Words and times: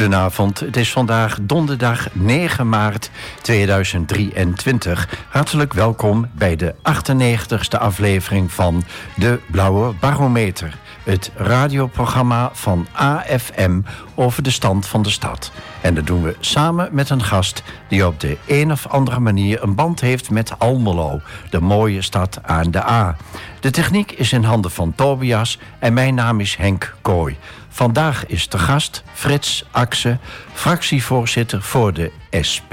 Goedenavond, 0.00 0.60
het 0.60 0.76
is 0.76 0.92
vandaag 0.92 1.38
donderdag 1.42 2.08
9 2.12 2.68
maart 2.68 3.10
2023. 3.42 5.08
Hartelijk 5.28 5.72
welkom 5.72 6.30
bij 6.32 6.56
de 6.56 6.74
98ste 6.74 7.78
aflevering 7.78 8.52
van 8.52 8.84
De 9.16 9.40
Blauwe 9.50 9.94
Barometer. 10.00 10.78
Het 11.04 11.30
radioprogramma 11.36 12.50
van 12.52 12.86
AFM 12.92 13.80
over 14.14 14.42
de 14.42 14.50
stand 14.50 14.86
van 14.86 15.02
de 15.02 15.10
stad. 15.10 15.52
En 15.80 15.94
dat 15.94 16.06
doen 16.06 16.22
we 16.22 16.36
samen 16.40 16.88
met 16.92 17.10
een 17.10 17.22
gast 17.22 17.62
die 17.88 18.06
op 18.06 18.20
de 18.20 18.36
een 18.46 18.72
of 18.72 18.86
andere 18.86 19.20
manier 19.20 19.62
een 19.62 19.74
band 19.74 20.00
heeft 20.00 20.30
met 20.30 20.58
Almelo, 20.58 21.20
de 21.50 21.60
mooie 21.60 22.02
stad 22.02 22.38
aan 22.42 22.70
de 22.70 22.84
A. 22.84 23.16
De 23.60 23.70
techniek 23.70 24.12
is 24.12 24.32
in 24.32 24.44
handen 24.44 24.70
van 24.70 24.94
Tobias 24.94 25.58
en 25.78 25.92
mijn 25.92 26.14
naam 26.14 26.40
is 26.40 26.56
Henk 26.56 26.94
Kooi. 27.02 27.36
Vandaag 27.80 28.26
is 28.26 28.46
te 28.46 28.58
gast 28.58 29.02
Frits 29.12 29.64
Axe, 29.70 30.18
fractievoorzitter 30.52 31.62
voor 31.62 31.92
de 31.92 32.12
SP 32.50 32.72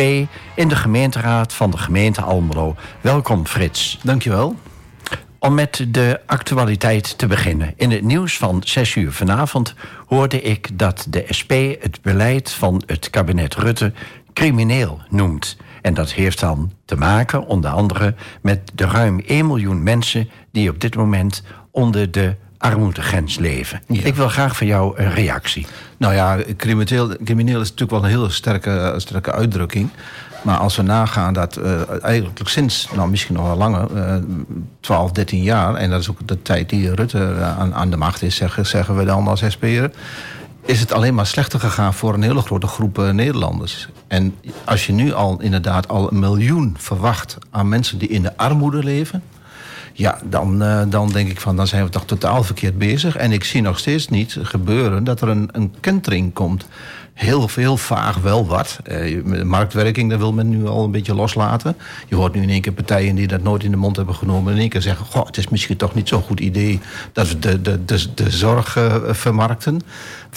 in 0.56 0.68
de 0.68 0.76
gemeenteraad 0.76 1.54
van 1.54 1.72
de 1.72 1.78
gemeente 1.78 2.22
Almelo. 2.22 2.76
Welkom 3.02 3.46
Frits. 3.46 4.00
Dankjewel. 4.04 4.56
Om 5.40 5.54
met 5.54 5.86
de 5.90 6.20
actualiteit 6.26 7.18
te 7.18 7.28
beginnen. 7.28 7.74
In 7.76 7.92
het 7.92 8.04
nieuws 8.04 8.38
van 8.38 8.62
6 8.66 8.96
uur 8.96 9.12
vanavond 9.12 9.76
hoorde 10.08 10.42
ik 10.42 10.80
dat 10.80 11.06
de 11.10 11.26
SP 11.40 11.52
het 11.80 12.02
beleid 12.02 12.52
van 12.52 12.82
het 12.86 13.10
kabinet 13.10 13.56
Rutte 13.56 13.94
crimineel 14.34 15.02
noemt. 15.10 15.58
En 15.82 15.94
dat 15.94 16.12
heeft 16.12 16.40
dan 16.40 16.72
te 16.86 16.96
maken 16.96 17.46
onder 17.46 17.70
andere 17.70 18.16
met 18.42 18.72
de 18.74 18.86
ruim 18.86 19.20
1 19.20 19.48
miljoen 19.48 19.84
mensen 19.84 20.30
die 20.52 20.70
op 20.70 20.80
dit 20.80 20.96
moment 20.96 21.44
onder 21.72 22.12
de 22.12 22.36
armoedegrens 22.58 23.38
leven. 23.38 23.82
Ik 23.88 24.16
wil 24.16 24.30
graag 24.30 24.58
van 24.58 24.68
jou 24.68 25.00
een 25.00 25.14
reactie. 25.14 25.68
Nou 25.98 26.14
ja, 26.14 26.38
crimineel, 26.58 27.16
crimineel 27.24 27.62
is 27.62 27.70
natuurlijk 27.70 27.92
wel 27.92 28.04
een 28.04 28.18
heel 28.18 28.30
sterke, 28.30 28.94
sterke 28.98 29.32
uitdrukking. 29.32 29.90
Maar 30.42 30.58
als 30.58 30.76
we 30.76 30.82
nagaan 30.82 31.34
dat 31.34 31.58
uh, 31.58 32.04
eigenlijk 32.04 32.40
sinds, 32.44 32.88
nou 32.96 33.10
misschien 33.10 33.36
nog 33.36 33.46
wel 33.46 33.58
langer, 33.58 33.88
uh, 33.96 34.16
12, 34.80 35.12
13 35.12 35.44
jaar, 35.44 35.76
en 35.76 35.90
dat 35.90 36.00
is 36.00 36.10
ook 36.10 36.28
de 36.28 36.42
tijd 36.42 36.70
die 36.70 36.96
Rutte 36.96 37.18
uh, 37.18 37.58
aan, 37.58 37.74
aan, 37.74 37.90
de 37.90 37.98
macht 37.98 38.22
is, 38.22 38.36
zeggen, 38.36 38.66
zeggen 38.66 38.98
we 38.98 39.06
dan 39.06 39.28
als 39.28 39.44
SP'er, 39.48 39.92
is 40.66 40.80
het 40.80 40.92
alleen 40.92 41.16
maar 41.16 41.26
slechter 41.26 41.60
gegaan 41.60 41.94
voor 41.94 42.14
een 42.14 42.22
hele 42.22 42.42
grote 42.42 42.68
groep 42.68 43.00
uh, 43.00 43.10
Nederlanders. 43.10 43.90
En 44.08 44.36
als 44.64 44.86
je 44.86 44.94
nu 44.94 45.14
al 45.14 45.42
inderdaad 45.42 45.88
al 45.88 46.12
een 46.12 46.20
miljoen 46.20 46.76
verwacht 46.80 47.38
aan 47.50 47.70
mensen 47.70 47.98
die 47.98 48.10
in 48.10 48.22
de 48.22 48.38
armoede 48.38 48.84
leven, 48.84 49.24
ja, 49.98 50.20
dan, 50.24 50.64
uh, 50.64 50.82
dan 50.90 51.10
denk 51.10 51.30
ik 51.30 51.42
van, 51.42 51.56
dan 51.56 51.68
zijn 51.68 51.84
we 51.84 51.90
toch 51.90 52.06
totaal 52.06 52.44
verkeerd 52.44 52.78
bezig. 52.78 53.16
En 53.16 53.32
ik 53.32 53.44
zie 53.44 53.62
nog 53.62 53.80
steeds 53.80 54.08
niet 54.08 54.38
gebeuren 54.42 55.04
dat 55.04 55.22
er 55.22 55.28
een, 55.28 55.50
een 55.52 55.74
kentering 55.80 56.34
komt. 56.34 56.68
Heel 57.18 57.48
veel 57.48 57.78
vaag 57.78 58.18
wel 58.18 58.46
wat. 58.46 58.80
Uh, 58.92 59.44
marktwerking, 59.44 60.10
dat 60.10 60.20
wil 60.20 60.34
men 60.34 60.50
nu 60.50 60.68
al 60.68 60.84
een 60.84 60.92
beetje 60.92 61.16
loslaten. 61.16 61.78
Je 62.08 62.16
hoort 62.16 62.34
nu 62.34 62.42
in 62.42 62.50
één 62.50 62.62
keer 62.62 62.74
partijen 62.74 63.16
die 63.16 63.28
dat 63.28 63.44
nooit 63.44 63.64
in 63.64 63.72
de 63.72 63.78
mond 63.78 63.96
hebben 63.96 64.16
genomen... 64.16 64.54
in 64.54 64.60
één 64.60 64.70
keer 64.70 64.82
zeggen, 64.82 65.06
goh, 65.06 65.26
het 65.26 65.38
is 65.38 65.48
misschien 65.48 65.78
toch 65.78 65.94
niet 65.94 66.08
zo'n 66.08 66.22
goed 66.22 66.40
idee... 66.40 66.80
dat 67.12 67.28
we 67.28 67.40
de, 67.40 67.62
de, 67.62 67.86
de, 67.86 68.14
de 68.14 68.32
zorg 68.32 68.78
uh, 68.78 68.96
vermarkten 69.10 69.82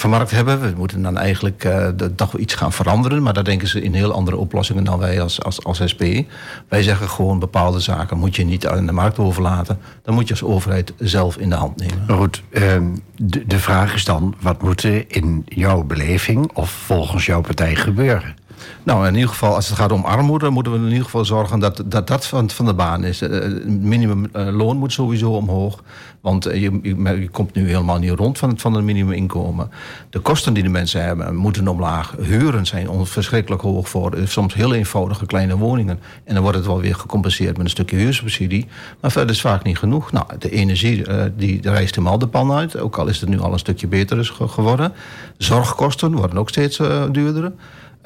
vermarkt 0.01 0.31
hebben. 0.31 0.61
We 0.61 0.73
moeten 0.77 1.03
dan 1.03 1.19
eigenlijk 1.19 1.65
uh, 1.65 1.89
toch 2.17 2.37
iets 2.37 2.55
gaan 2.55 2.73
veranderen. 2.73 3.23
Maar 3.23 3.33
daar 3.33 3.45
denken 3.45 3.69
ze 3.69 3.83
in 3.83 3.95
heel 3.95 4.13
andere 4.13 4.37
oplossingen 4.37 4.85
dan 4.85 4.99
wij 4.99 5.21
als, 5.21 5.43
als, 5.43 5.65
als 5.65 5.83
SP. 5.93 6.03
Wij 6.69 6.83
zeggen 6.83 7.09
gewoon 7.09 7.39
bepaalde 7.39 7.81
zaken 7.81 8.19
moet 8.19 8.37
je 8.37 8.45
niet 8.45 8.67
aan 8.67 8.87
de 8.87 8.93
markt 8.93 9.19
overlaten. 9.19 9.79
Dan 10.03 10.15
moet 10.15 10.29
je 10.29 10.35
als 10.35 10.43
overheid 10.43 10.93
zelf 10.99 11.37
in 11.37 11.49
de 11.49 11.55
hand 11.55 11.77
nemen. 11.77 12.05
Maar 12.07 12.17
goed, 12.17 12.43
uh, 12.51 12.63
de, 13.17 13.47
de 13.47 13.59
vraag 13.59 13.95
is 13.95 14.05
dan, 14.05 14.35
wat 14.41 14.63
moet 14.63 14.83
er 14.83 15.05
in 15.09 15.43
jouw 15.47 15.83
beleving 15.83 16.51
of 16.55 16.70
volgens 16.71 17.27
jouw 17.27 17.41
partij 17.41 17.75
gebeuren? 17.75 18.35
Nou, 18.83 19.07
in 19.07 19.15
ieder 19.15 19.29
geval, 19.29 19.55
als 19.55 19.69
het 19.69 19.79
gaat 19.79 19.93
om 19.93 20.05
armoede, 20.05 20.51
moeten 20.51 20.73
we 20.73 20.79
in 20.79 20.89
ieder 20.89 21.05
geval 21.05 21.25
zorgen 21.25 21.59
dat 21.59 21.83
dat, 21.87 22.07
dat 22.07 22.27
van, 22.27 22.51
van 22.51 22.65
de 22.65 22.75
baan 22.75 23.05
is. 23.05 23.21
Het 23.21 23.69
minimumloon 23.69 24.77
moet 24.77 24.93
sowieso 24.93 25.31
omhoog. 25.31 25.83
Want 26.21 26.45
je, 26.45 26.79
je, 26.83 27.29
komt 27.31 27.55
nu 27.55 27.69
helemaal 27.69 27.99
niet 27.99 28.11
rond 28.11 28.39
van 28.39 28.49
het, 28.49 28.61
van 28.61 28.75
het 28.75 28.85
minimuminkomen. 28.85 29.71
De 30.11 30.19
kosten 30.19 30.55
die 30.55 30.63
de 30.63 30.69
mensen 30.69 31.05
hebben 31.05 31.37
moeten 31.37 31.69
omlaag. 31.69 32.15
Huren 32.21 32.67
zijn 32.67 33.07
verschrikkelijk 33.07 33.63
hoog 33.63 33.89
voor 33.89 34.19
soms 34.25 34.55
heel 34.55 34.75
eenvoudige 34.75 35.27
kleine 35.27 35.57
woningen. 35.57 36.01
En 36.25 36.35
dan 36.35 36.43
wordt 36.43 36.59
het 36.59 36.67
wel 36.67 36.81
weer 36.81 36.95
gecompenseerd 36.95 37.57
met 37.57 37.65
een 37.65 37.71
stukje 37.71 37.97
huursubsidie. 37.97 38.67
Maar 39.01 39.11
verder 39.11 39.35
is 39.35 39.41
vaak 39.41 39.63
niet 39.63 39.79
genoeg. 39.79 40.13
Nou, 40.13 40.27
de 40.39 40.51
energie 40.51 41.09
uh, 41.09 41.23
die 41.37 41.61
reist 41.63 41.95
helemaal 41.95 42.19
de 42.19 42.29
pan 42.29 42.53
uit. 42.53 42.79
Ook 42.79 42.97
al 42.97 43.07
is 43.07 43.21
het 43.21 43.29
nu 43.29 43.41
al 43.41 43.53
een 43.53 43.59
stukje 43.59 43.87
beter 43.87 44.19
is 44.19 44.29
geworden. 44.29 44.93
Zorgkosten 45.37 46.15
worden 46.15 46.39
ook 46.39 46.49
steeds 46.49 46.77
duurder. 47.13 47.53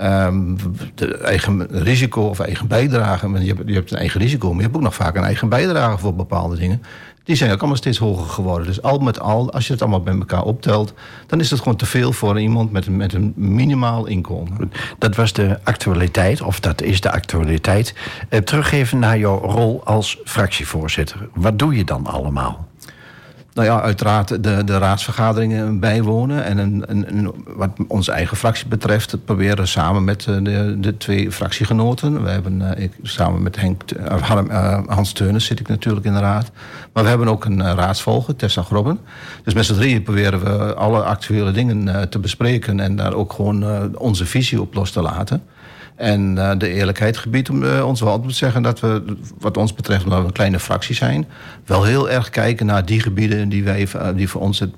Um, 0.01 0.57
de 0.95 1.17
eigen 1.17 1.67
risico 1.71 2.23
of 2.23 2.41
eigen 2.41 2.67
bijdrage. 2.67 3.29
Je 3.29 3.55
hebt, 3.55 3.63
je 3.67 3.75
hebt 3.75 3.91
een 3.91 3.99
eigen 3.99 4.21
risico, 4.21 4.49
maar 4.49 4.57
je 4.57 4.63
hebt 4.63 4.77
ook 4.77 4.83
nog 4.83 4.95
vaak 4.95 5.17
een 5.17 5.25
eigen 5.25 5.49
bijdrage 5.49 5.99
voor 5.99 6.15
bepaalde 6.15 6.57
dingen. 6.57 6.83
Die 7.25 7.37
zijn 7.37 7.53
ook 7.53 7.59
allemaal 7.59 7.77
steeds 7.77 7.99
hoger 7.99 8.27
geworden. 8.27 8.67
Dus 8.67 8.83
al 8.83 8.99
met 8.99 9.21
al, 9.21 9.53
als 9.53 9.67
je 9.67 9.73
het 9.73 9.83
allemaal 9.83 10.03
bij 10.03 10.15
elkaar 10.15 10.43
optelt, 10.43 10.95
dan 11.27 11.41
is 11.41 11.51
het 11.51 11.59
gewoon 11.59 11.77
te 11.77 11.87
veel 11.87 12.13
voor 12.13 12.41
iemand 12.41 12.73
met 12.73 12.87
een, 12.87 12.97
met 12.97 13.13
een 13.13 13.33
minimaal 13.37 14.07
inkomen. 14.07 14.73
Dat 14.99 15.17
was 15.17 15.33
de 15.33 15.59
actualiteit, 15.63 16.43
of 16.43 16.61
dat 16.61 16.83
is 16.83 17.01
de 17.01 17.11
actualiteit. 17.11 17.95
Uh, 18.31 18.41
teruggeven 18.41 18.99
naar 18.99 19.19
jouw 19.19 19.39
rol 19.39 19.81
als 19.85 20.19
fractievoorzitter. 20.25 21.29
Wat 21.35 21.59
doe 21.59 21.77
je 21.77 21.85
dan 21.85 22.07
allemaal? 22.07 22.69
Nou 23.55 23.69
ja, 23.69 23.83
uiteraard 23.83 24.29
de, 24.29 24.65
de 24.65 24.79
raadsvergaderingen 24.79 25.81
bijwonen. 25.81 26.45
En 26.45 26.59
een, 26.59 26.85
een, 26.87 27.33
wat 27.47 27.71
onze 27.89 28.13
eigen 28.13 28.37
fractie 28.37 28.69
betreft, 28.69 29.25
proberen 29.25 29.69
samen 29.69 30.05
met 30.05 30.23
de, 30.23 30.77
de 30.81 30.97
twee 30.97 31.33
fractiegenoten. 31.33 32.23
We 32.23 32.31
hebben 32.31 32.79
ik, 32.79 32.93
samen 33.03 33.43
met 33.43 33.57
Henk, 33.57 33.83
uh, 34.51 34.79
Hans 34.87 35.13
Teunens 35.13 35.45
zit 35.45 35.61
ik 35.61 35.69
natuurlijk 35.69 36.07
in 36.07 36.13
de 36.13 36.21
raad. 36.21 36.51
Maar 36.93 37.03
we 37.03 37.09
hebben 37.09 37.29
ook 37.29 37.45
een 37.45 37.75
raadsvolger, 37.75 38.37
Tessa 38.37 38.63
Grobben. 38.63 38.99
Dus 39.45 39.55
met 39.55 39.65
z'n 39.65 39.75
drieën 39.75 40.03
proberen 40.03 40.41
we 40.45 40.75
alle 40.75 41.03
actuele 41.03 41.51
dingen 41.51 42.09
te 42.11 42.19
bespreken 42.19 42.81
en 42.81 42.97
daar 42.97 43.13
ook 43.13 43.33
gewoon 43.33 43.99
onze 43.99 44.27
visie 44.27 44.61
op 44.61 44.75
los 44.75 44.91
te 44.91 45.03
laten. 45.03 45.43
En 45.97 46.37
uh, 46.37 46.53
de 46.59 46.69
eerlijkheid 46.69 47.17
gebiedt 47.17 47.51
om 47.51 47.63
uh, 47.63 47.87
ons 47.87 48.01
wel 48.01 48.21
te 48.21 48.31
zeggen 48.31 48.63
dat 48.63 48.81
we, 48.81 49.17
wat 49.39 49.57
ons 49.57 49.75
betreft, 49.75 50.05
omdat 50.05 50.21
we 50.21 50.27
een 50.27 50.33
kleine 50.33 50.59
fractie 50.59 50.95
zijn, 50.95 51.27
wel 51.65 51.85
heel 51.85 52.11
erg 52.11 52.31
kijken 52.31 52.67
naar 52.67 52.85
die 52.85 53.01
gebieden 53.01 53.49
die, 53.49 53.65
wij, 53.65 53.89
uh, 53.97 54.09
die 54.15 54.29
voor 54.29 54.41
ons 54.41 54.59
het 54.59 54.71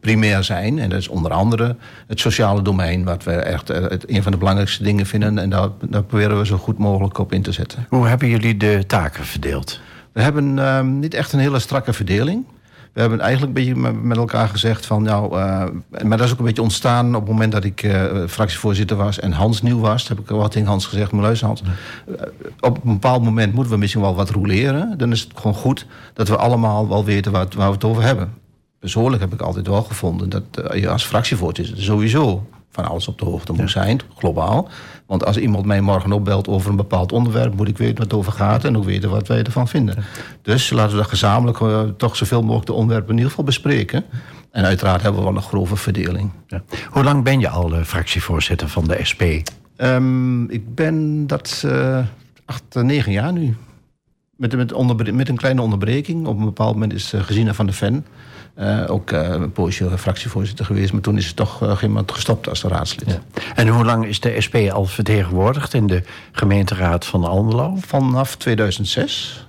primair 0.00 0.44
zijn. 0.44 0.78
En 0.78 0.88
dat 0.88 0.98
is 0.98 1.08
onder 1.08 1.32
andere 1.32 1.76
het 2.06 2.20
sociale 2.20 2.62
domein, 2.62 3.04
wat 3.04 3.24
we 3.24 3.32
echt 3.32 3.68
het, 3.68 4.10
een 4.10 4.22
van 4.22 4.32
de 4.32 4.38
belangrijkste 4.38 4.82
dingen 4.82 5.06
vinden. 5.06 5.38
En 5.38 5.50
daar, 5.50 5.68
daar 5.88 6.02
proberen 6.02 6.38
we 6.38 6.46
zo 6.46 6.56
goed 6.56 6.78
mogelijk 6.78 7.18
op 7.18 7.32
in 7.32 7.42
te 7.42 7.52
zetten. 7.52 7.86
Hoe 7.88 8.06
hebben 8.06 8.28
jullie 8.28 8.56
de 8.56 8.84
taken 8.86 9.24
verdeeld? 9.24 9.80
We 10.12 10.22
hebben 10.22 10.58
ehm, 10.58 10.98
niet 10.98 11.14
echt 11.14 11.32
een 11.32 11.38
hele 11.38 11.58
strakke 11.58 11.92
verdeling. 11.92 12.44
We 12.92 13.00
hebben 13.00 13.20
eigenlijk 13.20 13.58
een 13.58 13.64
beetje 13.64 13.92
met 13.92 14.16
elkaar 14.16 14.48
gezegd 14.48 14.86
van 14.86 15.02
nou, 15.02 15.38
uh, 15.38 15.64
maar 16.02 16.18
dat 16.18 16.26
is 16.26 16.32
ook 16.32 16.38
een 16.38 16.44
beetje 16.44 16.62
ontstaan 16.62 17.14
op 17.14 17.20
het 17.20 17.30
moment 17.30 17.52
dat 17.52 17.64
ik 17.64 17.82
uh, 17.82 18.26
fractievoorzitter 18.26 18.96
was 18.96 19.18
en 19.18 19.32
Hans 19.32 19.62
nieuw 19.62 19.78
was. 19.78 20.08
heb 20.08 20.18
ik 20.18 20.28
wat 20.28 20.54
in 20.54 20.64
Hans 20.64 20.86
gezegd, 20.86 21.12
luister 21.12 21.46
Hans, 21.46 21.62
uh, 21.62 22.14
op 22.60 22.84
een 22.84 22.92
bepaald 22.92 23.22
moment 23.22 23.54
moeten 23.54 23.72
we 23.72 23.78
misschien 23.78 24.00
wel 24.00 24.14
wat 24.14 24.30
roleren. 24.30 24.98
Dan 24.98 25.12
is 25.12 25.20
het 25.20 25.30
gewoon 25.34 25.54
goed 25.54 25.86
dat 26.14 26.28
we 26.28 26.36
allemaal 26.36 26.88
wel 26.88 27.04
weten 27.04 27.32
waar, 27.32 27.46
waar 27.56 27.68
we 27.68 27.74
het 27.74 27.84
over 27.84 28.02
hebben. 28.02 28.32
Persoonlijk 28.78 29.22
heb 29.22 29.32
ik 29.32 29.40
altijd 29.40 29.66
wel 29.66 29.82
gevonden 29.82 30.28
dat 30.28 30.44
je 30.74 30.88
als 30.88 31.04
fractievoorzitter 31.04 31.82
sowieso 31.82 32.46
van 32.78 32.90
alles 32.90 33.08
op 33.08 33.18
de 33.18 33.24
hoogte 33.24 33.52
moet 33.52 33.70
zijn, 33.70 34.00
globaal. 34.16 34.68
Want 35.06 35.24
als 35.24 35.36
iemand 35.36 35.64
mij 35.64 35.80
morgen 35.80 36.12
opbelt 36.12 36.48
over 36.48 36.70
een 36.70 36.76
bepaald 36.76 37.12
onderwerp, 37.12 37.54
moet 37.54 37.68
ik 37.68 37.78
weten 37.78 37.96
wat 37.96 38.04
het 38.04 38.14
over 38.14 38.32
gaat 38.32 38.64
en 38.64 38.76
ook 38.76 38.84
weten 38.84 39.10
wat 39.10 39.28
wij 39.28 39.42
ervan 39.42 39.68
vinden. 39.68 40.04
Dus 40.42 40.70
laten 40.70 40.90
we 40.90 40.96
dat 40.96 41.08
gezamenlijk 41.08 41.60
uh, 41.60 41.80
toch 41.96 42.16
zoveel 42.16 42.42
mogelijk 42.42 42.66
de 42.66 42.72
onderwerpen 42.72 43.10
in 43.10 43.16
ieder 43.16 43.30
geval 43.30 43.44
bespreken. 43.44 44.04
En 44.50 44.64
uiteraard 44.64 45.02
hebben 45.02 45.20
we 45.20 45.26
wel 45.26 45.36
een 45.36 45.42
grove 45.42 45.76
verdeling. 45.76 46.30
Ja. 46.46 46.62
Hoe 46.90 47.04
lang 47.04 47.24
ben 47.24 47.40
je 47.40 47.48
al 47.48 47.74
uh, 47.74 47.82
fractievoorzitter 47.82 48.68
van 48.68 48.84
de 48.84 48.98
SP? 49.10 49.22
Um, 49.76 50.50
ik 50.50 50.74
ben 50.74 51.26
dat 51.26 51.62
uh, 51.66 51.98
acht, 52.44 52.74
negen 52.74 53.12
jaar 53.12 53.32
nu. 53.32 53.56
Met, 54.36 54.56
met, 54.56 55.12
met, 55.12 55.28
een 55.28 55.36
kleine 55.36 55.62
onderbreking. 55.62 56.26
Op 56.26 56.38
een 56.38 56.44
bepaald 56.44 56.72
moment 56.72 56.92
is 56.92 57.12
Gezina 57.16 57.54
van 57.54 57.66
de 57.66 57.72
Ven 57.72 58.04
uh, 58.60 58.84
ook 58.86 59.10
uh, 59.10 59.28
een 59.28 59.52
poosje 59.52 59.98
fractievoorzitter 59.98 60.64
geweest. 60.64 60.92
Maar 60.92 61.00
toen 61.00 61.16
is 61.16 61.26
het 61.26 61.36
toch 61.36 61.62
uh, 61.62 61.82
iemand 61.82 62.12
gestopt 62.12 62.48
als 62.48 62.62
raadslid. 62.62 63.10
Ja. 63.10 63.42
En 63.54 63.68
hoe 63.68 63.84
lang 63.84 64.06
is 64.06 64.20
de 64.20 64.40
SP 64.46 64.54
al 64.54 64.84
vertegenwoordigd 64.84 65.74
in 65.74 65.86
de 65.86 66.02
gemeenteraad 66.32 67.06
van 67.06 67.24
Almelo? 67.24 67.76
Vanaf 67.80 68.36
2006. 68.36 69.46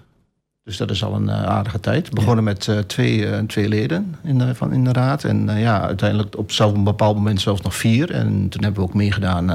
Dus 0.64 0.78
dat 0.78 0.90
is 0.90 1.04
al 1.04 1.14
een 1.14 1.32
aardige 1.32 1.80
tijd. 1.80 2.10
We 2.10 2.16
begonnen 2.16 2.46
ja. 2.46 2.52
met 2.52 2.88
twee, 2.88 3.46
twee 3.46 3.68
leden 3.68 4.16
in 4.24 4.38
de, 4.38 4.56
van, 4.56 4.74
in 4.74 4.84
de 4.84 4.92
raad. 4.92 5.24
En 5.24 5.60
ja, 5.60 5.82
uiteindelijk 5.82 6.38
op 6.38 6.52
zelf 6.52 6.74
een 6.74 6.84
bepaald 6.84 7.16
moment 7.16 7.42
zelfs 7.42 7.62
nog 7.62 7.76
vier. 7.76 8.12
En 8.12 8.50
toen 8.50 8.64
hebben 8.64 8.82
we 8.82 8.88
ook 8.88 8.94
meegedaan 8.94 9.52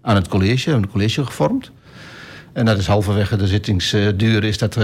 aan 0.00 0.14
het 0.14 0.28
college. 0.28 0.64
We 0.64 0.70
hebben 0.70 0.82
een 0.82 0.90
college 0.90 1.24
gevormd. 1.24 1.70
En 2.52 2.64
dat 2.64 2.78
is 2.78 2.86
halverwege 2.86 3.36
de 3.36 3.46
zittingsduur 3.46 4.44
is 4.44 4.58
dat 4.58 4.74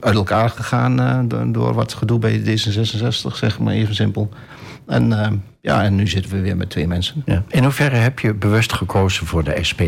uit 0.00 0.14
elkaar 0.14 0.50
gegaan 0.50 1.00
uh, 1.00 1.42
door 1.52 1.74
wat 1.74 1.92
gedoe 1.92 2.18
bij 2.18 2.40
D66, 2.40 3.34
zeg 3.34 3.58
maar 3.58 3.74
even 3.74 3.94
simpel. 3.94 4.28
En 4.86 5.10
uh, 5.10 5.26
ja, 5.60 5.82
en 5.82 5.94
nu 5.94 6.06
zitten 6.06 6.32
we 6.32 6.40
weer 6.40 6.56
met 6.56 6.70
twee 6.70 6.86
mensen. 6.86 7.22
Ja. 7.26 7.42
In 7.48 7.62
hoeverre 7.62 7.96
heb 7.96 8.18
je 8.18 8.34
bewust 8.34 8.72
gekozen 8.72 9.26
voor 9.26 9.44
de 9.44 9.58
SP? 9.68 9.82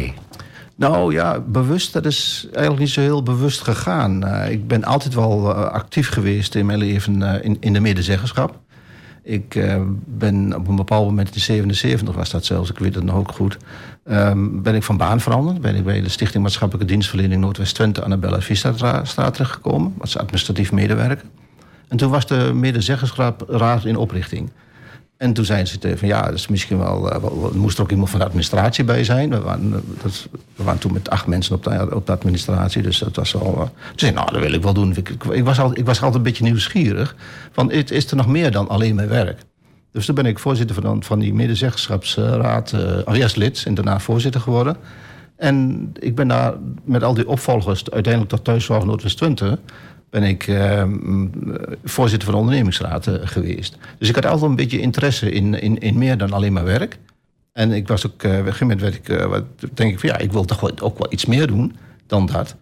Nou 0.76 1.12
ja, 1.12 1.40
bewust, 1.40 1.92
dat 1.92 2.06
is 2.06 2.46
eigenlijk 2.52 2.78
niet 2.78 2.90
zo 2.90 3.00
heel 3.00 3.22
bewust 3.22 3.60
gegaan. 3.60 4.24
Uh, 4.24 4.50
ik 4.50 4.66
ben 4.66 4.84
altijd 4.84 5.14
wel 5.14 5.52
actief 5.54 6.08
geweest 6.08 6.54
in 6.54 6.66
mijn 6.66 6.78
leven 6.78 7.42
in, 7.42 7.56
in 7.60 7.72
de 7.72 7.80
medezeggenschap. 7.80 8.60
Ik 9.22 9.60
ben 10.04 10.56
op 10.56 10.68
een 10.68 10.76
bepaald 10.76 11.06
moment 11.06 11.34
in 11.34 11.40
77 11.40 12.14
was 12.14 12.30
dat 12.30 12.44
zelfs, 12.44 12.70
ik 12.70 12.78
weet 12.78 12.94
het 12.94 13.04
nog 13.04 13.16
ook 13.16 13.32
goed. 13.32 13.56
Um, 14.10 14.62
ben 14.62 14.74
ik 14.74 14.82
van 14.82 14.96
baan 14.96 15.20
veranderd. 15.20 15.60
Ben 15.60 15.74
ik 15.74 15.84
bij 15.84 16.00
de 16.00 16.08
Stichting 16.08 16.42
Maatschappelijke 16.42 16.92
Dienstverlening 16.92 17.40
Noordwest-Twente 17.40 18.02
Annabella 18.02 18.40
Vista-straat 18.40 19.34
terechtgekomen. 19.34 19.94
Als 19.98 20.18
administratief 20.18 20.72
medewerker. 20.72 21.24
En 21.88 21.96
toen 21.96 22.10
was 22.10 22.26
de 22.26 22.50
medezeggenschap 22.54 23.50
in 23.84 23.96
oprichting. 23.96 24.50
En 25.22 25.32
toen 25.32 25.44
zeiden 25.44 25.68
ze 25.68 25.96
van 25.96 26.08
ja, 26.08 26.22
dat 26.22 26.34
is 26.34 26.48
misschien 26.48 26.78
wel, 26.78 27.12
er 27.12 27.20
moest 27.54 27.76
er 27.76 27.82
ook 27.82 27.90
iemand 27.90 28.10
van 28.10 28.18
de 28.18 28.24
administratie 28.24 28.84
bij 28.84 29.04
zijn. 29.04 29.30
We 29.30 29.40
waren, 29.40 29.72
eh, 29.74 30.02
dat, 30.02 30.28
we 30.56 30.62
waren 30.62 30.80
toen 30.80 30.92
met 30.92 31.10
acht 31.10 31.26
mensen 31.26 31.54
op 31.54 31.64
de, 31.64 31.94
op 31.94 32.10
administratie, 32.10 32.82
dus 32.82 32.98
dat 32.98 33.16
was 33.16 33.36
al. 33.36 33.52
Uh, 33.54 33.60
toen 33.60 33.70
zei 33.96 34.12
nou, 34.12 34.32
dat 34.32 34.40
wil 34.40 34.52
ik 34.52 34.62
wel 34.62 34.72
doen. 34.72 34.96
Ik, 34.96 35.08
ik, 35.30 35.44
was 35.44 35.58
altijd, 35.58 35.78
ik 35.78 35.86
was 35.86 35.96
altijd 35.96 36.14
een 36.16 36.22
beetje 36.22 36.44
nieuwsgierig. 36.44 37.16
Van, 37.52 37.70
is 37.70 38.10
er 38.10 38.16
nog 38.16 38.26
meer 38.26 38.50
dan 38.50 38.68
alleen 38.68 38.94
mijn 38.94 39.08
werk? 39.08 39.40
Dus 39.92 40.06
toen 40.06 40.14
ben 40.14 40.26
ik 40.26 40.38
voorzitter 40.38 40.82
van, 40.82 41.02
van 41.02 41.18
die 41.18 41.34
medezeggenschapsraad, 41.34 42.72
uh, 42.72 43.18
eerst 43.18 43.36
lid 43.36 43.62
en 43.66 43.74
daarna 43.74 44.00
voorzitter 44.00 44.40
geworden. 44.40 44.76
En 45.36 45.90
ik 45.98 46.14
ben 46.14 46.28
daar 46.28 46.54
met 46.84 47.02
al 47.02 47.14
die 47.14 47.28
opvolgers 47.28 47.90
uiteindelijk 47.90 48.32
tot 48.32 48.44
Thuiszorg 48.44 48.84
Noordwest 48.84 49.16
20 49.16 49.58
ben 50.12 50.22
ik 50.22 50.46
uh, 50.46 50.84
voorzitter 51.84 52.28
van 52.28 52.32
de 52.32 52.40
ondernemingsraad 52.40 53.06
uh, 53.06 53.14
geweest. 53.20 53.78
Dus 53.98 54.08
ik 54.08 54.14
had 54.14 54.26
altijd 54.26 54.50
een 54.50 54.56
beetje 54.56 54.80
interesse 54.80 55.30
in, 55.30 55.60
in, 55.60 55.78
in 55.78 55.98
meer 55.98 56.18
dan 56.18 56.32
alleen 56.32 56.52
maar 56.52 56.64
werk. 56.64 56.98
En 57.52 57.72
ik 57.72 57.88
was 57.88 58.06
ook, 58.06 58.22
uh, 58.22 58.30
op 58.30 58.38
een 58.38 58.44
gegeven 58.44 58.66
moment 58.66 58.80
werd 58.80 58.94
ik, 58.94 59.28
wat, 59.28 59.44
denk 59.74 59.92
ik 59.92 60.00
van 60.00 60.08
ja, 60.08 60.18
ik 60.18 60.32
wil 60.32 60.44
toch 60.44 60.80
ook 60.80 60.98
wel 60.98 61.06
iets 61.10 61.26
meer 61.26 61.46
doen 61.46 61.76
dan 62.06 62.26
dat. 62.26 62.56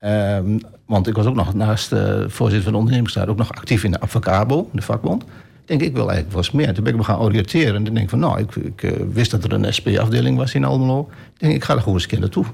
Um, 0.00 0.60
want 0.86 1.06
ik 1.06 1.14
was 1.14 1.26
ook 1.26 1.34
nog 1.34 1.54
naast 1.54 1.88
voorzitter 2.26 2.62
van 2.62 2.72
de 2.72 2.78
ondernemingsraad 2.78 3.28
ook 3.28 3.36
nog 3.36 3.52
actief 3.52 3.84
in 3.84 3.90
de 3.90 4.00
Avocabo, 4.00 4.68
de 4.72 4.82
vakbond. 4.82 5.24
Denk, 5.64 5.80
ik 5.80 5.92
wil 5.92 6.08
eigenlijk 6.10 6.28
wel 6.30 6.44
eens 6.44 6.50
meer. 6.50 6.74
Toen 6.74 6.84
ben 6.84 6.92
ik 6.92 6.98
me 6.98 7.04
gaan 7.04 7.18
oriënteren. 7.18 7.74
En 7.74 7.84
toen 7.84 7.94
denk 7.94 8.04
ik 8.04 8.10
van, 8.10 8.18
nou, 8.18 8.40
ik, 8.40 8.56
ik 8.56 8.94
wist 9.12 9.30
dat 9.30 9.44
er 9.44 9.52
een 9.52 9.74
SP-afdeling 9.74 10.36
was 10.36 10.54
in 10.54 10.64
Almelo. 10.64 11.08
Ik 11.34 11.40
denk, 11.40 11.54
ik 11.54 11.64
ga 11.64 11.72
er 11.72 11.78
gewoon 11.78 11.94
eens 11.94 12.02
een 12.02 12.08
keer 12.08 12.20
naartoe. 12.20 12.44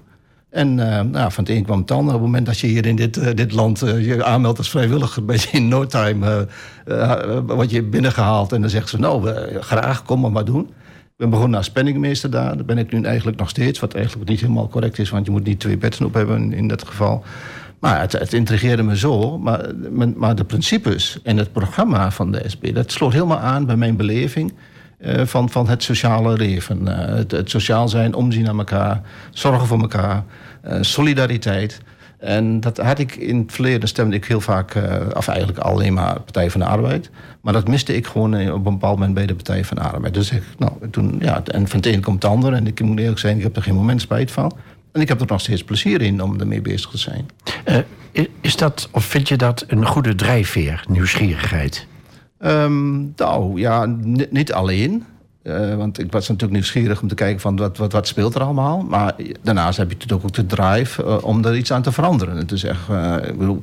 En 0.53 0.79
uh, 0.79 1.01
nou, 1.01 1.33
van 1.33 1.45
het 1.45 1.53
een 1.53 1.65
kwam 1.65 1.81
het 1.81 1.91
ander. 1.91 2.15
Op 2.15 2.21
het 2.21 2.29
moment 2.31 2.47
dat 2.47 2.59
je 2.59 2.67
hier 2.67 2.87
in 2.87 2.97
dit, 2.97 3.17
uh, 3.17 3.29
dit 3.35 3.53
land 3.53 3.83
uh, 3.83 4.07
je 4.07 4.25
aanmeldt 4.25 4.59
als 4.59 4.71
vrijwilliger, 4.71 5.25
ben 5.25 5.37
je 5.37 5.49
in 5.51 5.69
no 5.69 5.87
time 5.87 6.49
word 7.47 7.71
je 7.71 7.83
binnengehaald. 7.83 8.53
En 8.53 8.61
dan 8.61 8.71
zegt 8.71 8.89
ze, 8.89 8.99
nou, 8.99 9.31
graag, 9.61 10.03
kom 10.03 10.21
maar 10.21 10.33
maar 10.33 10.45
doen. 10.45 10.63
Ik 10.63 11.17
ben 11.17 11.31
begonnen 11.31 11.59
als 11.59 11.71
penningmeester 11.71 12.31
daar. 12.31 12.57
Daar 12.57 12.65
ben 12.65 12.79
ik 12.79 12.93
nu 12.93 13.03
eigenlijk 13.03 13.39
nog 13.39 13.49
steeds. 13.49 13.81
Wat 13.81 13.95
eigenlijk 13.95 14.31
niet 14.31 14.41
helemaal 14.41 14.69
correct 14.69 14.99
is, 14.99 15.11
want 15.11 15.27
je 15.27 15.33
moet 15.33 15.45
niet 15.45 15.61
twee 15.61 15.79
betten 15.79 16.07
op 16.07 16.15
hebben 16.15 16.43
in, 16.43 16.53
in 16.53 16.69
dat 16.69 16.87
geval. 16.87 17.25
Maar 17.79 18.01
het, 18.01 18.13
het 18.13 18.33
intrigeerde 18.33 18.83
me 18.83 18.97
zo. 18.97 19.39
Maar, 19.39 19.71
maar 20.17 20.35
de 20.35 20.45
principes 20.45 21.19
en 21.23 21.37
het 21.37 21.53
programma 21.53 22.11
van 22.11 22.33
de 22.33 22.43
SP, 22.53 22.63
dat 22.75 22.93
sloot 22.93 23.13
helemaal 23.13 23.39
aan 23.39 23.67
bij 23.67 23.77
mijn 23.77 23.97
beleving. 23.97 24.53
Uh, 25.07 25.23
van, 25.25 25.51
van 25.51 25.69
het 25.69 25.83
sociale 25.83 26.37
leven. 26.37 26.81
Uh, 26.83 26.97
het, 26.97 27.31
het, 27.31 27.51
sociaal 27.51 27.89
zijn, 27.89 28.15
omzien 28.15 28.45
naar 28.45 28.59
elkaar, 28.59 29.01
zorgen 29.31 29.67
voor 29.67 29.81
elkaar, 29.81 30.25
uh, 30.67 30.79
solidariteit. 30.81 31.81
En 32.19 32.61
dat 32.61 32.77
had 32.77 32.99
ik 32.99 33.17
in 33.17 33.39
het 33.39 33.53
verleden, 33.53 33.89
stemde 33.89 34.17
ik 34.17 34.25
heel 34.25 34.41
vaak, 34.41 34.75
of 35.17 35.29
eigenlijk 35.29 35.59
alleen 35.59 35.93
maar 35.93 36.21
Partij 36.21 36.51
van 36.51 36.61
de 36.61 36.67
Arbeid. 36.67 37.11
Maar 37.41 37.53
dat 37.53 37.69
miste 37.69 37.97
ik 37.97 38.07
gewoon 38.07 38.51
op 38.51 38.67
een 38.67 38.73
bepaald 38.73 38.99
moment 38.99 39.15
bij 39.15 39.27
de 39.27 39.35
Partij 39.35 39.65
van 39.65 39.77
de 39.77 39.83
Arbeid. 39.83 40.15
Dus 40.15 40.31
ik, 40.31 40.43
nou, 40.59 40.73
toen, 40.91 41.17
ja, 41.21 41.43
en 41.45 41.69
van 41.69 41.77
het 41.77 41.87
een 41.87 42.01
komt 42.01 42.23
het 42.23 42.33
ander. 42.33 42.53
En 42.53 42.67
ik 42.67 42.81
moet 42.81 42.99
eerlijk 42.99 43.19
zijn, 43.19 43.37
ik 43.37 43.43
heb 43.43 43.57
er 43.57 43.63
geen 43.63 43.75
moment 43.75 44.01
spijt 44.01 44.31
van. 44.31 44.53
En 44.93 45.01
ik 45.01 45.09
heb 45.09 45.21
er 45.21 45.27
nog 45.27 45.41
steeds 45.41 45.65
plezier 45.65 46.03
in 46.03 46.23
om 46.23 46.41
ermee 46.41 46.61
bezig 46.61 46.91
te 46.91 46.99
zijn. 46.99 47.29
is 48.41 48.57
dat, 48.57 48.89
of 48.93 49.05
vind 49.05 49.29
je 49.29 49.37
dat 49.37 49.65
een 49.67 49.87
goede 49.87 50.15
drijfveer, 50.15 50.85
nieuwsgierigheid? 50.89 51.87
Um, 52.45 53.13
nou 53.17 53.61
ja, 53.61 53.87
niet 54.31 54.53
alleen. 54.53 55.05
Uh, 55.43 55.75
want 55.75 55.99
ik 55.99 56.13
was 56.13 56.29
natuurlijk 56.29 56.53
nieuwsgierig 56.53 57.03
om 57.03 57.09
te 57.09 57.15
kijken 57.15 57.41
van 57.41 57.57
wat, 57.57 57.77
wat, 57.77 57.93
wat 57.93 58.07
speelt 58.07 58.35
er 58.35 58.43
allemaal. 58.43 58.83
Maar 58.83 59.15
daarnaast 59.43 59.77
heb 59.77 59.91
je 59.91 59.97
natuurlijk 59.97 60.25
ook 60.25 60.35
de 60.35 60.47
drive 60.47 61.03
uh, 61.03 61.25
om 61.25 61.45
er 61.45 61.57
iets 61.57 61.73
aan 61.73 61.83
te 61.83 61.93
veranderen. 61.93 62.37
En 62.37 62.47
uh, 62.91 63.17
ik 63.29 63.39
bedoel, 63.39 63.63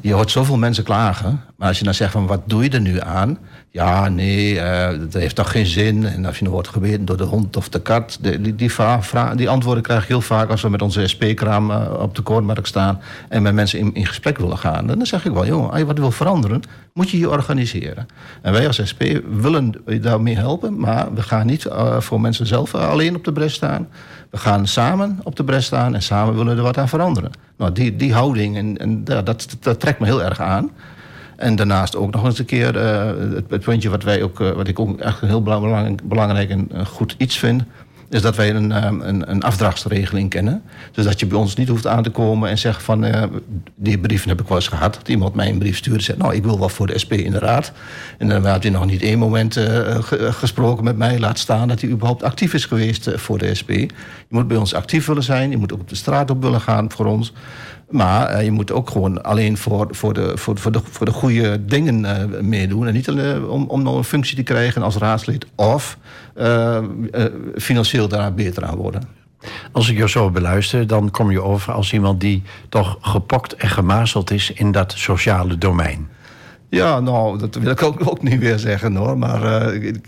je 0.00 0.12
hoort 0.12 0.30
zoveel 0.30 0.56
mensen 0.56 0.84
klagen. 0.84 1.40
Maar 1.56 1.68
als 1.68 1.78
je 1.78 1.84
dan 1.84 1.94
zegt 1.94 2.12
van 2.12 2.26
wat 2.26 2.42
doe 2.44 2.62
je 2.62 2.70
er 2.70 2.80
nu 2.80 3.00
aan? 3.00 3.38
Ja, 3.76 4.08
nee, 4.08 4.54
dat 4.98 5.12
heeft 5.12 5.34
toch 5.34 5.50
geen 5.50 5.66
zin. 5.66 6.04
En 6.04 6.24
als 6.24 6.38
je 6.38 6.44
dan 6.44 6.52
wordt 6.52 6.68
gebeten 6.68 7.04
door 7.04 7.16
de 7.16 7.24
hond 7.24 7.56
of 7.56 7.68
de 7.68 7.80
kat. 7.80 8.18
Die, 8.20 8.40
die, 8.40 8.70
die, 9.34 9.48
antwoorden 9.48 9.82
krijg 9.82 10.02
ik 10.02 10.08
heel 10.08 10.20
vaak 10.20 10.50
als 10.50 10.62
we 10.62 10.68
met 10.68 10.82
onze 10.82 11.06
SP-kraam 11.06 11.70
op 11.86 12.14
de 12.14 12.22
koornmarkt 12.22 12.68
staan. 12.68 13.00
En 13.28 13.42
met 13.42 13.54
mensen 13.54 13.78
in, 13.78 13.94
in 13.94 14.06
gesprek 14.06 14.38
willen 14.38 14.58
gaan. 14.58 14.86
Dan 14.86 15.06
zeg 15.06 15.24
ik 15.24 15.32
wel, 15.32 15.46
jongen, 15.46 15.70
als 15.70 15.78
je 15.78 15.86
wat 15.86 15.98
wil 15.98 16.10
veranderen, 16.10 16.62
moet 16.92 17.10
je 17.10 17.18
je 17.18 17.30
organiseren. 17.30 18.06
En 18.42 18.52
wij 18.52 18.66
als 18.66 18.80
SP 18.90 19.02
willen 19.40 19.74
daarmee 20.00 20.36
helpen. 20.36 20.78
Maar 20.78 21.14
we 21.14 21.22
gaan 21.22 21.46
niet 21.46 21.64
uh, 21.64 22.00
voor 22.00 22.20
mensen 22.20 22.46
zelf 22.46 22.74
alleen 22.74 23.16
op 23.16 23.24
de 23.24 23.32
bres 23.32 23.54
staan. 23.54 23.88
We 24.30 24.38
gaan 24.38 24.66
samen 24.66 25.20
op 25.22 25.36
de 25.36 25.44
bres 25.44 25.66
staan 25.66 25.94
en 25.94 26.02
samen 26.02 26.34
willen 26.34 26.52
we 26.52 26.58
er 26.58 26.66
wat 26.66 26.78
aan 26.78 26.88
veranderen. 26.88 27.30
Nou, 27.56 27.72
die, 27.72 27.96
die 27.96 28.12
houding, 28.12 28.56
en, 28.56 28.76
en 28.76 29.04
dat, 29.04 29.56
dat, 29.60 29.80
trekt 29.80 29.98
me 29.98 30.06
heel 30.06 30.22
erg 30.22 30.40
aan. 30.40 30.70
En 31.36 31.56
daarnaast 31.56 31.96
ook 31.96 32.12
nog 32.12 32.24
eens 32.24 32.38
een 32.38 32.44
keer 32.44 32.76
uh, 32.76 33.34
het, 33.48 33.60
puntje 33.60 33.90
wat, 33.90 34.02
wij 34.02 34.22
ook, 34.22 34.40
uh, 34.40 34.50
wat 34.50 34.68
ik 34.68 34.78
ook 34.80 35.00
echt 35.00 35.20
heel 35.20 35.42
belangrijk, 35.42 36.08
belangrijk 36.08 36.50
en 36.50 36.86
goed 36.86 37.14
iets 37.18 37.38
vind 37.38 37.64
is 38.10 38.22
dat 38.22 38.36
wij 38.36 38.54
een, 38.54 38.72
ehm, 38.72 39.00
een, 39.00 39.30
een 39.30 39.42
afdrachtsregeling 39.42 40.30
kennen. 40.30 40.62
Dus 40.92 41.04
dat 41.04 41.20
je 41.20 41.26
bij 41.26 41.38
ons 41.38 41.54
niet 41.54 41.68
hoeft 41.68 41.86
aan 41.86 42.02
te 42.02 42.10
komen 42.10 42.50
en 42.50 42.58
zeggen 42.58 42.84
van... 42.84 43.04
Uh, 43.04 43.22
die 43.74 43.98
brieven 43.98 44.28
heb 44.28 44.40
ik 44.40 44.48
wel 44.48 44.56
eens 44.56 44.68
gehad. 44.68 44.94
Dat 44.94 45.08
iemand 45.08 45.34
mij 45.34 45.48
een 45.48 45.58
brief 45.58 45.76
stuurde 45.76 45.98
en 45.98 46.04
zegt... 46.04 46.18
nou, 46.18 46.34
ik 46.34 46.44
wil 46.44 46.58
wel 46.58 46.68
voor 46.68 46.86
de 46.86 46.98
SP 47.02 47.12
in 47.12 47.30
de 47.30 47.38
raad. 47.38 47.72
En 48.18 48.28
dan 48.28 48.46
had 48.46 48.62
hij 48.62 48.72
nog 48.72 48.86
niet 48.86 49.02
één 49.02 49.18
moment 49.18 49.56
uh, 49.56 49.96
gesproken 50.30 50.84
met 50.84 50.96
mij. 50.96 51.18
Laat 51.18 51.38
staan 51.38 51.68
dat 51.68 51.80
hij 51.80 51.90
überhaupt 51.90 52.22
actief 52.22 52.54
is 52.54 52.64
geweest 52.64 53.10
voor 53.14 53.38
de 53.38 53.54
SP. 53.60 53.70
Je 53.70 53.88
moet 54.28 54.48
bij 54.48 54.56
ons 54.56 54.74
actief 54.74 55.06
willen 55.06 55.22
zijn. 55.22 55.50
Je 55.50 55.56
moet 55.56 55.72
ook 55.72 55.80
op 55.80 55.88
de 55.88 55.94
straat 55.94 56.30
op 56.30 56.42
willen 56.42 56.60
gaan 56.60 56.90
voor 56.90 57.06
ons. 57.06 57.32
Maar 57.90 58.44
je 58.44 58.50
moet 58.50 58.72
ook 58.72 58.90
gewoon 58.90 59.22
alleen 59.22 59.56
voor, 59.56 59.88
voor, 59.90 60.14
de, 60.14 60.32
voor, 60.36 60.58
voor, 60.58 60.72
de, 60.72 60.80
voor 60.90 61.06
de 61.06 61.12
goede 61.12 61.64
dingen 61.64 62.06
meedoen. 62.48 62.86
En 62.86 62.92
niet 62.92 63.08
om, 63.48 63.64
om 63.68 63.82
nog 63.82 63.96
een 63.96 64.04
functie 64.04 64.36
te 64.36 64.42
krijgen 64.42 64.82
als 64.82 64.96
raadslid. 64.96 65.46
Of 65.54 65.98
financieel 67.54 68.08
daar 68.08 68.34
beter 68.34 68.64
aan 68.64 68.76
worden. 68.76 69.02
Als 69.72 69.88
ik 69.88 69.96
je 69.96 70.08
zo 70.08 70.30
beluister, 70.30 70.86
dan 70.86 71.10
kom 71.10 71.30
je 71.30 71.42
over 71.42 71.72
als 71.72 71.92
iemand 71.92 72.20
die 72.20 72.42
toch 72.68 72.98
gepokt 73.00 73.54
en 73.54 73.68
gemazeld 73.68 74.30
is 74.30 74.52
in 74.52 74.72
dat 74.72 74.92
sociale 74.96 75.58
domein. 75.58 76.08
Ja, 76.68 77.00
nou, 77.00 77.38
dat 77.38 77.54
wil 77.54 77.70
ik 77.70 77.82
ook, 77.82 78.08
ook 78.08 78.22
niet 78.22 78.38
weer 78.38 78.58
zeggen 78.58 78.96
hoor. 78.96 79.18
Maar 79.18 79.74
ik, 79.74 80.00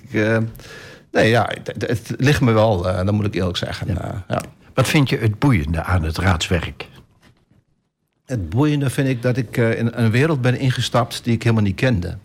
nee, 1.12 1.28
ja, 1.28 1.50
het, 1.64 1.82
het, 1.86 2.14
ligt 2.16 2.40
me 2.40 2.52
wel, 2.52 2.82
dat 2.82 3.12
moet 3.12 3.24
ik 3.24 3.34
eerlijk 3.34 3.56
zeggen. 3.56 3.86
Ja. 3.86 4.24
ja. 4.28 4.42
Wat 4.74 4.88
vind 4.88 5.08
je 5.08 5.18
het 5.18 5.38
boeiende 5.38 5.82
aan 5.82 6.02
het 6.02 6.18
raadswerk? 6.18 6.88
Het 8.24 8.48
boeiende 8.48 8.90
vind 8.90 9.08
ik 9.08 9.22
dat 9.22 9.36
ik 9.36 9.56
uh, 9.56 9.78
in 9.78 9.90
een 9.92 10.10
wereld 10.10 10.40
ben 10.40 10.58
ingestapt 10.58 11.24
die 11.24 11.34
ik 11.34 11.42
helemaal 11.42 11.64
niet 11.64 11.76
kende. 11.76 12.18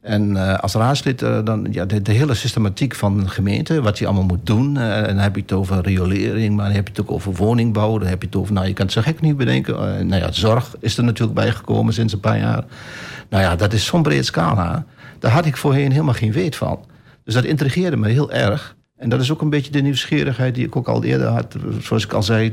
En 0.00 0.30
uh, 0.30 0.58
als 0.58 0.74
raadslid, 0.74 1.22
uh, 1.22 1.38
dan 1.44 1.66
ja, 1.70 1.84
de, 1.84 2.12
hele 2.12 2.34
systematiek 2.34 2.94
van 2.94 3.20
een 3.20 3.30
gemeente, 3.30 3.82
wat 3.82 3.98
je 3.98 4.06
allemaal 4.06 4.24
moet 4.24 4.46
doen. 4.46 4.76
en 4.76 5.06
dan 5.06 5.18
heb 5.18 5.34
je 5.34 5.40
het 5.40 5.52
over 5.52 5.82
riolering, 5.82 6.56
maar 6.56 6.66
dan 6.66 6.74
heb 6.74 6.86
je 6.86 6.92
het 6.92 7.02
ook 7.02 7.10
over 7.10 7.32
woningbouw. 7.32 7.98
Dan 7.98 8.08
heb 8.08 8.20
je 8.20 8.26
het 8.26 8.36
over, 8.36 8.52
nou 8.52 8.66
je 8.66 8.72
kan 8.72 8.84
het 8.84 8.94
zo 8.94 9.00
gek 9.00 9.20
niet 9.20 9.36
bedenken. 9.36 10.06
nou 10.06 10.22
ja, 10.22 10.32
zorg 10.32 10.76
is 10.78 10.96
er 10.96 11.04
natuurlijk 11.04 11.38
bijgekomen 11.38 11.92
sinds 11.92 12.12
een 12.12 12.20
paar 12.20 12.38
jaar. 12.38 12.64
Nou 13.28 13.42
ja, 13.42 13.56
dat 13.56 13.72
is 13.72 13.86
zo'n 13.86 14.02
breed 14.02 14.24
scala. 14.24 14.84
Daar 15.18 15.30
had 15.30 15.46
ik 15.46 15.56
voorheen 15.56 15.90
helemaal 15.90 16.14
geen 16.14 16.32
weet 16.32 16.56
van. 16.56 16.84
Dus 17.24 17.34
dat 17.34 17.44
intrigeerde 17.44 17.96
me 17.96 18.08
heel 18.08 18.32
erg. 18.32 18.76
En 18.96 19.08
dat 19.08 19.20
is 19.20 19.32
ook 19.32 19.40
een 19.40 19.50
beetje 19.50 19.72
de 19.72 19.80
nieuwsgierigheid 19.80 20.54
die 20.54 20.66
ik 20.66 20.76
ook 20.76 20.88
al 20.88 21.04
eerder 21.04 21.26
had. 21.26 21.56
Zoals 21.80 22.04
ik 22.04 22.12
al 22.12 22.22
zei, 22.22 22.52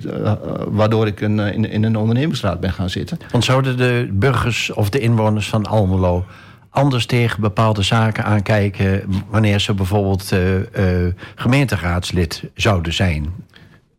waardoor 0.67 1.07
ik 1.07 1.21
in, 1.21 1.39
in, 1.39 1.83
een 1.83 1.97
ondernemingsraad 1.97 2.59
ben 2.59 2.71
gaan 2.71 2.89
zitten. 2.89 3.17
Want 3.31 3.43
zouden 3.43 3.77
de 3.77 4.09
burgers 4.11 4.71
of 4.73 4.89
de 4.89 4.99
inwoners 4.99 5.49
van 5.49 5.65
Almelo 5.65 6.25
anders 6.77 7.05
tegen 7.05 7.41
bepaalde 7.41 7.81
zaken 7.81 8.23
aankijken... 8.23 9.03
wanneer 9.29 9.59
ze 9.59 9.73
bijvoorbeeld 9.73 10.31
uh, 10.31 11.13
gemeenteraadslid 11.35 12.43
zouden 12.53 12.93
zijn? 12.93 13.33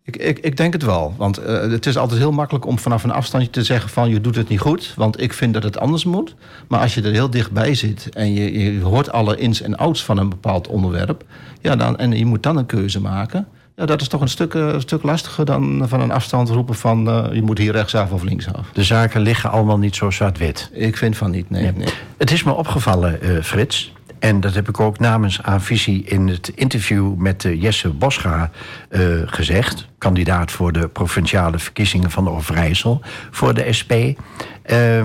Ik, 0.04 0.16
ik, 0.16 0.38
ik, 0.38 0.56
denk 0.56 0.72
het 0.72 0.82
wel. 0.82 1.14
Want 1.16 1.40
uh, 1.40 1.46
het 1.46 1.86
is 1.86 1.96
altijd 1.96 2.20
heel 2.20 2.32
makkelijk 2.32 2.66
om 2.66 2.78
vanaf 2.78 3.04
een 3.04 3.10
afstandje 3.10 3.50
te 3.50 3.64
zeggen 3.64 3.90
van 3.90 4.08
je 4.08 4.20
doet 4.20 4.36
het 4.36 4.48
niet 4.48 4.60
goed. 4.60 4.92
Want 4.96 5.20
ik 5.20 5.32
vind 5.32 5.54
dat 5.54 5.62
het 5.62 5.78
anders 5.78 6.04
moet. 6.04 6.34
Maar 6.68 6.80
als 6.80 6.94
je 6.94 7.02
er 7.02 7.12
heel 7.12 7.30
dichtbij 7.30 7.74
zit 7.74 8.08
en 8.14 8.32
je, 8.32 8.58
je 8.58 8.80
hoort 8.80 9.12
alle 9.12 9.36
ins 9.36 9.62
en 9.62 9.76
outs 9.76 10.04
van 10.04 10.18
een 10.18 10.28
bepaald 10.28 10.68
onderwerp. 10.68 11.24
Ja, 11.60 11.76
dan, 11.76 11.96
en 11.96 12.12
je 12.12 12.26
moet 12.26 12.42
dan 12.42 12.56
een 12.56 12.66
keuze 12.66 13.00
maken. 13.00 13.46
Ja, 13.78 13.86
dat 13.86 14.00
is 14.00 14.08
toch 14.08 14.20
een 14.20 14.28
stuk, 14.28 14.54
uh, 14.54 14.78
stuk 14.78 15.02
lastiger 15.02 15.44
dan 15.44 15.88
van 15.88 16.00
een 16.00 16.10
afstand 16.10 16.48
roepen 16.48 16.74
van 16.74 17.08
uh, 17.08 17.34
je 17.34 17.42
moet 17.42 17.58
hier 17.58 17.72
rechtsaf 17.72 18.10
of 18.10 18.22
linksaf. 18.22 18.70
De 18.72 18.84
zaken 18.84 19.20
liggen 19.20 19.50
allemaal 19.50 19.78
niet 19.78 19.96
zo 19.96 20.10
zwart-wit. 20.10 20.70
Ik 20.72 20.96
vind 20.96 21.16
van 21.16 21.30
niet, 21.30 21.50
nee. 21.50 21.72
nee. 21.72 21.88
Het 22.16 22.30
is 22.30 22.42
me 22.42 22.52
opgevallen, 22.52 23.44
Frits 23.44 23.92
En 24.18 24.40
dat 24.40 24.54
heb 24.54 24.68
ik 24.68 24.80
ook 24.80 24.98
namens 24.98 25.42
Avisie 25.42 26.04
in 26.04 26.28
het 26.28 26.52
interview 26.54 27.14
met 27.14 27.44
uh, 27.44 27.62
Jesse 27.62 27.88
Boscha 27.88 28.50
uh, 28.90 29.00
gezegd. 29.26 29.88
Kandidaat 29.98 30.50
voor 30.50 30.72
de 30.72 30.88
provinciale 30.88 31.58
verkiezingen 31.58 32.10
van 32.10 32.30
Overijssel 32.30 33.00
voor 33.30 33.54
de 33.54 33.72
SP. 33.78 33.92
Uh, 33.92 35.02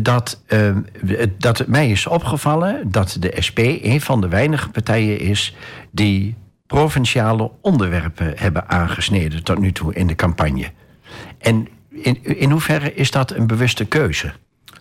dat, 0.00 0.42
dat 1.38 1.58
het 1.58 1.68
mij 1.68 1.90
is 1.90 2.06
opgevallen 2.06 2.90
dat 2.90 3.16
de 3.20 3.36
SP 3.46 3.58
een 3.58 4.00
van 4.00 4.20
de 4.20 4.28
weinige 4.28 4.68
partijen 4.68 5.20
is 5.20 5.56
die 5.90 6.36
provinciale 6.66 7.50
onderwerpen 7.60 8.32
hebben 8.36 8.68
aangesneden 8.68 9.42
tot 9.42 9.58
nu 9.58 9.72
toe 9.72 9.94
in 9.94 10.06
de 10.06 10.14
campagne. 10.14 10.70
En 11.38 11.68
in, 11.90 12.24
in 12.24 12.50
hoeverre 12.50 12.94
is 12.94 13.10
dat 13.10 13.30
een 13.30 13.46
bewuste 13.46 13.84
keuze? 13.84 14.32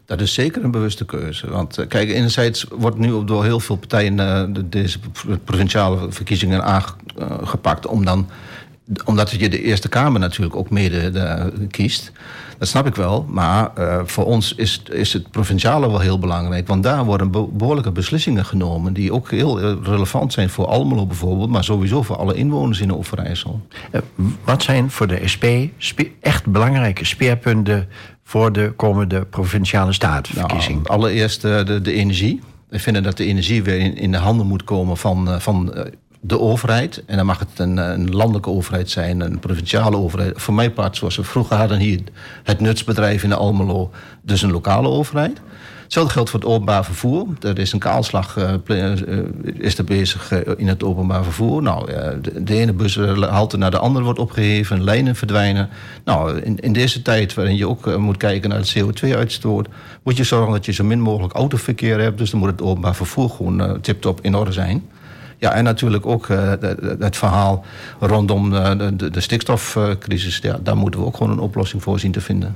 Dat 0.06 0.22
is 0.22 0.34
zeker 0.34 0.63
een 0.63 0.72
bewuste 0.72 1.06
keuze. 1.06 1.50
Want 1.50 1.80
uh, 1.80 1.88
kijk, 1.88 2.10
enerzijds 2.10 2.65
wordt 2.70 2.98
nu 2.98 3.24
door 3.25 3.44
heel 3.44 3.60
veel 3.60 3.75
partijen 3.75 4.20
uh, 4.20 4.63
deze 4.65 5.00
provinciale 5.44 6.12
verkiezingen 6.12 6.63
aangepakt 6.63 7.88
om 7.88 8.06
dan 8.06 8.30
omdat 9.06 9.32
je 9.32 9.50
de 9.50 9.62
Eerste 9.62 9.89
Kamer 9.89 10.20
natuurlijk 10.20 10.56
ook 10.56 10.70
mede 10.70 11.12
de, 11.12 11.51
kiest. 11.72 12.12
Dat 12.58 12.68
snap 12.68 12.88
ik 12.88 12.96
wel. 12.96 13.25
Maar 13.30 13.72
uh, 13.77 14.01
voor 14.06 14.25
ons 14.25 14.56
is, 14.56 14.82
is 14.92 15.13
het 15.13 15.32
provinciale 15.32 15.89
wel 15.89 16.00
heel 16.00 16.20
belangrijk. 16.20 16.68
Want 16.68 16.84
daar 16.84 17.06
worden 17.06 17.32
behoorlijke 17.32 17.92
beslissingen 17.92 18.46
genomen. 18.46 18.94
die 18.94 19.13
ook 19.13 19.32
heel 19.32 19.82
relevant 19.84 20.34
zijn 20.34 20.50
voor 20.50 20.65
Almelo 20.65 21.06
bijvoorbeeld. 21.06 21.50
maar 21.50 21.63
sowieso 21.63 22.01
voor 22.01 22.15
alle 22.15 22.34
inwoners 22.34 22.82
in 22.82 22.94
Overijssel. 22.94 23.68
Uh, 23.92 24.01
wat 24.44 24.63
zijn 24.63 24.92
voor 24.92 25.08
de 25.08 25.22
SP 25.34 25.46
echt 26.22 26.46
belangrijke 26.46 27.06
speerpunten. 27.06 27.88
voor 28.24 28.51
de 28.51 28.74
komende 28.75 29.25
provinciale 29.25 29.94
staatverkiezing? 29.94 30.75
Nou, 30.75 30.89
allereerst 31.00 31.42
de, 31.42 31.80
de 31.82 31.94
energie. 31.94 32.42
We 32.70 32.80
vinden 32.80 33.04
dat 33.04 33.18
de 33.18 33.25
energie 33.25 33.63
weer 33.63 33.80
in, 33.80 33.96
in 33.96 34.12
de 34.12 34.18
handen 34.18 34.48
moet 34.48 34.63
komen 34.63 34.98
van, 34.98 35.42
van 35.42 35.74
de 36.27 36.39
overheid. 36.39 37.03
En 37.05 37.17
dan 37.17 37.25
mag 37.25 37.39
het 37.39 37.60
een, 37.60 37.77
een, 37.77 38.15
landelijke 38.15 38.50
overheid 38.50 38.89
zijn, 38.89 39.20
een 39.20 39.39
provinciale 39.39 39.98
overheid. 39.98 40.41
Voor 40.41 40.53
mijn 40.53 40.74
part, 40.74 40.98
zoals 40.98 41.15
we 41.15 41.24
vroeger 41.24 41.58
hadden 41.58 41.79
hier 41.79 42.00
het 42.44 42.60
nutsbedrijf 42.60 43.24
in 43.24 43.29
de 43.29 43.36
Almelo, 43.36 43.91
dus 44.22 44.41
een 44.41 44.51
lokale 44.51 44.88
overheid. 44.88 45.41
Hetzelfde 45.84 46.13
geldt 46.13 46.29
voor 46.29 46.39
het 46.39 46.50
openbaar 46.50 46.86
vervoer. 46.86 47.27
Er 47.41 47.60
is 47.60 47.72
een 47.72 47.79
kaalslag 47.79 48.38
uh, 48.38 48.53
is 49.53 49.77
er 49.77 49.84
bezig 49.84 50.32
in 50.58 50.67
het 50.67 50.84
openbaar 50.84 51.24
vervoer. 51.24 51.62
Nou, 51.62 51.91
de, 52.22 52.44
de, 52.44 52.53
ene 52.53 52.74
bushalte 52.74 53.58
naar 53.58 53.72
de 53.72 53.77
andere 53.77 54.05
wordt 54.05 54.20
opgeheven, 54.20 54.84
lijnen 54.84 55.15
verdwijnen. 55.15 55.70
Nou, 56.03 56.39
in, 56.39 56.60
in 56.60 56.74
deze 56.74 57.01
tijd 57.01 57.34
waarin 57.34 57.55
je 57.55 57.67
ook 57.67 57.98
moet 57.98 58.17
kijken 58.17 58.50
naar 58.50 58.60
het 58.60 58.75
CO2-uitstoot, 58.77 59.67
moet 60.03 60.17
je 60.17 60.24
zorgen 60.24 60.51
dat 60.51 60.65
je 60.65 60.72
zo 60.72 60.84
min 60.84 61.00
mogelijk 61.00 61.34
autoverkeer 61.34 62.00
hebt. 62.00 62.17
Dus 62.17 62.29
dan 62.29 62.39
moet 62.39 62.50
het 62.50 62.62
openbaar 62.62 62.96
vervoer 62.96 63.29
gewoon 63.29 63.82
tip-top 63.82 64.20
in 64.22 64.36
orde 64.36 64.51
zijn. 64.51 64.84
Ja, 65.46 65.54
en 65.54 65.64
natuurlijk 65.64 66.06
ook 66.06 66.28
uh, 66.28 66.54
het 67.00 67.18
verhaal 67.18 67.66
rondom 68.00 68.50
de, 68.50 68.94
de, 68.96 69.10
de 69.10 69.20
stikstofcrisis. 69.20 70.40
Ja, 70.42 70.58
daar 70.64 70.78
moeten 70.78 71.00
we 71.00 71.06
ook 71.06 71.18
gewoon 71.18 71.32
een 71.32 71.40
oplossing 71.40 71.84
voor 71.84 72.00
zien 72.00 72.12
te 72.12 72.22
vinden. 72.22 72.56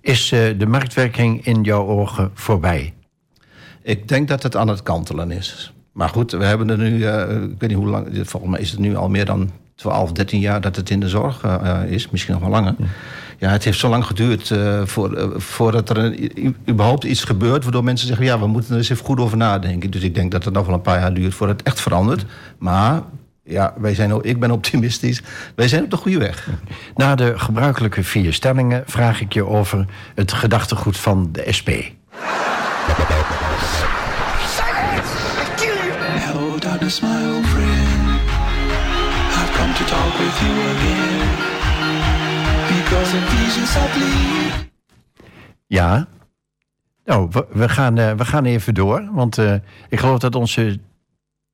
Is 0.00 0.32
uh, 0.32 0.58
de 0.58 0.66
marktwerking 0.66 1.44
in 1.44 1.62
jouw 1.62 1.86
ogen 1.86 2.30
voorbij? 2.34 2.94
Ik 3.82 4.08
denk 4.08 4.28
dat 4.28 4.42
het 4.42 4.56
aan 4.56 4.68
het 4.68 4.82
kantelen 4.82 5.30
is. 5.30 5.72
Maar 5.92 6.08
goed, 6.08 6.32
we 6.32 6.44
hebben 6.44 6.70
er 6.70 6.78
nu, 6.78 7.06
ik 7.52 7.60
weet 7.60 7.68
niet 7.68 7.78
hoe 7.78 7.86
lang, 7.88 8.08
volgens 8.12 8.52
mij 8.52 8.60
is 8.60 8.70
het 8.70 8.80
nu 8.80 8.96
al 8.96 9.08
meer 9.08 9.24
dan 9.24 9.50
12, 9.74 10.12
13 10.12 10.40
jaar 10.40 10.60
dat 10.60 10.76
het 10.76 10.90
in 10.90 11.00
de 11.00 11.08
zorg 11.08 11.42
is. 11.88 12.10
Misschien 12.10 12.34
nog 12.34 12.42
wel 12.42 12.50
langer. 12.50 12.74
Ja 12.78 12.86
ja, 13.38 13.50
het 13.50 13.64
heeft 13.64 13.78
zo 13.78 13.88
lang 13.88 14.04
geduurd 14.04 14.50
uh, 14.50 14.80
voor, 14.84 15.18
uh, 15.18 15.24
voordat 15.36 15.90
er 15.90 15.98
een, 15.98 16.56
überhaupt 16.68 17.04
iets 17.04 17.24
gebeurt... 17.24 17.62
waardoor 17.62 17.84
mensen 17.84 18.06
zeggen, 18.06 18.26
ja, 18.26 18.38
we 18.38 18.46
moeten 18.46 18.70
er 18.70 18.76
eens 18.76 18.90
even 18.90 19.04
goed 19.04 19.20
over 19.20 19.36
nadenken. 19.36 19.90
Dus 19.90 20.02
ik 20.02 20.14
denk 20.14 20.30
dat 20.32 20.44
het 20.44 20.54
nog 20.54 20.66
wel 20.66 20.74
een 20.74 20.80
paar 20.80 21.00
jaar 21.00 21.14
duurt 21.14 21.34
voordat 21.34 21.56
het 21.56 21.66
echt 21.66 21.80
verandert. 21.80 22.24
Maar 22.58 23.02
ja, 23.42 23.74
wij 23.76 23.94
zijn, 23.94 24.24
ik 24.24 24.40
ben 24.40 24.50
optimistisch. 24.50 25.22
Wij 25.54 25.68
zijn 25.68 25.84
op 25.84 25.90
de 25.90 25.96
goede 25.96 26.18
weg. 26.18 26.48
Na 26.94 27.14
de 27.14 27.38
gebruikelijke 27.38 28.02
vier 28.02 28.32
stellingen 28.32 28.82
vraag 28.86 29.20
ik 29.20 29.32
je 29.32 29.46
over 29.46 29.86
het 30.14 30.32
gedachtegoed 30.32 30.96
van 30.96 31.28
de 31.32 31.44
SP. 31.58 31.70
Hello, 36.26 36.58
darkness, 36.58 37.00
my 37.00 37.08
old 37.08 37.46
friend. 37.46 38.20
I've 39.38 39.52
come 39.56 39.72
to 39.72 39.84
talk 39.84 40.18
with 40.18 40.40
you 40.40 40.52
again. 40.70 41.15
Ja. 45.66 46.06
Nou, 47.04 47.30
we, 47.52 47.68
gaan, 47.68 47.98
uh, 47.98 48.12
we 48.12 48.24
gaan 48.24 48.44
even 48.44 48.74
door. 48.74 49.08
Want 49.12 49.38
uh, 49.38 49.54
ik 49.88 49.98
geloof 49.98 50.18
dat 50.18 50.34
onze 50.34 50.78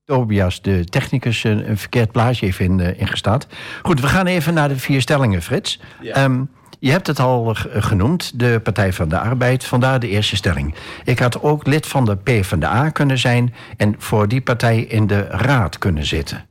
Tobias, 0.05 0.63
de 0.63 0.85
technicus, 0.85 1.45
een, 1.45 1.69
een 1.71 1.79
verkeerd 1.79 2.13
plaatje 2.13 2.47
heeft 2.47 2.59
in, 2.59 2.79
uh, 2.79 3.01
ingestaat. 3.01 3.47
Goed, 3.83 4.01
we 4.01 4.07
gaan 4.07 4.27
even 4.27 4.55
naar 4.55 4.69
de 4.69 4.77
vier 4.77 5.01
stellingen, 5.01 5.43
Frits. 5.43 5.81
Ja. 6.01 6.25
Um, 6.25 6.51
je 6.79 6.91
hebt 6.91 7.07
het 7.07 7.21
al 7.21 7.55
genoemd, 7.65 8.39
de 8.39 8.61
Partij 8.63 8.93
van 8.93 9.09
de 9.09 9.19
Arbeid. 9.19 9.65
Vandaar 9.65 10.01
de 10.01 10.09
eerste 10.09 10.37
stelling. 10.37 10.75
Ik 11.05 11.19
had 11.19 11.43
ook 11.43 11.67
lid 11.67 11.87
van 11.87 12.05
de 12.05 12.17
PvdA 12.17 12.91
kunnen 12.91 13.19
zijn... 13.19 13.55
en 13.77 13.95
voor 13.99 14.29
die 14.29 14.41
partij 14.41 14.81
in 14.81 15.07
de 15.07 15.21
raad 15.21 15.79
kunnen 15.79 16.07
zitten. 16.07 16.47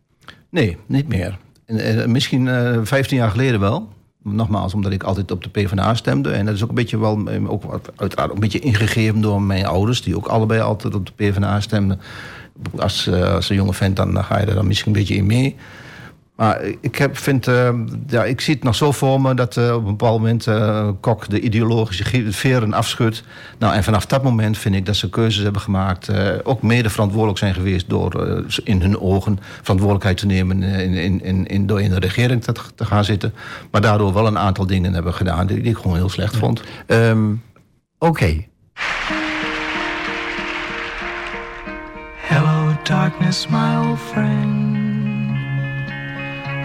Nee, 0.49 0.77
niet 0.85 1.07
meer. 1.07 1.37
En, 1.65 2.11
misschien 2.11 2.45
uh, 2.45 2.79
15 2.83 3.17
jaar 3.17 3.29
geleden 3.29 3.59
wel. 3.59 3.89
Nogmaals, 4.23 4.73
omdat 4.73 4.91
ik 4.91 5.03
altijd 5.03 5.31
op 5.31 5.43
de 5.43 5.49
PvdA 5.49 5.93
stemde. 5.93 6.31
En 6.31 6.45
dat 6.45 6.55
is 6.55 6.63
ook 6.63 6.69
een 6.69 6.75
beetje 6.75 6.99
wel, 6.99 7.27
eh, 7.27 7.51
ook 7.51 7.91
uiteraard 7.95 8.33
een 8.33 8.39
beetje 8.39 8.59
ingegeven 8.59 9.21
door 9.21 9.41
mijn 9.41 9.65
ouders, 9.65 10.01
die 10.01 10.15
ook 10.15 10.27
allebei 10.27 10.61
altijd 10.61 10.95
op 10.95 11.05
de 11.05 11.11
PvdA 11.15 11.59
stemden. 11.59 11.99
Als, 12.77 13.07
eh, 13.07 13.33
als 13.33 13.49
een 13.49 13.55
jonge 13.55 13.73
vent, 13.73 13.95
dan 13.95 14.23
ga 14.23 14.39
je 14.39 14.45
er 14.45 14.55
dan 14.55 14.67
misschien 14.67 14.93
een 14.93 14.99
beetje 14.99 15.15
in 15.15 15.25
mee. 15.25 15.55
Maar 16.35 16.61
ik, 16.81 16.95
heb, 16.95 17.17
vind, 17.17 17.47
uh, 17.47 17.69
ja, 18.07 18.23
ik 18.23 18.41
zie 18.41 18.53
het 18.53 18.63
nog 18.63 18.75
zo 18.75 18.91
voor 18.91 19.21
me 19.21 19.33
dat 19.33 19.55
uh, 19.55 19.73
op 19.73 19.79
een 19.79 19.97
bepaald 19.97 20.19
moment 20.19 20.47
uh, 20.47 20.89
Kok 20.99 21.29
de 21.29 21.39
ideologische 21.39 22.31
veren 22.31 22.73
afschudt. 22.73 23.23
Nou, 23.59 23.73
en 23.73 23.83
vanaf 23.83 24.05
dat 24.05 24.23
moment 24.23 24.57
vind 24.57 24.75
ik 24.75 24.85
dat 24.85 24.95
ze 24.95 25.09
keuzes 25.09 25.43
hebben 25.43 25.61
gemaakt. 25.61 26.11
ook 26.43 26.61
mede 26.61 26.89
verantwoordelijk 26.89 27.39
zijn 27.39 27.53
geweest 27.53 27.89
door 27.89 28.43
in 28.63 28.81
hun 28.81 28.99
ogen 28.99 29.39
verantwoordelijkheid 29.61 30.17
te 30.17 30.25
nemen. 30.25 30.63
In, 30.63 30.93
in, 30.93 31.23
in, 31.23 31.47
in, 31.47 31.65
door 31.65 31.81
in 31.81 31.89
de 31.89 31.99
regering 31.99 32.43
te, 32.43 32.53
te, 32.75 32.85
gaan 32.85 33.03
zitten. 33.03 33.33
Maar 33.71 33.81
daardoor 33.81 34.13
wel 34.13 34.27
een 34.27 34.37
aantal 34.37 34.67
dingen 34.67 34.93
hebben 34.93 35.13
gedaan 35.13 35.47
die, 35.47 35.61
die 35.61 35.71
ik 35.71 35.77
gewoon 35.77 35.97
heel 35.97 36.09
slecht 36.09 36.37
vond. 36.37 36.61
Um, 36.87 37.41
Oké. 37.97 38.09
Okay. 38.09 38.49
Hello, 42.27 42.73
darkness, 42.83 43.47
my 43.47 43.75
old 43.75 43.99
friend. 43.99 44.90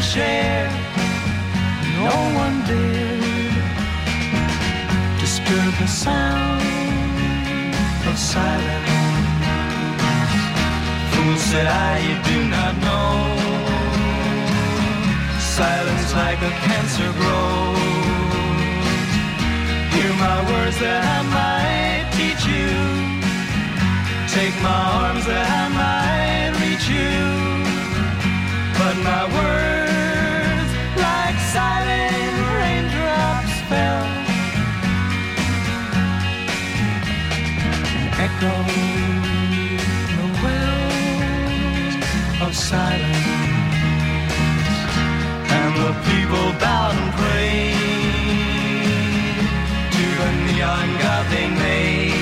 share. 0.00 0.70
No 2.02 2.16
one 2.42 2.56
dared 2.66 3.14
disturb 5.20 5.72
the 5.78 5.86
sound 5.86 6.62
of 8.08 8.16
silence. 8.18 8.90
Fool 11.12 11.36
said 11.36 11.66
I, 11.66 11.92
you 12.06 12.16
do 12.30 12.38
not 12.56 12.74
know. 12.86 13.12
Silence 15.38 16.10
like 16.22 16.40
a 16.50 16.52
cancer 16.66 17.10
grows. 17.20 17.78
Hear 19.94 20.12
my 20.26 20.38
words 20.50 20.78
that 20.84 21.02
I 21.16 21.20
might 21.38 22.04
teach 22.18 22.42
you. 22.52 22.70
Take 24.36 24.56
my 24.62 24.80
arms 25.02 25.24
that 25.26 25.46
I 25.60 25.64
might 25.80 26.50
reach 26.62 26.88
you 26.88 27.43
but 28.84 28.98
my 28.98 29.24
words, 29.36 30.72
like 31.00 31.38
silent 31.56 32.36
raindrops, 32.58 33.54
fell. 33.70 34.06
Echo 38.26 38.54
the 40.18 40.26
wells 40.42 41.94
of 42.44 42.50
silence. 42.54 43.26
And 45.58 45.72
the 45.80 45.92
people 46.10 46.46
bowed 46.60 46.96
and 47.00 47.12
prayed 47.20 47.80
to 49.96 50.04
the 50.20 50.30
neon 50.44 50.88
god 51.00 51.24
they 51.32 51.48
made. 51.48 52.12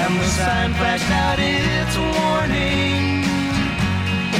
And 0.00 0.12
the 0.18 0.28
sign 0.38 0.70
flashed 0.74 1.12
out 1.24 1.38
its 1.38 1.94
warning 1.96 2.89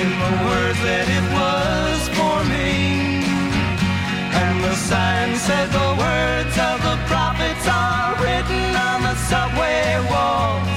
in 0.02 0.10
the 0.24 0.32
words 0.48 0.80
that 0.88 1.06
it 1.18 1.26
was 1.36 1.98
forming. 2.16 3.20
And 4.42 4.56
the 4.64 4.74
sign 4.88 5.30
said 5.46 5.66
the 5.80 5.90
words 6.04 6.54
of 6.68 6.76
the 6.88 6.96
prophets 7.12 7.64
are 7.68 8.16
written 8.22 8.64
on 8.88 8.98
the 9.08 9.16
subway 9.30 10.00
walls, 10.12 10.72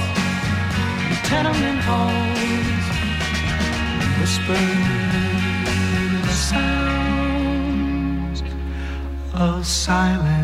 the 1.08 1.18
tenement 1.30 1.80
halls, 1.88 2.84
whispered 4.18 5.12
the 6.28 6.36
sounds 6.52 8.38
of 9.32 9.64
silence. 9.66 10.43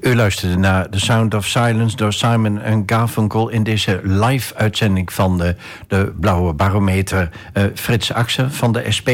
U, 0.00 0.14
luisterde 0.14 0.56
naar 0.56 0.88
The 0.88 1.00
Sound 1.00 1.34
of 1.34 1.46
Silence 1.46 1.96
door 1.96 2.12
Simon 2.12 2.82
Garfunkel 2.86 3.48
in 3.48 3.62
deze 3.62 4.00
live-uitzending 4.02 5.12
van 5.12 5.38
de, 5.38 5.56
de 5.88 6.12
Blauwe 6.20 6.52
Barometer. 6.52 7.30
Eh, 7.52 7.64
Frits 7.74 8.12
Axen 8.12 8.52
van 8.52 8.72
de 8.72 8.92
SP. 8.96 9.10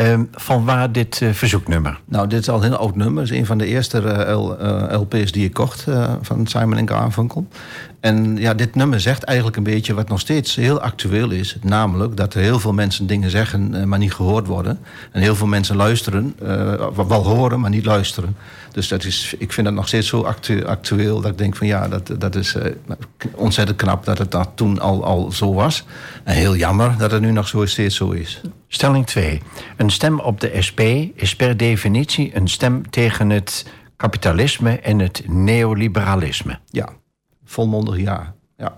Eh, 0.00 0.18
van 0.32 0.64
waar 0.64 0.92
dit 0.92 1.20
eh, 1.22 1.30
verzoeknummer? 1.32 2.00
Nou, 2.04 2.26
dit 2.26 2.40
is 2.40 2.48
al 2.48 2.56
een 2.56 2.62
heel 2.62 2.76
oud 2.76 2.96
nummer. 2.96 3.22
Het 3.22 3.32
is 3.32 3.38
een 3.38 3.46
van 3.46 3.58
de 3.58 3.66
eerste 3.66 4.00
eh, 4.00 5.00
LP's 5.00 5.32
die 5.32 5.44
ik 5.44 5.52
kocht 5.52 5.86
van 6.22 6.46
Simon 6.46 6.88
Garfunkel. 6.88 7.46
En 8.00 8.36
ja, 8.36 8.54
dit 8.54 8.74
nummer 8.74 9.00
zegt 9.00 9.22
eigenlijk 9.22 9.56
een 9.56 9.62
beetje 9.62 9.94
wat 9.94 10.08
nog 10.08 10.20
steeds 10.20 10.56
heel 10.56 10.80
actueel 10.80 11.30
is. 11.30 11.56
Namelijk 11.62 12.16
dat 12.16 12.34
er 12.34 12.40
heel 12.40 12.60
veel 12.60 12.72
mensen 12.72 13.06
dingen 13.06 13.30
zeggen, 13.30 13.88
maar 13.88 13.98
niet 13.98 14.12
gehoord 14.12 14.46
worden. 14.46 14.78
En 15.12 15.20
heel 15.20 15.34
veel 15.34 15.46
mensen 15.46 15.76
luisteren, 15.76 16.34
wel 17.08 17.24
horen, 17.24 17.60
maar 17.60 17.70
niet 17.70 17.84
luisteren. 17.84 18.36
Dus 18.72 18.88
dat 18.88 19.04
is, 19.04 19.34
ik 19.38 19.52
vind 19.52 19.66
dat 19.66 19.74
nog 19.76 19.88
steeds 19.88 20.08
zo 20.08 20.22
actu- 20.22 20.64
actueel 20.64 21.20
dat 21.20 21.30
ik 21.30 21.38
denk 21.38 21.56
van 21.56 21.66
ja, 21.66 21.88
dat, 21.88 22.14
dat 22.18 22.34
is 22.34 22.54
eh, 22.54 22.72
ontzettend 23.34 23.78
knap 23.78 24.04
dat 24.04 24.18
het 24.18 24.30
dat 24.30 24.50
toen 24.54 24.78
al, 24.78 25.04
al 25.04 25.32
zo 25.32 25.54
was. 25.54 25.84
En 26.24 26.34
heel 26.34 26.56
jammer 26.56 26.94
dat 26.98 27.10
het 27.10 27.20
nu 27.20 27.30
nog 27.30 27.48
zo 27.48 27.66
steeds 27.66 27.96
zo 27.96 28.10
is. 28.10 28.40
Stelling 28.68 29.06
2. 29.06 29.42
Een 29.76 29.90
stem 29.90 30.20
op 30.20 30.40
de 30.40 30.62
SP 30.66 30.80
is 31.14 31.36
per 31.36 31.56
definitie 31.56 32.36
een 32.36 32.48
stem 32.48 32.90
tegen 32.90 33.30
het 33.30 33.66
kapitalisme 33.96 34.78
en 34.78 34.98
het 34.98 35.22
neoliberalisme. 35.26 36.58
Ja, 36.66 36.88
volmondig 37.44 37.98
ja. 37.98 38.34
ja. 38.56 38.76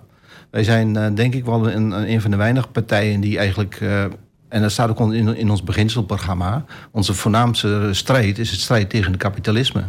Wij 0.50 0.64
zijn 0.64 0.96
eh, 0.96 1.14
denk 1.14 1.35
ik 1.35 1.44
wel 1.44 1.70
een, 1.70 2.11
een 2.11 2.20
van 2.20 2.31
de 2.31 2.37
weinige 2.37 2.68
partijen 2.68 3.20
die 3.20 3.38
eigenlijk... 3.38 3.78
eh, 3.81 4.05
en 4.52 4.62
dat 4.62 4.72
staat 4.72 4.90
ook 4.90 5.12
in, 5.12 5.36
in 5.36 5.50
ons 5.50 5.62
beginselprogramma... 5.62 6.64
onze 6.90 7.14
voornaamste 7.14 7.88
strijd 7.90 8.38
is 8.38 8.50
het 8.50 8.60
strijd 8.60 8.90
tegen 8.90 9.12
het 9.12 9.20
kapitalisme. 9.20 9.84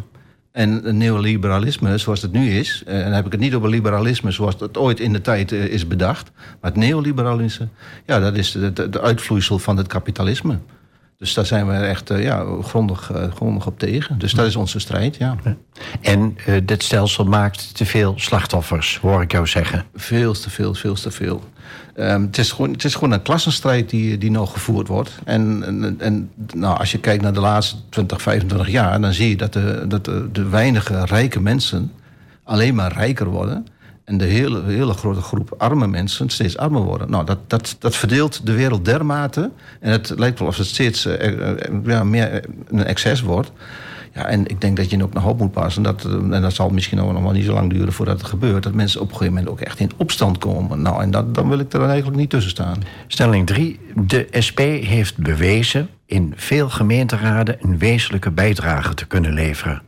En 0.52 0.72
het 0.72 0.96
neoliberalisme, 0.96 1.98
zoals 1.98 2.22
het 2.22 2.32
nu 2.32 2.50
is... 2.52 2.84
eh, 2.86 2.98
en 2.98 3.04
dan 3.04 3.14
heb 3.14 3.26
ik 3.26 3.32
het 3.32 3.42
niet 3.42 3.54
over 3.54 3.70
liberalisme 3.70 4.32
zoals 4.32 4.56
het 4.60 4.78
ooit 4.78 5.00
in 5.00 5.14
de 5.14 5.22
tijd 5.22 5.52
eh, 5.52 5.66
is 5.66 5.88
bedacht... 5.88 6.32
maar 6.62 6.72
het 6.72 6.80
neoliberalisme, 6.80 7.68
ja, 8.06 8.20
dat 8.20 8.36
is 8.36 8.52
de 8.74 9.02
uitvloeisel 9.02 9.60
van 9.60 9.78
het 9.78 9.88
kapitalisme. 9.88 10.58
Dus 11.18 11.34
daar 11.34 11.46
zijn 11.46 11.68
we 11.68 11.74
echt 11.74 12.10
eh, 12.10 12.24
ja, 12.24 12.46
grondig, 12.62 13.12
grondig 13.34 13.68
op 13.68 13.80
tegen. 13.80 14.20
Dus 14.20 14.34
dat 14.34 14.46
is 14.46 14.56
onze 14.56 14.80
strijd, 14.80 15.16
ja. 15.16 15.36
En 16.02 16.38
dit 16.64 16.84
stelsel 16.84 17.26
maakt 17.26 17.76
te 17.76 17.86
veel 17.86 18.14
slachtoffers, 18.18 18.98
hoor 19.02 19.22
ik 19.22 19.32
jou 19.32 19.48
zeggen. 19.48 19.86
Veel 19.94 20.34
te 20.34 20.50
veel, 20.50 20.74
veel 20.74 20.96
te 20.96 21.12
veel. 21.12 21.44
Ehm, 21.96 22.22
het, 22.22 22.38
is 22.38 22.52
gewoon, 22.52 22.72
het 22.72 22.84
is 22.84 22.94
gewoon 22.94 23.12
een 23.12 23.22
klassenstrijd 23.22 23.90
die, 23.90 24.18
die 24.18 24.32
nou 24.32 24.48
gevoerd 24.48 24.88
wordt. 24.88 25.12
En, 25.24 25.64
en, 25.64 25.96
en 26.00 26.30
nou, 26.54 26.80
als 26.80 26.92
je 26.92 27.00
kijkt 27.00 27.24
naar 27.24 27.34
de 27.34 27.40
laatste 27.40 27.76
20, 27.90 28.22
25 28.22 28.70
jaar... 28.70 29.02
dan 29.02 29.14
zie 29.14 29.30
je 29.30 29.36
dat 29.36 29.54
de, 29.54 29.86
dat 29.88 30.06
de, 30.06 30.50
weinige 30.50 31.06
rijke 31.06 31.42
mensen 31.42 31.92
alleen 32.44 32.76
maar 32.76 32.94
rijker 32.94 33.26
worden... 33.26 33.68
en 34.04 34.18
de 34.18 34.26
hele, 34.26 34.64
hele 34.66 34.94
grote 34.94 35.22
groep 35.22 35.54
arme 35.58 35.88
mensen 35.88 36.30
steeds 36.30 36.58
armer 36.58 36.82
worden. 36.82 37.10
Nou, 37.10 37.26
dat, 37.26 37.38
dat, 37.48 37.76
dat 37.80 37.96
verdeelt 37.96 38.46
de 38.46 38.54
wereld 38.54 38.86
dermate... 38.86 39.52
en 39.80 39.92
het 39.92 40.14
lijkt 40.18 40.40
wel 40.40 40.48
of 40.48 40.58
het 40.58 40.68
steeds 40.68 41.06
eh, 41.06 41.28
eh, 41.28 41.50
eh, 41.50 41.58
ja, 41.86 42.04
meer 42.04 42.44
een 42.68 42.86
excess 42.86 43.22
wordt... 43.22 43.52
Ja, 44.14 44.26
en 44.26 44.48
ik 44.48 44.62
denk 44.62 44.78
dat 44.78 44.90
je 44.90 45.04
ook 45.04 45.14
nog 45.14 45.26
op 45.26 45.40
moet 45.40 45.52
passen. 45.52 45.84
Dat, 45.84 46.06
eh, 46.06 46.14
en 46.14 46.42
dat 46.42 46.54
zal 46.54 46.70
misschien 46.70 47.02
ook 47.02 47.12
nog 47.12 47.22
wel 47.22 47.32
niet 47.32 47.46
zo 47.46 47.54
lang 47.54 47.70
duren 47.70 47.94
voordat 47.94 48.18
het 48.18 48.30
gebeurt. 48.30 48.64
Dat 48.64 48.74
mensen 48.74 49.02
op 49.02 49.08
een 49.08 49.16
gegeven 49.16 49.34
moment 49.34 49.52
ook 49.52 49.62
echt 49.62 49.80
in 49.80 49.92
opstand 49.98 50.38
komen. 50.38 50.82
Nou, 50.82 51.02
en 51.02 51.12
dat, 51.12 51.36
dan 51.36 51.50
wil 51.50 51.60
ik 51.60 51.74
er 51.74 51.80
dan 51.80 51.90
eigenlijk 51.90 52.18
niet 52.18 52.30
tussen 52.30 52.52
staan. 52.52 52.78
Stelling 53.08 53.48
3. 53.48 53.80
De 54.06 54.28
SP 54.48 54.60
heeft 54.60 55.18
bewezen 55.18 55.90
in 56.06 56.34
veel 56.36 56.70
gemeenteraden 56.70 57.58
een 57.62 57.78
wezenlijke 57.78 58.32
bijdrage 58.32 58.94
te 58.94 59.08
kunnen 59.08 59.34
leveren. 59.34 59.82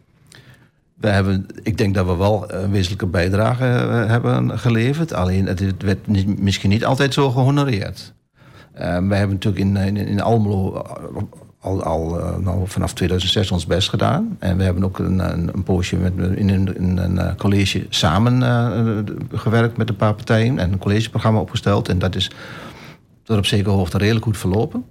We 0.96 1.08
hebben, 1.08 1.46
ik 1.64 1.78
denk 1.78 1.96
dat 1.96 2.06
we 2.06 2.16
wel 2.16 2.54
een 2.54 2.72
wezenlijke 2.72 3.08
bijdrage 3.08 3.66
eh, 3.66 4.06
hebben 4.06 4.60
geleverd. 4.60 5.14
Alleen 5.14 5.46
het 5.46 5.84
werd 5.84 6.08
niet, 6.08 6.40
misschien 6.40 6.70
niet 6.70 6.86
altijd 6.86 7.14
zo 7.14 7.32
gehonoreerd. 7.32 8.14
Uh, 8.76 8.82
wij 8.82 9.18
hebben 9.18 9.30
natuurlijk 9.30 9.66
in, 9.66 9.78
in, 9.78 9.98
in 9.98 10.22
Almelo 10.22 10.86
al, 11.66 11.84
al 11.84 12.20
uh, 12.20 12.38
nou, 12.38 12.68
vanaf 12.68 12.94
2006 12.94 13.52
ons 13.52 13.66
best 13.66 13.90
gedaan. 13.90 14.38
En 14.40 14.58
we 14.58 14.64
hebben 14.64 14.84
ook 14.84 15.00
een, 15.00 15.32
een, 15.32 15.50
een 15.54 15.64
poosje 15.64 15.98
met, 15.98 16.14
in, 16.38 16.50
een, 16.50 16.76
in 16.76 16.98
een 16.98 17.36
college 17.38 17.86
samen 17.90 18.42
uh, 18.42 19.40
gewerkt 19.40 19.78
met 19.78 19.90
een 19.90 19.96
paar 19.96 20.14
partijen. 20.14 20.60
En 20.60 20.72
een 20.72 20.80
collegeprogramma 20.80 21.40
opgesteld. 21.40 21.90
En 21.90 22.00
dat 22.00 22.16
is 22.16 22.32
tot 23.24 23.38
op 23.38 23.46
zekere 23.46 23.76
hoogte 23.76 23.98
redelijk 23.98 24.26
goed 24.26 24.38
verlopen. 24.38 24.86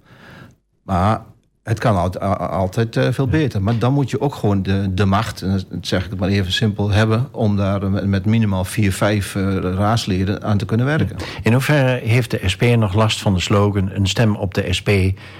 Maar 0.83 1.21
het 1.63 1.79
kan 1.79 1.95
altijd, 1.95 2.23
altijd 2.39 2.95
uh, 2.95 3.07
veel 3.11 3.27
beter. 3.27 3.61
Maar 3.61 3.79
dan 3.79 3.93
moet 3.93 4.09
je 4.09 4.21
ook 4.21 4.35
gewoon 4.35 4.63
de, 4.63 4.93
de 4.93 5.05
macht, 5.05 5.41
en 5.41 5.51
dat 5.51 5.65
zeg 5.81 6.03
ik 6.03 6.09
het 6.09 6.19
maar 6.19 6.29
even 6.29 6.51
simpel, 6.51 6.91
hebben... 6.91 7.27
om 7.31 7.55
daar 7.55 7.91
met, 7.91 8.05
met 8.05 8.25
minimaal 8.25 8.65
vier, 8.65 8.93
vijf 8.93 9.35
uh, 9.35 9.57
raadsleden 9.57 10.43
aan 10.43 10.57
te 10.57 10.65
kunnen 10.65 10.85
werken. 10.85 11.15
In 11.43 11.51
hoeverre 11.51 12.07
heeft 12.07 12.31
de 12.31 12.41
SP 12.53 12.63
nog 12.63 12.93
last 12.93 13.21
van 13.21 13.33
de 13.33 13.39
slogan... 13.39 13.91
een 13.91 14.07
stem 14.07 14.35
op 14.35 14.53
de 14.53 14.73
SP 14.77 14.89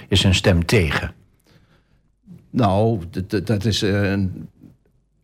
is 0.08 0.24
een 0.24 0.34
stem 0.34 0.66
tegen? 0.66 1.14
Nou, 2.50 3.00
dat, 3.44 3.64
is... 3.64 3.82
Uh, 3.82 4.14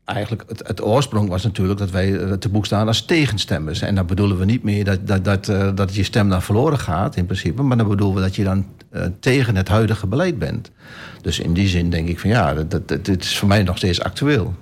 eigenlijk 0.05 0.45
het, 0.49 0.67
het, 0.67 0.83
oorsprong 0.83 1.29
was 1.29 1.43
natuurlijk 1.43 1.79
dat 1.79 1.91
wij 1.91 2.37
te 2.37 2.49
boek 2.49 2.67
staan 2.67 2.87
als 2.87 3.05
tegenstemmers. 3.05 3.81
En 3.81 3.95
dan 3.95 4.07
bedoelen 4.07 4.39
we 4.39 4.45
niet 4.45 4.63
meer 4.63 4.85
dat, 4.85 5.07
dat, 5.07 5.25
dat, 5.25 5.49
uh, 5.49 5.71
dat 5.75 5.95
je 5.95 6.03
stem 6.03 6.29
dan 6.29 6.43
verloren 6.43 6.79
gaat 6.79 7.17
in 7.17 7.27
principe. 7.27 7.63
Maar 7.63 7.77
dan 7.77 7.89
bedoelen 7.89 8.17
we 8.17 8.23
dat 8.23 8.37
je 8.37 8.45
dan 8.45 8.67
tegen 9.21 9.57
het 9.57 9.69
huidige 9.69 10.07
beleid 10.07 10.39
bent. 10.39 10.71
Dus 11.21 11.39
in 11.39 11.53
die 11.53 11.69
zin 11.69 11.91
denk 11.91 12.09
ik 12.09 12.21
van 12.21 12.31
ja, 12.31 12.55
dat, 12.55 12.89
dit 12.89 13.23
is 13.23 13.39
voor 13.39 13.49
mij 13.49 13.63
nog 13.63 13.77
steeds 13.77 14.03
actueel. 14.03 14.55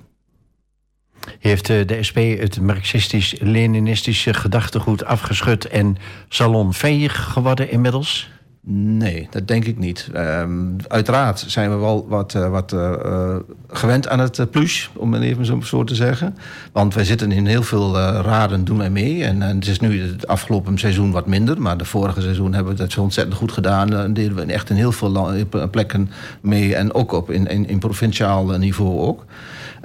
Heeft 1.39 1.65
de 1.67 1.97
SP 2.07 2.17
het 2.17 2.61
marxistisch-leninistische 2.61 4.33
gedachtegoed 4.33 5.05
afgeschud 5.05 5.65
en 5.65 5.97
salonveeg 6.29 7.23
geworden 7.23 7.71
inmiddels? 7.71 8.29
Nee, 8.63 9.27
dat 9.31 9.47
denk 9.47 9.65
ik 9.65 9.77
niet. 9.77 10.09
Um, 10.15 10.75
uiteraard 10.87 11.43
zijn 11.47 11.69
we 11.69 11.75
wel 11.75 12.07
wat, 12.07 12.33
uh, 12.33 12.49
wat 12.49 12.73
uh, 12.73 13.35
gewend 13.67 14.07
aan 14.07 14.19
het 14.19 14.37
uh, 14.37 14.71
om 14.95 15.13
het 15.13 15.23
even 15.23 15.45
zo, 15.45 15.61
zo 15.61 15.83
te 15.83 15.95
zeggen. 15.95 16.37
Want 16.71 16.93
wij 16.93 17.03
zitten 17.03 17.31
in 17.31 17.45
heel 17.45 17.63
veel 17.63 17.97
raden, 17.97 18.65
doen 18.65 18.77
wij 18.77 18.89
mee. 18.89 19.23
En, 19.23 19.41
en, 19.41 19.55
het 19.55 19.67
is 19.67 19.79
nu 19.79 20.01
het 20.01 20.27
afgelopen 20.27 20.77
seizoen 20.77 21.11
wat 21.11 21.27
minder. 21.27 21.61
Maar 21.61 21.77
de 21.77 21.85
vorige 21.85 22.21
seizoen 22.21 22.53
hebben 22.53 22.73
we 22.73 22.79
dat 22.79 22.91
zo 22.91 23.01
ontzettend 23.01 23.37
goed 23.37 23.51
gedaan. 23.51 23.93
En 23.93 24.13
deden 24.13 24.35
we 24.35 24.43
echt 24.43 24.69
in 24.69 24.75
heel 24.75 24.91
veel 24.91 25.35
plekken 25.71 26.09
mee. 26.41 26.75
En 26.75 26.93
ook 26.93 27.11
op 27.11 27.31
in, 27.31 27.47
in, 27.47 27.67
in 27.67 27.79
provinciaal 27.79 28.45
niveau 28.45 28.99
ook. 28.99 29.25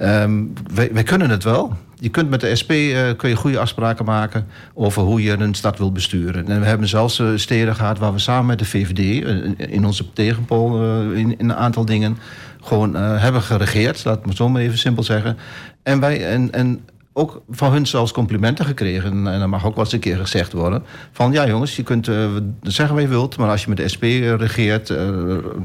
Um, 0.01 0.53
wij, 0.73 1.03
kunnen 1.03 1.29
het 1.29 1.43
wel. 1.43 1.73
je 1.95 2.09
kunt 2.09 2.29
met 2.29 2.41
de 2.41 2.55
SP 2.61 2.71
eh, 2.71 3.09
kun 3.17 3.29
je 3.29 3.35
goede 3.35 3.59
afspraken 3.59 4.05
maken 4.05 4.47
over 4.73 5.01
hoe 5.01 5.23
je 5.23 5.31
een 5.31 5.53
stad 5.53 5.77
wil 5.77 5.91
besturen. 5.91 6.47
En 6.47 6.59
we 6.59 6.65
hebben 6.65 6.87
zelfs 6.87 7.19
uh, 7.19 7.29
steden 7.35 7.75
gehad 7.75 7.97
waar 7.97 8.13
we 8.13 8.19
samen 8.19 8.45
met 8.45 8.59
de 8.59 8.65
VVD 8.65 8.99
uh, 8.99 9.53
in 9.57 9.85
onze 9.85 10.13
tegenpol 10.13 10.81
in, 11.11 11.39
in, 11.39 11.49
een 11.49 11.55
aantal 11.55 11.85
dingen 11.85 12.17
gewoon 12.61 12.95
hebben 12.95 13.41
geregeerd. 13.41 14.05
Laat 14.05 14.25
me 14.25 14.35
zo 14.35 14.49
maar 14.49 14.61
even 14.61 14.77
simpel 14.77 15.03
zeggen. 15.03 15.37
En 15.83 15.99
wij 15.99 16.27
en, 16.27 16.53
en 16.53 16.79
ook 17.17 17.41
van 17.49 17.71
hun 17.71 17.87
zelfs 17.87 18.11
complimenten 18.11 18.65
gekregen. 18.65 19.27
En 19.27 19.39
dat 19.39 19.47
mag 19.47 19.65
ook 19.65 19.75
wel 19.75 19.83
eens 19.83 19.93
een 19.93 19.99
keer 19.99 20.17
gezegd 20.17 20.53
worden. 20.53 20.83
Van 21.11 21.31
ja 21.31 21.47
jongens, 21.47 21.75
je 21.75 21.83
kunt 21.83 22.07
uh, 22.07 22.29
zeggen 22.61 22.95
wat 22.95 23.03
je 23.03 23.09
wilt... 23.09 23.37
maar 23.37 23.49
als 23.49 23.61
je 23.61 23.69
met 23.69 23.77
de 23.77 23.87
SP 23.93 24.03
regeert, 24.37 24.89
uh, 24.89 24.97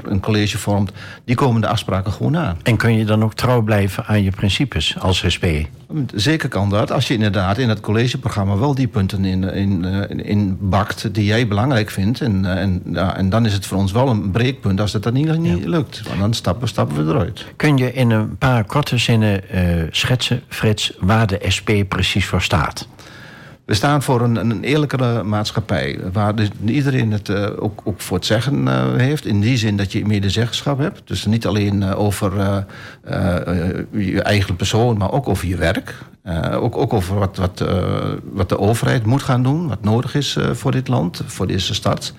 een 0.02 0.20
college 0.20 0.58
vormt... 0.58 0.92
die 1.24 1.36
komen 1.36 1.60
de 1.60 1.66
afspraken 1.66 2.12
gewoon 2.12 2.32
na. 2.32 2.56
En 2.62 2.76
kun 2.76 2.96
je 2.96 3.04
dan 3.04 3.24
ook 3.24 3.34
trouw 3.34 3.62
blijven 3.62 4.04
aan 4.06 4.22
je 4.22 4.30
principes 4.30 4.98
als 4.98 5.24
SP? 5.34 5.46
Zeker 6.14 6.48
kan 6.48 6.70
dat. 6.70 6.92
Als 6.92 7.08
je 7.08 7.14
inderdaad 7.14 7.58
in 7.58 7.68
het 7.68 7.80
collegeprogramma 7.80 8.56
wel 8.56 8.74
die 8.74 8.88
punten 8.88 9.24
in, 9.24 9.44
in, 9.44 10.24
in, 10.24 10.56
bakt... 10.60 11.14
die 11.14 11.24
jij 11.24 11.48
belangrijk 11.48 11.90
vindt. 11.90 12.20
En, 12.20 12.44
en, 12.44 12.82
ja, 12.92 13.16
en 13.16 13.30
dan 13.30 13.46
is 13.46 13.52
het 13.52 13.66
voor 13.66 13.78
ons 13.78 13.92
wel 13.92 14.08
een 14.08 14.30
breekpunt 14.30 14.80
als 14.80 14.92
dat, 14.92 15.02
dat 15.02 15.12
niet, 15.12 15.38
niet 15.38 15.64
lukt. 15.64 16.02
Want 16.08 16.20
dan 16.20 16.34
stappen, 16.34 16.68
stappen 16.68 17.06
we 17.06 17.12
eruit. 17.12 17.46
Kun 17.56 17.76
je 17.76 17.92
in 17.92 18.10
een 18.10 18.36
paar 18.36 18.64
korte 18.64 18.98
zinnen 18.98 19.40
uh, 19.54 19.60
schetsen, 19.90 20.42
Frits... 20.48 20.92
waar 21.00 21.26
de 21.26 21.41
SP 21.48 21.70
precies 21.88 22.26
voor 22.26 22.42
staat? 22.42 22.88
We 23.64 23.74
staan 23.74 24.02
voor 24.02 24.20
een, 24.20 24.36
een 24.36 24.62
eerlijkere 24.62 25.22
maatschappij. 25.22 25.98
Waar 26.12 26.34
dus 26.34 26.48
iedereen 26.64 27.12
het 27.12 27.28
uh, 27.28 27.48
ook, 27.58 27.80
ook, 27.84 28.00
voor 28.00 28.16
het 28.16 28.26
zeggen 28.26 28.66
uh, 28.66 28.94
heeft. 28.96 29.26
In 29.26 29.40
die 29.40 29.56
zin 29.56 29.76
dat 29.76 29.92
je 29.92 30.06
medezeggenschap 30.06 30.78
hebt. 30.78 31.02
Dus 31.04 31.24
niet 31.24 31.46
alleen 31.46 31.82
uh, 31.82 32.00
over 32.00 32.64
je 33.90 34.22
eigen 34.22 34.56
persoon, 34.56 34.96
maar 34.96 35.12
ook 35.12 35.28
over 35.28 35.48
je 35.48 35.56
werk. 35.56 35.94
ook, 36.52 36.76
ook 36.76 36.92
over 36.92 37.18
wat, 37.18 37.36
wat, 37.36 37.64
wat 38.32 38.48
de 38.48 38.58
overheid 38.58 39.06
moet 39.06 39.22
gaan 39.22 39.42
doen. 39.42 39.68
Wat 39.68 39.82
nodig 39.82 40.14
is 40.14 40.36
voor 40.52 40.72
dit 40.72 40.88
land, 40.88 41.22
voor 41.26 41.46
deze 41.46 41.74
stad. 41.74 42.14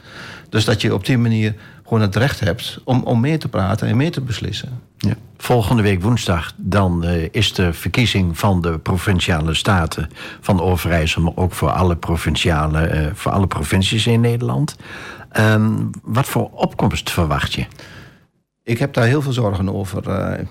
Dus 0.50 0.66
dat 0.66 0.82
je 0.82 0.94
op 0.94 1.06
die 1.06 1.18
manier 1.18 1.56
gewoon 1.84 2.02
het 2.02 2.16
recht 2.16 2.40
hebt 2.40 2.80
om, 2.84 3.04
om 3.04 3.20
mee 3.20 3.38
te 3.38 3.48
praten 3.48 3.88
en 3.88 3.98
mee 3.98 4.10
te 4.10 4.22
beslissen. 4.22 4.82
Ja. 5.08 5.16
Volgende 5.38 5.82
week 5.82 6.02
woensdag 6.02 6.54
dan 6.58 7.06
uh, 7.06 7.28
is 7.32 7.54
de 7.54 7.74
verkiezing 7.74 8.38
van 8.38 8.62
de 8.62 8.80
provinciale 8.80 9.54
staten 9.54 10.10
van 10.40 10.62
Overijssel, 10.62 11.22
maar 11.22 11.34
ook 11.36 11.54
voor 11.54 11.70
alle, 11.70 11.96
provinciale, 11.96 12.94
uh, 12.94 13.08
voor 13.14 13.32
alle 13.32 13.48
provincies 13.48 14.08
in 14.08 14.22
Nederland. 14.22 14.76
Um, 15.40 15.90
wat 16.04 16.26
voor 16.26 16.50
opkomst 16.52 17.12
verwacht 17.12 17.54
je? 17.54 17.66
Ik 18.64 18.80
heb 18.80 18.94
daar 18.94 19.06
heel 19.06 19.22
veel 19.22 19.32
zorgen 19.32 19.74
over. 19.74 20.08
Uh, 20.08 20.46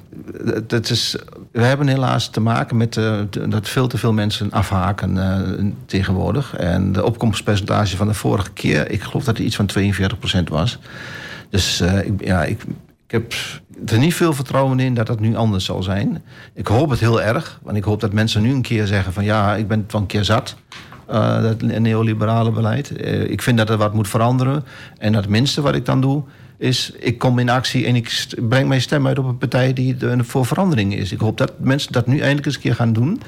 het 0.69 0.91
is, 0.91 1.17
we 1.53 1.62
hebben 1.62 1.87
helaas 1.87 2.31
te 2.31 2.41
maken 2.41 2.77
met 2.77 2.97
uh, 2.97 3.21
dat 3.49 3.69
veel 3.69 3.87
te 3.87 3.99
veel 3.99 4.12
mensen 4.12 4.51
afhaken 4.51 5.17
uh, 5.17 5.73
tegenwoordig. 5.87 6.57
En 6.57 6.93
de 6.93 7.05
opkomstpercentage 7.05 7.97
van 7.97 8.07
de 8.07 8.15
vorige 8.15 8.51
keer, 8.51 8.91
ik 8.91 9.03
geloof 9.03 9.25
dat 9.25 9.37
het 9.37 9.47
iets 9.47 9.57
van 9.57 9.71
42% 10.41 10.43
was. 10.51 10.79
Dus 11.51 11.81
ik, 11.81 12.25
ja, 12.25 12.45
ik 12.45 12.65
heb 13.12 13.33
er 13.87 13.98
niet 13.98 14.14
veel 14.14 14.33
vertrouwen 14.33 14.81
in 14.81 14.94
dat 14.94 15.07
dat 15.07 15.20
nu 15.20 15.37
anders 15.37 15.64
zal 15.64 15.83
zijn. 15.83 16.22
Ik 16.55 16.66
hoop 16.66 16.90
het 16.90 17.01
heel 17.01 17.22
erg, 17.22 17.61
want 17.62 17.77
ik 17.77 17.85
hoop 17.85 18.01
dat 18.01 18.12
mensen 18.12 18.42
nu 18.42 18.53
een 18.53 18.62
keer 18.62 18.87
zeggen 18.87 19.12
van 19.12 19.25
ja, 19.25 19.57
ik 19.57 19.68
ben 19.68 19.79
het 19.79 19.92
wel 19.92 20.01
een 20.01 20.07
keer 20.07 20.25
zat. 20.25 20.57
dat 21.07 21.62
neoliberale 21.62 22.51
beleid. 22.51 22.92
ik 23.31 23.42
vind 23.42 23.59
dat 23.59 23.70
er 23.70 23.77
wat 23.77 23.94
moet 23.94 24.09
veranderen. 24.09 24.64
En 24.98 25.14
het 25.14 25.29
minste 25.29 25.61
wat 25.61 25.75
ik 25.75 25.85
dan 25.85 26.01
doe, 26.01 26.22
is 26.59 26.92
ik 26.98 27.18
kom 27.18 27.38
in 27.38 27.48
actie 27.48 27.87
en 27.87 27.96
ik 27.96 28.27
breng 28.48 28.68
mijn 28.68 28.81
stem 28.81 29.07
uit 29.07 29.18
op 29.18 29.25
een 29.25 29.38
partij 29.38 29.72
die 29.72 29.96
voor 30.18 30.46
verandering 30.46 30.94
is. 30.94 31.12
Ik 31.12 31.20
hoop 31.20 31.38
dat 31.38 31.53
mensen 31.59 31.92
dat 31.92 32.07
nu 32.07 32.18
eindelijk 32.18 32.46
eens 32.46 32.55
een 32.55 32.61
keer 32.61 32.75
gaan 32.75 32.92
doen. 32.92 33.20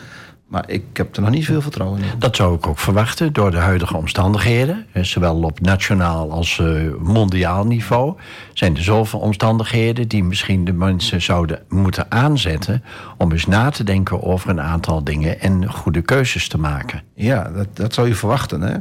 Maar 0.55 0.71
ik 0.71 0.85
heb 0.93 1.17
er 1.17 1.23
nog 1.23 1.31
niet 1.31 1.45
veel 1.45 1.63
vertrouwen 1.63 2.03
in. 2.03 2.09
Dat 2.19 2.37
zou 2.37 2.55
ik 2.57 2.67
ook 2.67 2.79
verwachten 2.79 3.33
door 3.33 3.51
de 3.51 3.57
huidige 3.57 3.97
omstandigheden. 3.97 4.87
Zowel 5.01 5.43
op 5.43 5.61
nationaal 5.61 6.31
als 6.31 6.59
uh, 6.59 6.93
mondiaal 6.99 7.67
niveau. 7.67 8.17
Zijn 8.53 8.77
er 8.77 8.83
zoveel 8.83 9.19
omstandigheden 9.19 10.09
die 10.09 10.25
misschien 10.25 10.65
de 10.65 10.73
mensen 10.73 11.23
zouden 11.23 11.63
moeten 11.69 12.11
aanzetten. 12.11 12.85
om 13.19 13.33
eens 13.33 13.47
na 13.47 13.71
te 13.71 13.85
denken 13.85 14.23
over 14.23 14.51
een 14.51 14.61
aantal 14.61 15.05
dingen 15.05 15.41
en 15.41 15.71
goede 15.71 16.03
keuzes 16.03 16.49
te 16.49 16.59
maken. 16.59 17.03
Ja, 17.15 17.51
dat, 17.55 17.69
dat 17.73 17.95
zou 17.95 18.09
je 18.09 18.15
verwachten. 18.15 18.61
Hè? 18.61 18.75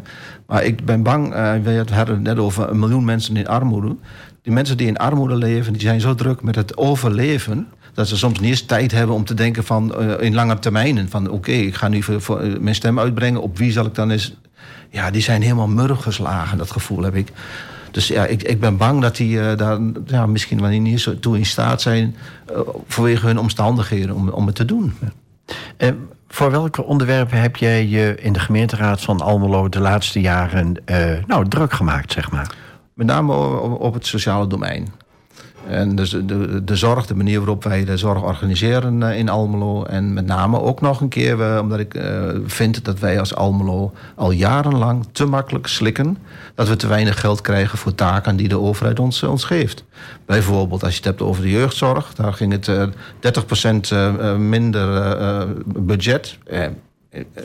Maar 0.47 0.63
ik 0.63 0.85
ben 0.85 1.03
bang, 1.03 1.35
uh, 1.35 1.53
we 1.63 1.83
hadden 1.93 2.15
het 2.15 2.23
net 2.23 2.37
over 2.37 2.69
een 2.69 2.79
miljoen 2.79 3.05
mensen 3.05 3.37
in 3.37 3.47
armoede. 3.47 3.95
Die 4.41 4.53
mensen 4.53 4.77
die 4.77 4.87
in 4.87 4.97
armoede 4.97 5.35
leven, 5.35 5.73
die 5.73 5.81
zijn 5.81 6.01
zo 6.01 6.15
druk 6.15 6.41
met 6.41 6.55
het 6.55 6.77
overleven 6.77 7.67
dat 7.93 8.07
ze 8.07 8.17
soms 8.17 8.39
niet 8.39 8.49
eens 8.49 8.61
tijd 8.61 8.91
hebben 8.91 9.15
om 9.15 9.25
te 9.25 9.33
denken 9.33 9.63
van 9.63 9.95
uh, 9.99 10.13
in 10.19 10.33
lange 10.33 10.59
termijnen. 10.59 11.09
Van 11.09 11.25
oké, 11.25 11.35
okay, 11.35 11.59
ik 11.59 11.75
ga 11.75 11.87
nu 11.87 12.03
voor, 12.03 12.21
voor, 12.21 12.43
uh, 12.43 12.59
mijn 12.59 12.75
stem 12.75 12.99
uitbrengen. 12.99 13.41
Op 13.41 13.57
wie 13.57 13.71
zal 13.71 13.85
ik 13.85 13.95
dan 13.95 14.09
eens. 14.11 14.35
Ja, 14.89 15.11
die 15.11 15.21
zijn 15.21 15.41
helemaal 15.41 15.67
murf 15.67 15.99
geslagen, 15.99 16.57
dat 16.57 16.71
gevoel 16.71 17.03
heb 17.03 17.15
ik. 17.15 17.31
Dus 17.91 18.07
ja, 18.07 18.25
ik, 18.25 18.43
ik 18.43 18.59
ben 18.59 18.77
bang 18.77 19.01
dat 19.01 19.15
die 19.15 19.35
uh, 19.35 19.57
daar 19.57 19.79
ja, 20.05 20.25
misschien 20.25 20.59
wanneer 20.59 20.79
niet 20.79 21.01
zo 21.01 21.19
toe 21.19 21.37
in 21.37 21.45
staat 21.45 21.81
zijn. 21.81 22.15
vanwege 22.87 23.25
hun 23.25 23.39
omstandigheden 23.39 24.15
om, 24.15 24.29
om 24.29 24.45
het 24.45 24.55
te 24.55 24.65
doen. 24.65 24.93
Ja. 25.77 25.93
voor 26.27 26.51
welke 26.51 26.83
onderwerpen 26.83 27.41
heb 27.41 27.55
jij 27.55 27.87
je 27.87 28.15
in 28.19 28.33
de 28.33 28.39
gemeenteraad 28.39 29.01
van 29.01 29.21
Almelo 29.21 29.69
de 29.69 29.79
laatste 29.79 30.21
jaren 30.21 30.75
nou, 31.27 31.47
druk 31.47 31.73
gemaakt, 31.73 32.11
zeg 32.11 32.31
maar? 32.31 32.55
Met 32.93 33.07
name 33.07 33.33
op 33.77 33.93
het 33.93 34.05
sociale 34.05 34.47
domein. 34.47 35.02
En 35.67 35.95
dus 35.95 36.09
de, 36.09 36.63
de 36.63 36.75
zorg, 36.75 37.05
de 37.05 37.15
manier 37.15 37.37
waarop 37.37 37.63
wij 37.63 37.85
de 37.85 37.97
zorg 37.97 38.23
organiseren 38.23 39.03
eh, 39.03 39.17
in 39.17 39.29
Almelo. 39.29 39.83
En 39.83 40.13
met 40.13 40.25
name 40.25 40.61
ook 40.61 40.81
nog 40.81 41.01
een 41.01 41.09
keer, 41.09 41.59
omdat 41.61 41.79
ik 41.79 41.93
uh, 41.93 42.03
vind 42.45 42.85
dat 42.85 42.99
wij 42.99 43.19
als 43.19 43.35
Almelo 43.35 43.93
al 44.15 44.31
jarenlang 44.31 45.07
te 45.11 45.25
makkelijk 45.25 45.67
slikken. 45.67 46.17
Dat 46.55 46.67
we 46.67 46.75
te 46.75 46.87
weinig 46.87 47.19
geld 47.19 47.41
krijgen 47.41 47.77
voor 47.77 47.95
taken 47.95 48.35
die 48.35 48.47
de 48.47 48.59
overheid 48.59 48.99
ons, 48.99 49.23
ons 49.23 49.43
geeft. 49.43 49.83
Bijvoorbeeld 50.25 50.83
als 50.83 50.91
je 50.91 50.97
het 50.97 51.07
hebt 51.07 51.21
over 51.21 51.41
de 51.41 51.49
jeugdzorg. 51.49 52.13
Daar 52.13 52.33
ging 52.33 52.51
het 52.51 52.67
uh, 52.67 52.83
30% 54.35 54.37
minder 54.37 55.47
budget. 55.65 56.37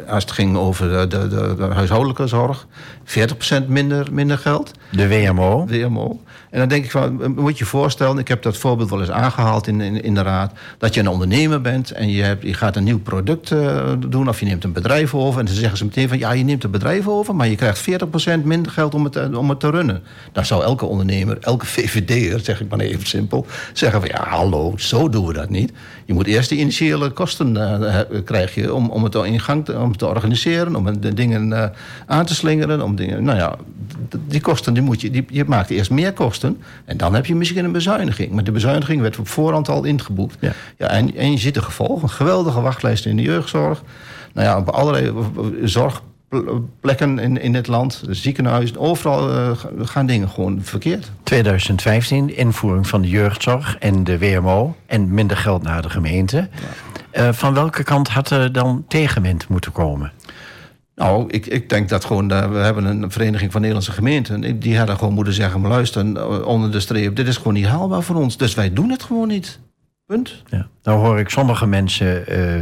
Als 0.08 0.22
het 0.22 0.32
ging 0.32 0.56
over 0.56 0.88
de, 0.88 1.06
de, 1.06 1.28
de, 1.28 1.54
de 1.56 1.62
huishoudelijke 1.74 2.26
zorg, 2.26 2.66
40% 3.04 3.66
minder, 3.66 4.12
minder 4.12 4.38
geld. 4.38 4.72
De 4.90 5.08
WMO. 5.08 5.66
WMO. 5.66 6.20
En 6.50 6.58
dan 6.58 6.68
denk 6.68 6.84
ik 6.84 6.90
van, 6.90 7.34
moet 7.34 7.58
je 7.58 7.64
voorstellen, 7.64 8.18
ik 8.18 8.28
heb 8.28 8.42
dat 8.42 8.56
voorbeeld 8.56 8.90
wel 8.90 9.00
eens 9.00 9.10
aangehaald 9.10 9.66
in, 9.66 9.80
in, 9.80 10.02
in 10.02 10.14
de 10.14 10.22
raad, 10.22 10.52
dat 10.78 10.94
je 10.94 11.00
een 11.00 11.08
ondernemer 11.08 11.60
bent 11.60 11.90
en 11.90 12.08
je, 12.10 12.22
hebt, 12.22 12.42
je 12.42 12.54
gaat 12.54 12.76
een 12.76 12.84
nieuw 12.84 13.00
product 13.00 13.50
uh, 13.50 13.92
doen 14.08 14.28
of 14.28 14.40
je 14.40 14.46
neemt 14.46 14.64
een 14.64 14.72
bedrijf 14.72 15.14
over. 15.14 15.40
En 15.40 15.46
dan 15.46 15.54
zeggen 15.54 15.78
ze 15.78 15.84
meteen 15.84 16.08
van, 16.08 16.18
ja, 16.18 16.32
je 16.32 16.44
neemt 16.44 16.64
een 16.64 16.70
bedrijf 16.70 17.08
over, 17.08 17.34
maar 17.34 17.48
je 17.48 17.56
krijgt 17.56 17.90
40% 17.90 18.44
minder 18.44 18.72
geld 18.72 18.94
om 18.94 19.04
het, 19.04 19.34
om 19.34 19.48
het 19.48 19.60
te 19.60 19.70
runnen. 19.70 20.02
Dan 20.32 20.46
zou 20.46 20.62
elke 20.62 20.84
ondernemer, 20.84 21.38
elke 21.40 21.66
VVD'er, 21.66 22.40
zeg 22.40 22.60
ik 22.60 22.68
maar 22.68 22.78
even 22.78 23.06
simpel, 23.06 23.46
zeggen 23.72 24.00
van, 24.00 24.10
ja, 24.10 24.28
hallo, 24.28 24.72
zo 24.76 25.08
doen 25.08 25.26
we 25.26 25.32
dat 25.32 25.50
niet. 25.50 25.72
Je 26.04 26.12
moet 26.14 26.26
eerst 26.26 26.48
de 26.48 26.56
initiële 26.56 27.10
kosten 27.10 27.56
uh, 27.56 27.98
krijgen 28.24 28.74
om, 28.74 28.90
om 28.90 29.04
het 29.04 29.14
in 29.14 29.40
gang 29.40 29.64
te, 29.64 29.78
om 29.78 29.96
te 29.96 30.06
organiseren, 30.06 30.76
om 30.76 31.00
de 31.00 31.14
dingen 31.14 31.72
aan 32.06 32.26
te 32.26 32.34
slingeren, 32.34 32.82
om 32.82 32.96
dingen, 32.96 33.24
nou 33.24 33.38
ja, 33.38 33.56
die 34.26 34.40
kosten, 34.40 34.74
die 34.74 34.82
moet 34.82 35.00
je, 35.00 35.10
die, 35.10 35.24
je 35.28 35.44
maakt 35.44 35.70
eerst 35.70 35.90
meer 35.90 36.12
kosten. 36.12 36.37
En 36.84 36.96
dan 36.96 37.14
heb 37.14 37.26
je 37.26 37.34
misschien 37.34 37.64
een 37.64 37.72
bezuiniging. 37.72 38.32
Maar 38.32 38.44
de 38.44 38.52
bezuiniging 38.52 39.00
werd 39.00 39.18
op 39.18 39.28
voorhand 39.28 39.68
al 39.68 39.84
ingeboekt. 39.84 40.36
Ja. 40.40 40.52
Ja, 40.76 40.86
en, 40.86 41.16
en 41.16 41.30
je 41.30 41.38
ziet 41.38 41.54
de 41.54 41.62
gevolgen. 41.62 42.08
Geweldige 42.08 42.60
wachtlijsten 42.60 43.10
in 43.10 43.16
de 43.16 43.22
jeugdzorg. 43.22 43.82
Nou 44.32 44.46
ja, 44.46 44.58
op 44.58 44.68
allerlei 44.68 45.12
zorgplekken 45.64 47.18
in, 47.18 47.40
in 47.40 47.54
het 47.54 47.66
land, 47.66 48.02
ziekenhuizen, 48.08 48.78
overal 48.78 49.34
uh, 49.34 49.50
gaan 49.82 50.06
dingen 50.06 50.28
gewoon 50.28 50.58
verkeerd. 50.62 51.10
2015, 51.22 52.36
invoering 52.36 52.86
van 52.86 53.02
de 53.02 53.08
jeugdzorg 53.08 53.76
en 53.78 54.04
de 54.04 54.18
WMO 54.18 54.76
en 54.86 55.14
minder 55.14 55.36
geld 55.36 55.62
naar 55.62 55.82
de 55.82 55.90
gemeente. 55.90 56.36
Ja. 56.36 57.26
Uh, 57.26 57.32
van 57.32 57.54
welke 57.54 57.82
kant 57.82 58.08
had 58.08 58.30
er 58.30 58.52
dan 58.52 58.84
tegenwind 58.88 59.48
moeten 59.48 59.72
komen? 59.72 60.12
Nou, 60.98 61.30
ik, 61.30 61.46
ik 61.46 61.68
denk 61.68 61.88
dat 61.88 62.04
gewoon, 62.04 62.32
uh, 62.32 62.50
we 62.50 62.58
hebben 62.58 62.84
een 62.84 63.10
vereniging 63.10 63.52
van 63.52 63.60
Nederlandse 63.60 63.92
gemeenten. 63.92 64.60
Die 64.60 64.78
hadden 64.78 64.96
gewoon 64.96 65.14
moeten 65.14 65.32
zeggen, 65.32 65.60
maar 65.60 65.70
luister, 65.70 66.26
onder 66.46 66.70
de 66.72 66.80
streep, 66.80 67.16
dit 67.16 67.28
is 67.28 67.36
gewoon 67.36 67.52
niet 67.52 67.66
haalbaar 67.66 68.02
voor 68.02 68.16
ons. 68.16 68.36
Dus 68.36 68.54
wij 68.54 68.72
doen 68.72 68.90
het 68.90 69.02
gewoon 69.02 69.28
niet. 69.28 69.58
Punt. 70.06 70.42
Ja. 70.46 70.68
Nou 70.82 70.98
hoor 70.98 71.18
ik 71.18 71.28
sommige 71.28 71.66
mensen 71.66 72.24
uh, 72.28 72.56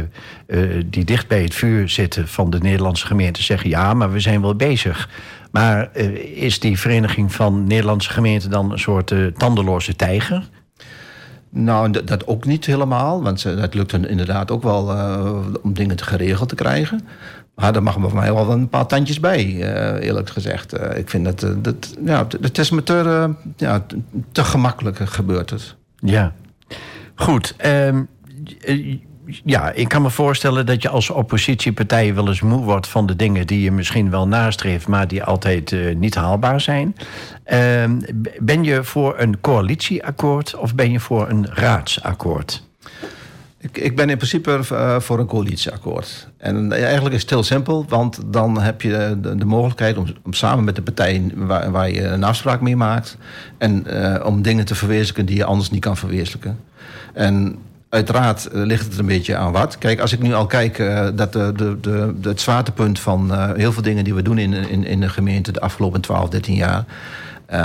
uh, 0.47 0.83
die 0.85 1.05
dicht 1.05 1.27
bij 1.27 1.41
het 1.41 1.55
vuur 1.55 1.89
zitten 1.89 2.27
van 2.27 2.49
de 2.49 2.59
Nederlandse 2.59 3.05
gemeente 3.05 3.43
zeggen, 3.43 3.69
ja, 3.69 3.93
maar 3.93 4.11
we 4.11 4.19
zijn 4.19 4.41
wel 4.41 4.55
bezig. 4.55 5.09
Maar 5.51 5.95
is 6.35 6.59
die 6.59 6.79
vereniging 6.79 7.33
van 7.33 7.67
Nederlandse 7.67 8.09
gemeenten 8.09 8.49
dan 8.49 8.71
een 8.71 8.79
soort 8.79 9.13
tandeloze 9.37 9.95
tijger? 9.95 10.49
Nou, 11.49 11.91
dat, 11.91 12.07
dat, 12.07 12.27
ook 12.27 12.45
niet 12.45 12.65
helemaal. 12.65 13.23
Want 13.23 13.43
het 13.43 13.73
lukt 13.73 13.93
inderdaad 13.93 14.51
ook 14.51 14.63
wel 14.63 14.95
om 15.61 15.73
dingen 15.73 15.95
te 15.95 16.03
geregeld 16.03 16.49
te 16.49 16.55
krijgen. 16.55 17.07
Maar 17.61 17.73
daar 17.73 17.83
mag 17.83 17.97
voor 18.09 18.19
mij 18.19 18.33
wel 18.33 18.51
een 18.51 18.69
paar 18.69 18.85
tandjes 18.85 19.19
bij, 19.19 19.45
uh, 19.45 20.05
eerlijk 20.05 20.29
gezegd. 20.29 20.79
Uh, 20.79 20.97
ik 20.97 21.09
vind 21.09 21.25
dat, 21.25 21.43
uh, 21.43 21.49
dat 21.57 21.93
ja, 22.05 22.27
het 22.41 22.85
te, 22.85 23.33
ja, 23.55 23.85
te 24.31 24.43
gemakkelijk 24.43 24.97
gebeurd 25.09 25.49
het. 25.49 25.75
Ja, 25.95 26.33
goed. 27.15 27.53
Ehm, 27.57 28.03
ja, 29.43 29.71
ik 29.71 29.87
kan 29.87 30.01
me 30.01 30.09
voorstellen 30.09 30.65
dat 30.65 30.81
je 30.81 30.89
als 30.89 31.09
oppositiepartij 31.09 32.13
wel 32.13 32.27
eens 32.27 32.41
moe 32.41 32.63
wordt 32.63 32.87
van 32.87 33.05
de 33.05 33.15
dingen 33.15 33.47
die 33.47 33.61
je 33.61 33.71
misschien 33.71 34.09
wel 34.09 34.27
nastreeft, 34.27 34.87
maar 34.87 35.07
die 35.07 35.23
altijd 35.23 35.75
niet 35.95 36.15
haalbaar 36.15 36.61
zijn. 36.61 36.95
Uh, 37.45 37.83
ben 38.39 38.63
je 38.63 38.83
voor 38.83 39.19
een 39.19 39.41
coalitieakkoord 39.41 40.55
of 40.55 40.75
ben 40.75 40.91
je 40.91 40.99
voor 40.99 41.29
een 41.29 41.47
raadsakkoord? 41.53 42.65
Ik, 43.67 43.77
ik 43.77 43.95
ben 43.95 44.09
in 44.09 44.17
principe 44.17 44.59
uh, 44.71 44.99
voor 44.99 45.19
een 45.19 45.25
coalitieakkoord. 45.25 46.27
En 46.37 46.71
eigenlijk 46.71 47.15
is 47.15 47.21
het 47.21 47.29
heel 47.29 47.43
simpel, 47.43 47.85
want 47.89 48.19
dan 48.25 48.61
heb 48.61 48.81
je 48.81 49.17
de, 49.21 49.35
de 49.35 49.45
mogelijkheid 49.45 49.97
om, 49.97 50.33
samen 50.33 50.63
met 50.63 50.75
de 50.75 50.81
partij 50.81 51.31
waar, 51.71 51.91
je 51.91 52.03
een 52.03 52.23
afspraak 52.23 52.61
mee 52.61 52.75
maakt. 52.75 53.17
En 53.57 53.83
uh, 53.87 54.25
om 54.25 54.41
dingen 54.41 54.65
te 54.65 54.75
verwezenlijken 54.75 55.25
die 55.25 55.35
je 55.35 55.45
anders 55.45 55.69
niet 55.69 55.81
kan 55.81 55.97
verwezenlijken. 55.97 56.59
En 57.13 57.57
uiteraard 57.89 58.47
ligt 58.51 58.85
het 58.85 58.97
een 58.97 59.05
beetje 59.05 59.35
aan 59.35 59.51
wat. 59.51 59.77
Kijk, 59.77 59.99
als 59.99 60.13
ik 60.13 60.21
nu 60.21 60.33
al 60.33 60.45
kijk 60.45 60.77
dat 61.15 61.33
de, 61.33 61.51
de, 61.55 61.77
de, 61.81 62.13
het 62.21 62.41
zwaartepunt 62.41 62.99
van 62.99 63.53
heel 63.55 63.71
veel 63.71 63.83
dingen 63.83 64.03
die 64.03 64.13
we 64.13 64.21
doen 64.21 64.37
in, 64.37 64.53
in, 64.53 64.85
in 64.85 64.99
de 64.99 65.09
gemeente 65.09 65.51
de 65.51 65.61
afgelopen 65.61 66.01
12, 66.01 66.29
13 66.29 66.55
jaar. 66.55 66.85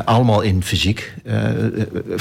Allemaal 0.04 0.40
in 0.40 0.62
fysiek, 0.62 1.14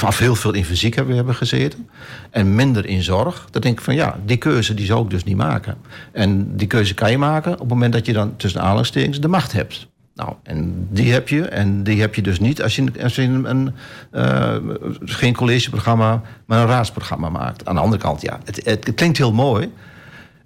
of 0.02 0.18
heel 0.18 0.34
veel 0.34 0.52
in 0.52 0.64
fysiek 0.64 0.94
hebben 0.94 1.10
we 1.10 1.18
hebben 1.18 1.36
gezeten. 1.36 1.88
En 2.30 2.54
minder 2.54 2.86
in 2.86 3.02
zorg. 3.02 3.46
Dan 3.50 3.62
denk 3.62 3.78
ik 3.78 3.84
van 3.84 3.94
ja, 3.94 4.18
die 4.24 4.36
keuze 4.36 4.74
die 4.74 4.86
zou 4.86 5.04
ik 5.04 5.10
dus 5.10 5.24
niet 5.24 5.36
maken. 5.36 5.76
En 6.12 6.56
die 6.56 6.66
keuze 6.66 6.94
kan 6.94 7.10
je 7.10 7.18
maken 7.18 7.52
op 7.52 7.58
het 7.58 7.68
moment 7.68 7.92
dat 7.92 8.06
je 8.06 8.12
dan 8.12 8.36
tussen 8.36 8.60
aanhalingstekens 8.60 9.20
de 9.20 9.28
macht 9.28 9.52
hebt. 9.52 9.86
Nou, 10.14 10.32
en 10.42 10.88
die 10.90 11.12
heb 11.12 11.28
je. 11.28 11.44
En 11.44 11.82
die 11.82 12.00
heb 12.00 12.14
je 12.14 12.22
dus 12.22 12.40
niet 12.40 12.62
als 12.62 12.76
je, 12.76 12.92
als 13.02 13.14
je 13.14 13.22
een, 13.22 13.50
een 13.50 13.74
uh, 14.12 14.56
geen 15.04 15.34
collegeprogramma, 15.34 16.22
maar 16.46 16.60
een 16.60 16.66
raadsprogramma 16.66 17.28
maakt. 17.28 17.66
Aan 17.66 17.74
de 17.74 17.80
andere 17.80 18.02
kant, 18.02 18.22
ja, 18.22 18.38
het, 18.44 18.60
het 18.64 18.94
klinkt 18.94 19.18
heel 19.18 19.32
mooi. 19.32 19.70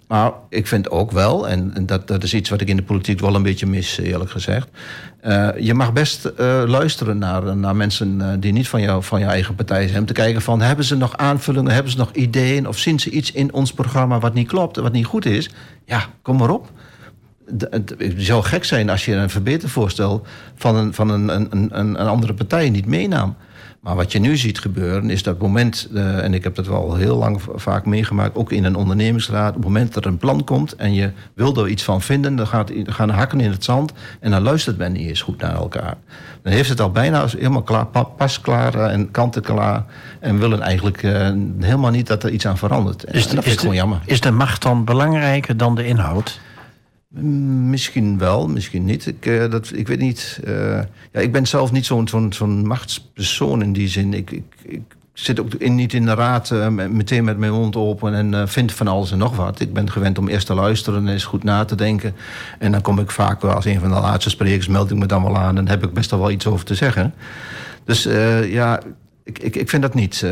Maar 0.07 0.31
ik 0.49 0.67
vind 0.67 0.89
ook 0.89 1.11
wel, 1.11 1.47
en, 1.47 1.73
dat, 1.85 2.07
dat 2.07 2.23
is 2.23 2.33
iets 2.33 2.49
wat 2.49 2.61
ik 2.61 2.67
in 2.67 2.75
de 2.75 2.83
politiek 2.83 3.19
wel 3.19 3.35
een 3.35 3.43
beetje 3.43 3.65
mis, 3.65 3.97
eerlijk 3.97 4.31
gezegd. 4.31 4.69
Uh, 5.23 5.49
je 5.59 5.73
mag 5.73 5.93
best 5.93 6.25
uh, 6.25 6.63
luisteren 6.65 7.17
naar, 7.17 7.57
naar 7.57 7.75
mensen 7.75 8.39
die 8.39 8.51
niet 8.51 8.67
van, 8.67 8.81
jou, 8.81 9.03
van 9.03 9.19
je 9.19 9.25
eigen 9.25 9.55
partij 9.55 9.87
zijn. 9.87 9.99
Om 9.99 10.05
te 10.05 10.13
kijken 10.13 10.41
van, 10.41 10.61
hebben 10.61 10.85
ze 10.85 10.95
nog 10.95 11.17
aanvullingen, 11.17 11.73
hebben 11.73 11.91
ze 11.91 11.97
nog 11.97 12.11
ideeën... 12.11 12.67
of 12.67 12.77
zien 12.77 12.99
ze 12.99 13.09
iets 13.09 13.31
in 13.31 13.53
ons 13.53 13.73
programma 13.73 14.19
wat 14.19 14.33
niet 14.33 14.47
klopt, 14.47 14.75
wat 14.75 14.91
niet 14.91 15.05
goed 15.05 15.25
is? 15.25 15.49
Ja, 15.85 16.05
kom 16.21 16.37
maar 16.37 16.49
op 16.49 16.71
het 17.69 18.13
zou 18.17 18.43
gek 18.43 18.63
zijn 18.63 18.89
als 18.89 19.05
je 19.05 19.13
een 19.13 19.29
verbetervoorstel 19.29 20.25
van 20.55 20.75
een, 20.75 20.93
van 20.93 21.09
een, 21.09 21.35
een, 21.35 21.47
een, 21.51 21.79
een 21.79 21.95
andere 22.07 22.33
partij 22.33 22.69
niet 22.69 22.85
meenam. 22.85 23.35
Maar 23.87 23.95
wat 23.95 24.11
je 24.11 24.19
nu 24.19 24.37
ziet 24.37 24.59
gebeuren 24.59 25.09
is 25.09 25.23
dat 25.23 25.39
moment, 25.39 25.87
uh, 25.93 26.23
en 26.23 26.33
ik 26.33 26.43
heb 26.43 26.55
dat 26.55 26.67
wel 26.67 26.95
heel 26.95 27.17
lang 27.17 27.41
vaak 27.55 27.85
meegemaakt, 27.85 28.35
ook 28.35 28.51
in 28.51 28.63
een 28.63 28.75
ondernemingsraad, 28.75 29.49
op 29.49 29.55
het 29.55 29.63
moment 29.63 29.93
dat 29.93 30.05
er 30.05 30.11
een 30.11 30.17
plan 30.17 30.43
komt 30.43 30.75
en 30.75 30.93
je 30.93 31.11
wil 31.33 31.55
er 31.55 31.67
iets 31.67 31.83
van 31.83 32.01
vinden, 32.01 32.35
dan, 32.35 32.47
gaat, 32.47 32.71
gaan 32.83 33.09
hakken 33.09 33.39
in 33.39 33.51
het 33.51 33.63
zand 33.63 33.93
en 34.19 34.31
dan 34.31 34.41
luistert 34.41 34.77
men 34.77 34.91
niet 34.91 35.07
eens 35.07 35.21
goed 35.21 35.41
naar 35.41 35.55
elkaar. 35.55 35.95
Dan 36.41 36.53
heeft 36.53 36.69
het 36.69 36.81
al 36.81 36.91
bijna 36.91 37.25
helemaal 37.27 37.63
klaar, 37.63 37.85
pas 38.17 38.41
klaar 38.41 38.73
en 38.73 39.11
kanten 39.11 39.41
klaar 39.41 39.85
en 40.19 40.39
willen 40.39 40.61
eigenlijk 40.61 41.03
uh, 41.03 41.11
helemaal 41.59 41.91
niet 41.91 42.07
dat 42.07 42.23
er 42.23 42.29
iets 42.29 42.47
aan 42.47 42.57
verandert. 42.57 43.05
Is 43.13 43.23
de, 43.23 43.29
en 43.29 43.35
dat 43.35 43.43
is 43.43 43.43
vind 43.43 43.53
ik 43.53 43.59
gewoon 43.59 43.75
jammer. 43.75 43.99
Is 44.05 44.21
de 44.21 44.31
macht 44.31 44.61
dan 44.61 44.85
belangrijker 44.85 45.57
dan 45.57 45.75
de 45.75 45.85
inhoud? 45.85 46.39
Misschien 47.19 48.17
wel, 48.17 48.47
misschien 48.47 48.85
niet. 48.85 49.05
Ik, 49.05 49.25
uh, 49.25 49.51
dat, 49.51 49.71
ik 49.73 49.87
weet 49.87 49.99
niet. 49.99 50.39
Uh, 50.47 50.79
ja, 51.11 51.19
ik 51.19 51.31
ben 51.31 51.47
zelf 51.47 51.71
niet 51.71 51.85
zo'n 51.85 52.33
zo'n 52.33 52.67
machtspersoon 52.67 53.61
in 53.61 53.73
die 53.73 53.87
zin. 53.87 54.13
Ik, 54.13 54.31
ik, 54.31 54.43
ik 54.61 54.81
zit 55.13 55.39
ook 55.39 55.53
in, 55.53 55.75
niet 55.75 55.93
in 55.93 56.05
de 56.05 56.13
raad 56.13 56.49
uh, 56.49 56.67
meteen 56.67 57.23
met 57.23 57.37
mijn 57.37 57.51
mond 57.51 57.75
open 57.75 58.13
en 58.13 58.49
vind 58.49 58.73
van 58.73 58.87
alles 58.87 59.11
en 59.11 59.17
nog 59.17 59.35
wat. 59.35 59.59
Ik 59.59 59.73
ben 59.73 59.91
gewend 59.91 60.17
om 60.17 60.27
eerst 60.27 60.45
te 60.45 60.53
luisteren 60.53 61.07
en 61.07 61.13
eens 61.13 61.25
goed 61.25 61.43
na 61.43 61.65
te 61.65 61.75
denken. 61.75 62.15
En 62.59 62.71
dan 62.71 62.81
kom 62.81 62.99
ik 62.99 63.11
vaak 63.11 63.41
wel 63.41 63.51
als 63.51 63.65
een 63.65 63.79
van 63.79 63.89
de 63.89 63.99
laatste 63.99 64.29
sprekers, 64.29 64.67
meld 64.67 64.91
ik 64.91 64.97
me 64.97 65.05
dan 65.05 65.23
wel 65.23 65.37
aan 65.37 65.57
en 65.57 65.67
heb 65.67 65.83
ik 65.83 65.93
best 65.93 66.11
wel 66.11 66.31
iets 66.31 66.47
over 66.47 66.65
te 66.65 66.75
zeggen. 66.75 67.13
Dus 67.83 68.03
ja, 68.49 68.81
ik, 69.23 69.39
ik, 69.39 69.55
ik 69.55 69.69
vind 69.69 69.81
dat 69.81 69.93
niet. 69.93 70.25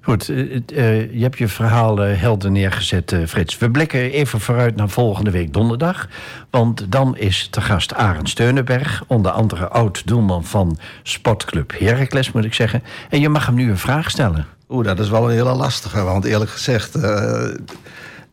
Goed, 0.00 0.28
uh, 0.28 0.60
uh, 0.72 1.12
je 1.12 1.22
hebt 1.22 1.38
je 1.38 1.48
verhaal 1.48 2.06
uh, 2.06 2.20
helder 2.20 2.50
neergezet, 2.50 3.16
Frits. 3.26 3.58
We 3.58 3.70
blikken 3.70 4.00
even 4.00 4.40
vooruit 4.40 4.76
naar 4.76 4.88
volgende 4.88 5.30
week 5.30 5.52
donderdag. 5.52 6.08
Want 6.50 6.92
dan 6.92 7.16
is 7.16 7.48
te 7.50 7.60
gast 7.60 7.94
Arend 7.94 8.28
Steunenberg, 8.28 9.04
onder 9.06 9.30
andere 9.30 9.68
oud-doelman 9.68 10.44
van 10.44 10.78
Sportclub 11.02 11.78
Heracles, 11.78 12.32
moet 12.32 12.44
ik 12.44 12.54
zeggen. 12.54 12.82
En 13.10 13.20
je 13.20 13.28
mag 13.28 13.46
hem 13.46 13.54
nu 13.54 13.70
een 13.70 13.78
vraag 13.78 14.10
stellen. 14.10 14.46
Oeh, 14.68 14.84
dat 14.84 14.98
is 14.98 15.08
wel 15.08 15.24
een 15.24 15.34
hele 15.34 15.54
lastige, 15.54 16.02
want 16.02 16.24
eerlijk 16.24 16.50
gezegd 16.50 16.98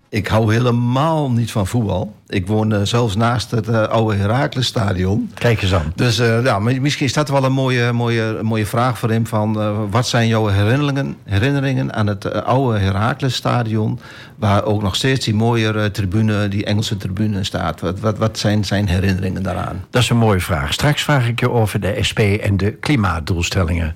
ik 0.10 0.28
hou 0.28 0.54
helemaal 0.54 1.32
niet 1.32 1.52
van 1.52 1.68
voetbal. 1.68 2.16
Ik 2.28 2.48
woon 2.48 2.74
uh, 2.74 2.80
zelfs 2.84 3.16
naast 3.16 3.52
het 3.52 3.68
uh, 3.68 3.84
oude 3.84 4.16
Heracles-stadion. 4.16 5.32
Kijk 5.34 5.62
eens 5.62 5.74
aan. 5.74 5.92
Dus 5.96 6.20
uh, 6.20 6.44
ja, 6.44 6.60
misschien 6.60 7.06
is 7.06 7.14
dat 7.14 7.30
wel 7.30 7.44
een 7.44 7.52
mooie, 7.52 7.92
mooie, 7.92 8.40
mooie 8.42 8.66
vraag 8.66 8.98
voor 9.00 9.10
hem. 9.10 9.28
Van, 9.28 9.90
wat 9.90 10.08
zijn 10.08 10.28
jouw 10.28 10.48
herinneringen, 10.48 11.16
herinneringen 11.24 11.94
aan 11.94 12.08
het 12.08 12.44
oude 12.44 12.80
Heracles-stadion... 12.80 14.00
waar 14.36 14.64
ook 14.64 14.82
nog 14.82 14.96
steeds 14.96 15.26
die 15.26 15.36
mooie 15.36 15.92
tribune, 15.92 16.48
die 16.48 16.66
Engelse 16.66 16.98
tribune 16.98 17.44
staat? 17.44 17.82
Wat, 17.82 18.00
wat, 18.00 18.18
wat 18.18 18.38
zijn 18.38 18.66
zijn 18.66 18.88
herinneringen 18.88 19.44
daaraan? 19.44 19.86
Dat 19.90 20.02
is 20.02 20.10
een 20.10 20.18
mooie 20.18 20.42
vraag. 20.42 20.74
Straks 20.74 21.04
vraag 21.04 21.28
ik 21.28 21.40
je 21.40 21.52
over 21.52 21.80
de 21.80 21.98
SP 22.10 22.20
en 22.20 22.58
de 22.58 22.72
klimaatdoelstellingen. 22.72 23.96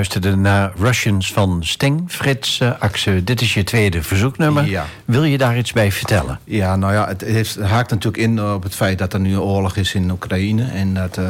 Luisterde 0.00 0.36
naar 0.36 0.72
Russians 0.78 1.32
van 1.32 1.58
Sting. 1.64 2.02
Frits 2.06 2.60
uh, 2.60 2.72
Axe, 2.78 3.24
dit 3.24 3.40
is 3.40 3.54
je 3.54 3.64
tweede 3.64 4.02
verzoeknummer. 4.02 4.64
Ja. 4.66 4.86
Wil 5.04 5.24
je 5.24 5.38
daar 5.38 5.58
iets 5.58 5.72
bij 5.72 5.92
vertellen? 5.92 6.38
Ja, 6.44 6.76
nou 6.76 6.92
ja, 6.92 7.06
het, 7.06 7.20
heeft, 7.20 7.60
haakt 7.60 7.90
natuurlijk 7.90 8.22
in 8.22 8.42
op 8.42 8.62
het 8.62 8.74
feit 8.74 8.98
dat 8.98 9.12
er 9.12 9.20
nu 9.20 9.32
een 9.32 9.40
oorlog 9.40 9.76
is 9.76 9.94
in 9.94 10.10
Oekraïne. 10.10 10.64
En 10.64 10.94
dat 10.94 11.18
uh, 11.18 11.24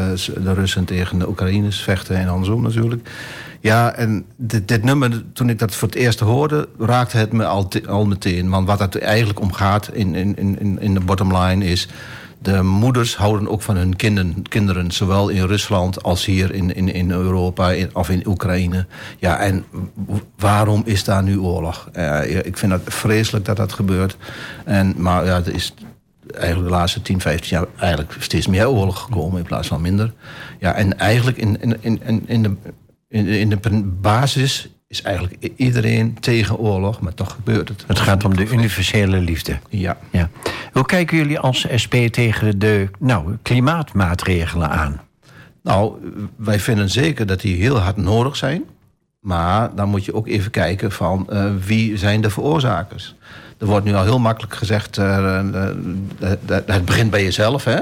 de 0.45 0.55
Russen 0.55 0.85
tegen 0.85 1.19
de 1.19 1.29
Oekraïners 1.29 1.81
vechten 1.81 2.17
en 2.17 2.29
andersom 2.29 2.63
natuurlijk. 2.63 3.09
Ja, 3.61 3.93
en 3.93 4.25
dit, 4.37 4.69
dit, 4.69 4.85
nummer, 4.85 5.23
toen 5.33 5.49
ik 5.49 5.59
dat 5.59 5.75
voor 5.75 5.89
het 5.89 5.97
eerst 5.97 6.21
hoorde, 6.21 6.69
raakte 6.79 7.17
het 7.17 7.33
me 7.33 7.45
al, 7.45 7.69
al 7.89 8.07
meteen. 8.07 8.51
Want 8.51 8.67
wat 8.67 8.79
het 8.79 8.99
eigenlijk 8.99 9.41
om 9.41 9.53
gaat 9.53 9.91
in, 9.93 10.15
in, 10.15 10.37
in, 10.39 10.81
in 10.81 10.95
de 10.95 11.01
bottom 11.01 11.37
line 11.37 11.65
is 11.65 11.89
de 12.43 12.63
moeders 12.63 13.17
houden 13.17 13.49
ook 13.49 13.63
van 13.63 13.77
hun 13.77 13.97
kinderen, 13.97 14.43
kinderen 14.49 14.91
zowel 14.91 15.29
in 15.29 15.47
Rusland 15.47 16.03
als 16.03 16.25
hier 16.25 16.55
in, 16.55 16.75
in, 16.75 16.95
in 16.95 17.11
Europa 17.11 17.75
of 17.93 18.11
in 18.11 18.27
Oekraïne. 18.27 18.87
Ja, 19.19 19.39
en 19.39 19.65
waarom 20.37 20.83
is 20.85 21.05
daar 21.05 21.23
nu 21.23 21.39
oorlog? 21.39 21.89
Uh, 21.97 22.45
ik 22.47 22.57
vind 22.57 22.73
het 22.73 22.83
vreselijk 22.85 23.45
dat 23.45 23.57
dat 23.57 23.73
gebeurt. 23.73 24.17
En, 24.65 24.95
maar 24.97 25.25
ja, 25.25 25.37
er 25.37 25.55
is 25.55 25.75
eigenlijk 26.35 26.69
de 26.69 26.77
laatste 26.77 27.03
10, 27.03 27.21
15 27.21 27.57
jaar 27.57 27.67
eigenlijk 27.77 28.17
steeds 28.19 28.47
meer 28.47 28.69
oorlog 28.69 29.01
gekomen 29.01 29.39
in 29.39 29.47
plaats 29.47 29.69
van 29.69 29.81
minder. 29.81 30.13
Ja, 30.59 30.75
en 30.75 30.99
eigenlijk 30.99 31.37
in, 31.37 31.61
in, 31.61 31.79
in, 31.81 32.23
in, 32.27 32.43
de, 33.09 33.39
in 33.39 33.49
de 33.49 33.83
basis 34.01 34.69
is 34.91 35.03
eigenlijk 35.03 35.53
iedereen 35.57 36.21
tegen 36.21 36.59
oorlog, 36.59 37.01
maar 37.01 37.15
toch 37.15 37.33
gebeurt 37.33 37.69
het. 37.69 37.85
Het 37.87 37.99
gaat 37.99 38.25
om 38.25 38.37
de 38.37 38.49
universele 38.51 39.19
liefde. 39.19 39.59
Ja. 39.69 39.97
ja. 40.11 40.31
Hoe 40.73 40.87
kijken 40.87 41.17
jullie 41.17 41.39
als 41.39 41.67
SP 41.83 41.95
tegen 41.95 42.59
de 42.59 42.89
nou, 42.99 43.37
klimaatmaatregelen 43.43 44.71
aan? 44.71 45.01
Nou, 45.63 45.93
wij 46.37 46.61
vinden 46.61 46.91
zeker 46.91 47.27
dat 47.27 47.41
die 47.41 47.57
heel 47.57 47.79
hard 47.79 47.97
nodig 47.97 48.37
zijn. 48.37 48.65
Maar 49.21 49.75
dan 49.75 49.89
moet 49.89 50.05
je 50.05 50.15
ook 50.15 50.27
even 50.27 50.51
kijken 50.51 50.93
van 50.93 51.27
uh, 51.31 51.53
wie 51.65 51.97
zijn 51.97 52.21
de 52.21 52.31
veroorzakers. 52.31 53.15
Er 53.59 53.67
wordt 53.67 53.85
nu 53.85 53.95
al 53.95 54.05
heel 54.05 54.19
makkelijk 54.19 54.55
gezegd, 54.55 54.99
uh, 54.99 55.41
uh, 55.53 56.31
het 56.47 56.85
begint 56.85 57.11
bij 57.11 57.23
jezelf, 57.23 57.65
hè? 57.65 57.81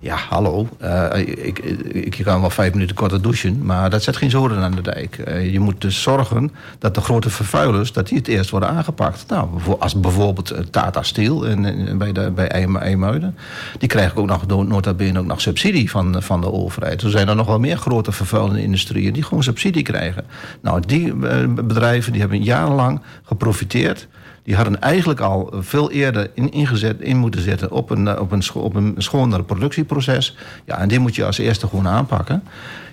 Ja, 0.00 0.16
hallo. 0.16 0.68
Uh, 0.82 1.06
ik, 1.16 1.58
ik, 1.58 2.14
je 2.14 2.22
kan 2.22 2.40
wel 2.40 2.50
vijf 2.50 2.72
minuten 2.72 2.96
korter 2.96 3.22
douchen, 3.22 3.64
maar 3.64 3.90
dat 3.90 4.02
zet 4.02 4.16
geen 4.16 4.30
zoden 4.30 4.58
aan 4.58 4.74
de 4.74 4.82
dijk. 4.82 5.18
Uh, 5.28 5.52
je 5.52 5.60
moet 5.60 5.80
dus 5.80 6.02
zorgen 6.02 6.52
dat 6.78 6.94
de 6.94 7.00
grote 7.00 7.30
vervuilers 7.30 7.92
dat 7.92 8.08
die 8.08 8.18
het 8.18 8.28
eerst 8.28 8.50
worden 8.50 8.68
aangepakt. 8.68 9.24
Nou, 9.28 9.48
als 9.78 10.00
bijvoorbeeld 10.00 10.50
eh, 10.50 10.60
Tata 10.70 11.02
Steel 11.02 11.44
in, 11.44 11.98
bij, 11.98 12.12
de, 12.12 12.30
bij 12.30 12.48
IJmuiden. 12.48 13.36
Die 13.78 13.88
krijgen 13.88 14.16
ook 14.16 14.26
nog, 14.26 14.46
nota 14.46 14.94
bene 14.94 15.18
ook 15.18 15.26
nog 15.26 15.40
subsidie 15.40 15.90
van, 15.90 16.22
van 16.22 16.40
de 16.40 16.52
overheid. 16.52 17.02
Er 17.02 17.10
zijn 17.10 17.28
er 17.28 17.36
nog 17.36 17.46
wel 17.46 17.58
meer 17.58 17.76
grote 17.76 18.12
vervuilende 18.12 18.62
industrieën 18.62 19.12
die 19.12 19.22
gewoon 19.22 19.42
subsidie 19.42 19.82
krijgen. 19.82 20.24
Nou, 20.60 20.82
die 20.86 21.14
bedrijven 21.48 22.12
die 22.12 22.20
hebben 22.20 22.42
jarenlang 22.42 23.00
geprofiteerd 23.22 24.08
die 24.48 24.56
hadden 24.56 24.80
eigenlijk 24.80 25.20
al 25.20 25.52
veel 25.58 25.90
eerder 25.90 26.30
in, 26.34 26.50
ingezet, 26.50 27.00
in 27.00 27.16
moeten 27.16 27.40
zetten 27.40 27.70
op 27.70 27.90
een, 27.90 28.08
eh, 28.08 28.20
op 28.20 28.32
een, 28.32 28.42
op 28.54 28.74
een 28.74 28.94
schoner 28.98 29.42
productieproces. 29.42 30.36
Ja, 30.64 30.78
en 30.78 30.88
die 30.88 30.98
moet 30.98 31.14
je 31.14 31.24
als 31.24 31.38
eerste 31.38 31.66
gewoon 31.66 31.88
aanpakken. 31.88 32.42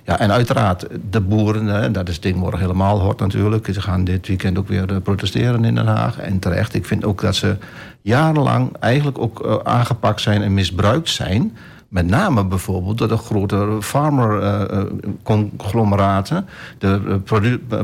Ja, 0.04 0.20
en 0.20 0.32
uiteraard, 0.32 0.88
de 1.10 1.22
boeren, 1.22 1.94
dat 1.94 2.10
is 2.10 2.20
morgen 2.34 2.60
helemaal 2.60 3.00
hot 3.00 3.20
natuurlijk. 3.20 3.70
Ze 3.74 3.82
gaan 3.82 4.04
dit 4.04 4.28
weekend 4.28 4.58
ook 4.58 4.68
weer 4.68 4.92
eh, 4.92 4.98
protesteren 5.04 5.66
in 5.66 5.76
Den 5.76 5.88
Haag. 5.88 6.20
En 6.20 6.40
terecht, 6.40 6.74
ik 6.74 6.86
vind 6.86 7.06
ook 7.06 7.22
dat 7.22 7.36
ze 7.36 7.58
jarenlang 8.02 8.78
eigenlijk 8.80 9.20
ook 9.20 9.46
eh, 9.46 9.56
aangepakt 9.64 10.22
zijn 10.22 10.42
en 10.42 10.54
misbruikt 10.54 11.10
zijn 11.10 11.58
met 11.96 12.08
name 12.08 12.46
bijvoorbeeld 12.46 12.98
door 12.98 13.08
de 13.08 13.18
grote 13.18 13.78
farmer-conglomeraten, 13.82 16.48
de 16.78 17.20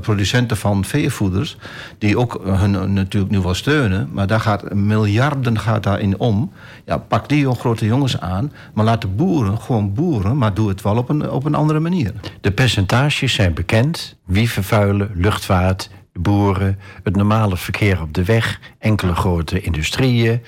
producenten 0.01 0.57
van 0.57 0.85
veevoeders, 0.85 1.57
die 1.97 2.17
ook 2.17 2.41
hun 2.43 2.93
natuurlijk 2.93 3.31
nu 3.31 3.39
wel 3.39 3.53
steunen, 3.53 4.09
maar 4.11 4.27
daar 4.27 4.39
gaat 4.39 4.73
miljarden 4.73 5.59
gaat 5.59 5.83
daarin 5.83 6.19
om. 6.19 6.51
Ja, 6.85 6.97
pak 6.97 7.29
die 7.29 7.55
grote 7.55 7.85
jongens 7.85 8.19
aan, 8.19 8.51
maar 8.73 8.85
laat 8.85 9.01
de 9.01 9.07
boeren 9.07 9.57
gewoon 9.57 9.93
boeren, 9.93 10.37
maar 10.37 10.53
doe 10.53 10.69
het 10.69 10.81
wel 10.81 10.97
op 10.97 11.09
een, 11.09 11.29
op 11.29 11.45
een 11.45 11.55
andere 11.55 11.79
manier. 11.79 12.13
De 12.41 12.51
percentages 12.51 13.33
zijn 13.33 13.53
bekend. 13.53 14.15
Wie 14.25 14.49
vervuilen, 14.49 15.11
luchtvaart, 15.13 15.89
boeren, 16.13 16.79
het 17.03 17.15
normale 17.15 17.57
verkeer 17.57 18.01
op 18.01 18.13
de 18.13 18.25
weg, 18.25 18.59
enkele 18.79 19.15
grote 19.15 19.61
industrieën. 19.61 20.41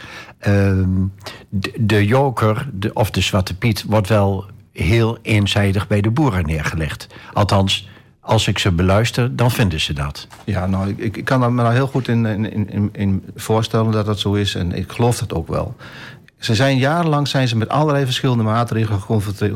Ehm, 0.43 1.05
de, 1.49 1.73
de, 1.79 2.05
joker 2.05 2.69
of 2.93 3.11
de 3.11 3.21
zwarte 3.21 3.55
piet 3.55 3.83
wordt 3.87 4.07
wel 4.07 4.45
heel 4.71 5.17
eenzijdig 5.21 5.87
bij 5.87 6.01
de 6.01 6.11
boeren 6.11 6.45
neergelegd. 6.45 7.07
Althans, 7.33 7.89
als 8.19 8.47
ik 8.47 8.59
ze 8.59 8.71
beluister, 8.71 9.35
dan 9.35 9.51
vinden 9.51 9.81
ze 9.81 9.93
dat. 9.93 10.27
Ja, 10.43 10.65
nou, 10.65 10.93
ik, 10.97 11.17
ik 11.17 11.25
kan 11.25 11.55
me 11.55 11.63
daar 11.63 11.73
heel 11.73 11.87
goed 11.87 12.07
in, 12.07 12.25
in, 12.25 12.69
in, 12.69 12.89
in 12.91 13.23
voorstellen 13.35 13.91
dat 13.91 14.05
dat 14.05 14.19
zo 14.19 14.33
is. 14.33 14.55
En 14.55 14.71
ik 14.71 14.91
geloof 14.91 15.17
dat 15.17 15.33
ook 15.33 15.47
wel. 15.47 15.75
Ze 16.37 16.55
zijn 16.55 16.77
jarenlang 16.77 17.27
zijn 17.27 17.47
ze 17.47 17.57
met 17.57 17.69
allerlei 17.69 18.05
verschillende 18.05 18.43
maatregelen 18.43 19.01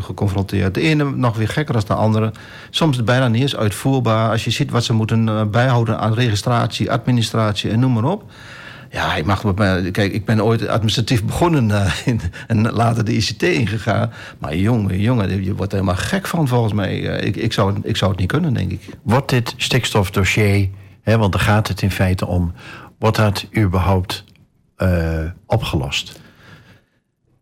geconfronteerd. 0.04 0.73
De 0.73 0.82
ene 0.82 1.04
nog 1.04 1.38
weer 1.38 1.50
gekker 1.50 1.73
dan 1.73 1.84
de 1.88 1.93
andere. 1.93 2.32
Soms 2.69 3.04
bijna 3.04 3.28
niet 3.28 3.41
eens 3.41 3.56
uitvoerbaar. 3.56 4.32
Als 4.32 4.43
je 4.43 4.52
ziet 4.52 4.71
wat 4.71 4.84
ze 4.84 4.93
moeten 4.93 5.30
eh, 5.30 5.45
bijhouden 5.45 6.00
aan 6.00 6.13
registratie, 6.13 6.91
administratie 6.91 7.71
en 7.71 7.80
noem 7.80 7.93
maar 7.93 8.04
op. 8.04 8.32
Ja, 8.89 9.15
ik 9.15 9.26
mag 9.26 9.54
kijk, 9.91 10.13
ik 10.13 10.26
ben 10.26 10.43
ooit 10.43 10.67
administratief 10.67 11.23
begonnen 11.23 11.69
uh, 11.69 11.93
in, 12.06 12.21
en 12.47 12.71
later 12.71 13.06
de 13.06 13.15
ICT 13.15 13.44
ingegaan. 13.44 14.12
Maar 14.38 14.56
jongen, 14.56 15.00
jongen, 15.00 15.44
je 15.44 15.56
wordt 15.56 15.71
er 15.71 15.79
helemaal 15.79 16.02
gek 16.02 16.27
van 16.27 16.48
volgens 16.48 16.73
mij. 16.73 17.00
ik, 17.00 17.35
ik, 17.35 17.54
zou, 17.54 17.75
ik 17.83 17.98
zou 17.98 18.12
het 18.12 18.19
niet 18.19 18.31
kunnen, 18.31 18.54
denk 18.54 18.71
ik. 18.71 18.81
Wordt 19.02 19.29
dit 19.29 19.54
stikstofdossier, 19.58 20.69
hè, 21.02 21.17
want 21.17 21.31
daar 21.31 21.42
gaat 21.42 21.67
het 21.67 21.81
in 21.81 21.92
feite 21.92 22.25
om, 22.25 22.54
wordt 23.00 23.17
dat 23.17 23.46
überhaupt 23.58 24.23
uh, 24.77 25.19
opgelost? 25.46 26.19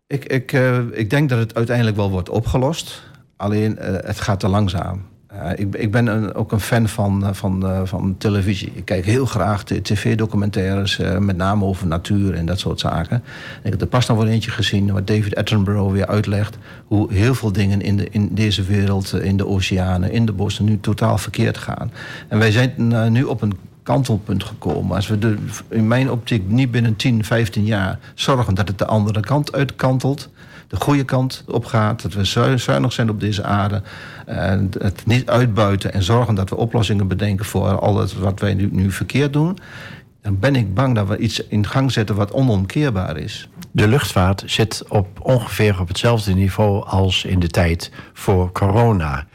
Ik, 0.06 0.24
ik, 0.24 0.52
ik 0.92 1.10
denk 1.10 1.28
dat 1.28 1.38
het 1.38 1.54
uiteindelijk 1.54 1.96
wel 1.96 2.10
wordt 2.10 2.28
opgelost. 2.28 3.02
Alleen 3.36 3.76
het 3.80 4.20
gaat 4.20 4.40
te 4.40 4.48
langzaam. 4.48 5.04
Uh, 5.42 5.50
ik, 5.56 5.74
ik, 5.74 5.90
ben 5.90 6.06
een, 6.06 6.34
ook 6.34 6.52
een 6.52 6.60
fan 6.60 6.88
van, 6.88 7.34
van, 7.34 7.86
van 7.86 8.14
televisie. 8.18 8.72
Ik 8.74 8.84
kijk 8.84 9.04
heel 9.04 9.26
graag 9.26 9.64
tv-documentaires, 9.64 11.00
met 11.18 11.36
name 11.36 11.64
over 11.64 11.86
natuur 11.86 12.34
en 12.34 12.46
dat 12.46 12.58
soort 12.58 12.80
zaken. 12.80 13.22
ik 13.62 13.70
heb 13.70 13.80
er 13.80 13.86
pas 13.86 14.06
nog 14.06 14.18
wel 14.18 14.26
eentje 14.26 14.50
gezien 14.50 14.92
waar 14.92 15.04
David 15.04 15.36
Attenborough 15.36 15.92
weer 15.92 16.06
uitlegt 16.06 16.58
hoe 16.86 17.12
heel 17.12 17.34
veel 17.34 17.52
dingen 17.52 17.80
in, 17.80 17.96
de, 17.96 18.08
in 18.10 18.28
deze 18.34 18.62
wereld, 18.62 19.12
in 19.12 19.36
de 19.36 19.46
oceanen, 19.46 20.12
in 20.12 20.26
de 20.26 20.32
bossen, 20.32 20.64
nu 20.64 20.80
totaal 20.80 21.18
verkeerd 21.18 21.58
gaan. 21.58 21.92
En 22.28 22.38
wij 22.38 22.50
zijn 22.50 22.72
nu 23.12 23.22
op 23.22 23.42
een 23.42 23.52
kantelpunt 23.86 24.44
gekomen. 24.44 24.96
Als 24.96 25.08
we 25.08 25.18
de, 25.18 25.36
in 25.68 25.86
mijn 25.86 26.10
optiek 26.10 26.48
niet 26.48 26.70
binnen 26.70 26.96
10, 26.96 27.24
15 27.24 27.64
jaar 27.64 27.98
zorgen 28.14 28.54
dat 28.54 28.68
het 28.68 28.78
de 28.78 28.86
andere 28.86 29.20
kant 29.20 29.52
uitkantelt, 29.52 30.28
de 30.68 30.76
goede 30.76 31.04
kant 31.04 31.44
op 31.46 31.64
gaat, 31.64 32.02
dat 32.02 32.14
we 32.14 32.24
zuinig 32.58 32.92
zijn 32.92 33.10
op 33.10 33.20
deze 33.20 33.44
aarde, 33.44 33.82
en 34.26 34.70
het 34.78 35.06
niet 35.06 35.28
uitbuiten 35.28 35.92
en 35.92 36.02
zorgen 36.02 36.34
dat 36.34 36.50
we 36.50 36.56
oplossingen 36.56 37.08
bedenken 37.08 37.44
voor 37.44 37.78
alles 37.78 38.14
wat 38.14 38.40
wij 38.40 38.54
nu, 38.54 38.68
nu 38.72 38.90
verkeerd 38.90 39.32
doen, 39.32 39.58
dan 40.22 40.38
ben 40.38 40.56
ik 40.56 40.74
bang 40.74 40.94
dat 40.94 41.08
we 41.08 41.18
iets 41.18 41.46
in 41.46 41.66
gang 41.66 41.92
zetten 41.92 42.14
wat 42.14 42.32
onomkeerbaar 42.32 43.16
is. 43.16 43.48
De 43.70 43.88
luchtvaart 43.88 44.42
zit 44.46 44.84
op 44.88 45.08
ongeveer 45.20 45.80
op 45.80 45.88
hetzelfde 45.88 46.34
niveau 46.34 46.84
als 46.84 47.24
in 47.24 47.38
de 47.38 47.48
tijd 47.48 47.90
voor 48.12 48.52
corona. 48.52 49.26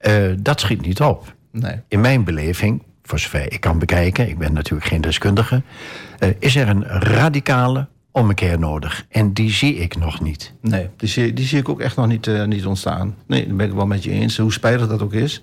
Uh, 0.00 0.34
dat 0.38 0.60
schiet 0.60 0.86
niet 0.86 1.00
op. 1.00 1.34
Nee. 1.50 1.80
In 1.88 2.00
mijn 2.00 2.24
beleving 2.24 2.82
voor 3.02 3.18
zover 3.18 3.52
ik 3.52 3.60
kan 3.60 3.78
bekijken, 3.78 4.28
ik 4.28 4.38
ben 4.38 4.52
natuurlijk 4.52 4.88
geen 4.88 5.00
deskundige, 5.00 5.62
uh, 6.18 6.28
is 6.38 6.56
er 6.56 6.68
een 6.68 6.84
radicale 6.84 7.86
ommekeer 8.12 8.58
nodig. 8.58 9.06
En 9.08 9.32
die 9.32 9.50
zie 9.50 9.74
ik 9.74 9.96
nog 9.96 10.20
niet. 10.20 10.52
Nee, 10.60 10.88
die 10.96 11.08
zie, 11.08 11.32
die 11.32 11.46
zie 11.46 11.58
ik 11.58 11.68
ook 11.68 11.80
echt 11.80 11.96
nog 11.96 12.06
niet, 12.06 12.26
uh, 12.26 12.44
niet 12.44 12.66
ontstaan. 12.66 13.14
Nee, 13.26 13.46
daar 13.46 13.56
ben 13.56 13.66
ik 13.66 13.72
wel 13.72 13.86
met 13.86 14.04
je 14.04 14.10
eens, 14.10 14.36
hoe 14.36 14.52
spijtig 14.52 14.88
dat 14.88 15.02
ook 15.02 15.12
is. 15.12 15.40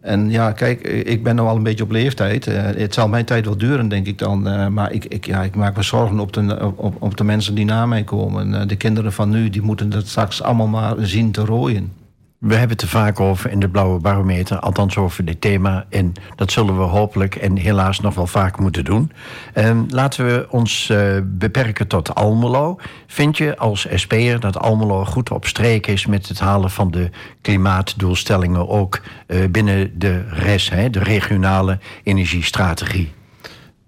En 0.00 0.30
ja, 0.30 0.52
kijk, 0.52 0.80
ik 0.88 1.22
ben 1.22 1.36
nog 1.36 1.46
wel 1.46 1.56
een 1.56 1.62
beetje 1.62 1.84
op 1.84 1.90
leeftijd. 1.90 2.46
Uh, 2.46 2.62
het 2.62 2.94
zal 2.94 3.08
mijn 3.08 3.24
tijd 3.24 3.44
wel 3.44 3.56
duren, 3.56 3.88
denk 3.88 4.06
ik 4.06 4.18
dan. 4.18 4.72
Maar 4.72 4.92
ik, 4.92 5.04
ik, 5.04 5.26
ja, 5.26 5.42
ik 5.42 5.54
maak 5.54 5.76
me 5.76 5.82
zorgen 5.82 6.20
op 6.20 6.32
de, 6.32 6.72
op, 6.76 6.96
op 7.02 7.16
de 7.16 7.24
mensen 7.24 7.54
die 7.54 7.64
na 7.64 7.86
mij 7.86 8.04
komen. 8.04 8.68
De 8.68 8.76
kinderen 8.76 9.12
van 9.12 9.30
nu, 9.30 9.50
die 9.50 9.62
moeten 9.62 9.90
dat 9.90 10.06
straks 10.06 10.42
allemaal 10.42 10.68
maar 10.68 10.94
zien 10.98 11.30
te 11.30 11.44
rooien. 11.44 11.92
We 12.40 12.54
hebben 12.54 12.76
het 12.76 12.88
vaak 12.88 13.20
over 13.20 13.50
in 13.50 13.60
de 13.60 13.68
Blauwe 13.68 14.00
Barometer, 14.00 14.58
althans 14.58 14.96
over 14.96 15.24
dit 15.24 15.40
thema. 15.40 15.84
En 15.88 16.12
dat 16.36 16.52
zullen 16.52 16.76
we 16.76 16.82
hopelijk 16.82 17.34
en 17.34 17.56
helaas 17.56 18.00
nog 18.00 18.14
wel 18.14 18.26
vaak 18.26 18.58
moeten 18.58 18.84
doen. 18.84 19.12
En 19.52 19.86
laten 19.88 20.26
we 20.26 20.46
ons 20.50 20.88
uh, 20.88 21.16
beperken 21.24 21.86
tot 21.86 22.14
Almelo. 22.14 22.78
Vind 23.06 23.36
je 23.36 23.56
als 23.56 23.86
SP'er 23.94 24.40
dat 24.40 24.58
Almelo 24.58 25.04
goed 25.04 25.30
op 25.30 25.46
streek 25.46 25.86
is 25.86 26.06
met 26.06 26.28
het 26.28 26.38
halen 26.38 26.70
van 26.70 26.90
de 26.90 27.10
klimaatdoelstellingen, 27.40 28.68
ook 28.68 29.00
uh, 29.26 29.44
binnen 29.50 29.98
de 29.98 30.24
RES, 30.28 30.70
hè, 30.70 30.90
de 30.90 31.02
regionale 31.02 31.78
energiestrategie? 32.02 33.12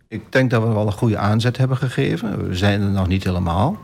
Ik 0.08 0.32
denk 0.32 0.50
dat 0.50 0.62
we 0.62 0.68
wel 0.68 0.86
een 0.86 0.92
goede 0.92 1.18
aanzet 1.18 1.56
hebben 1.56 1.76
gegeven. 1.76 2.48
We 2.48 2.56
zijn 2.56 2.80
er 2.80 2.90
nog 2.90 3.06
niet 3.06 3.24
helemaal. 3.24 3.78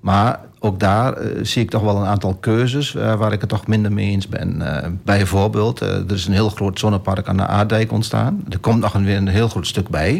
Maar 0.00 0.40
ook 0.60 0.80
daar 0.80 1.12
eh, 1.12 1.44
zie 1.44 1.62
ik 1.62 1.70
toch 1.70 1.82
wel 1.82 1.96
een 1.96 2.06
aantal 2.06 2.34
keuzes 2.34 2.94
eh, 2.94 3.14
waar 3.14 3.32
ik 3.32 3.40
het 3.40 3.48
toch 3.48 3.66
minder 3.66 3.92
mee 3.92 4.10
eens 4.10 4.28
ben. 4.28 4.62
Eh, 4.82 4.90
bijvoorbeeld, 5.04 5.80
er 5.80 6.12
is 6.12 6.26
een 6.26 6.32
heel 6.32 6.50
groot 6.50 6.78
zonnepark 6.78 7.28
aan 7.28 7.36
de 7.36 7.46
Aardijk 7.46 7.92
ontstaan. 7.92 8.44
Er 8.48 8.58
komt 8.58 8.80
nog 8.80 8.94
een, 8.94 9.04
weer 9.04 9.16
een 9.16 9.28
heel 9.28 9.48
groot 9.48 9.66
stuk 9.66 9.88
bij. 9.88 10.14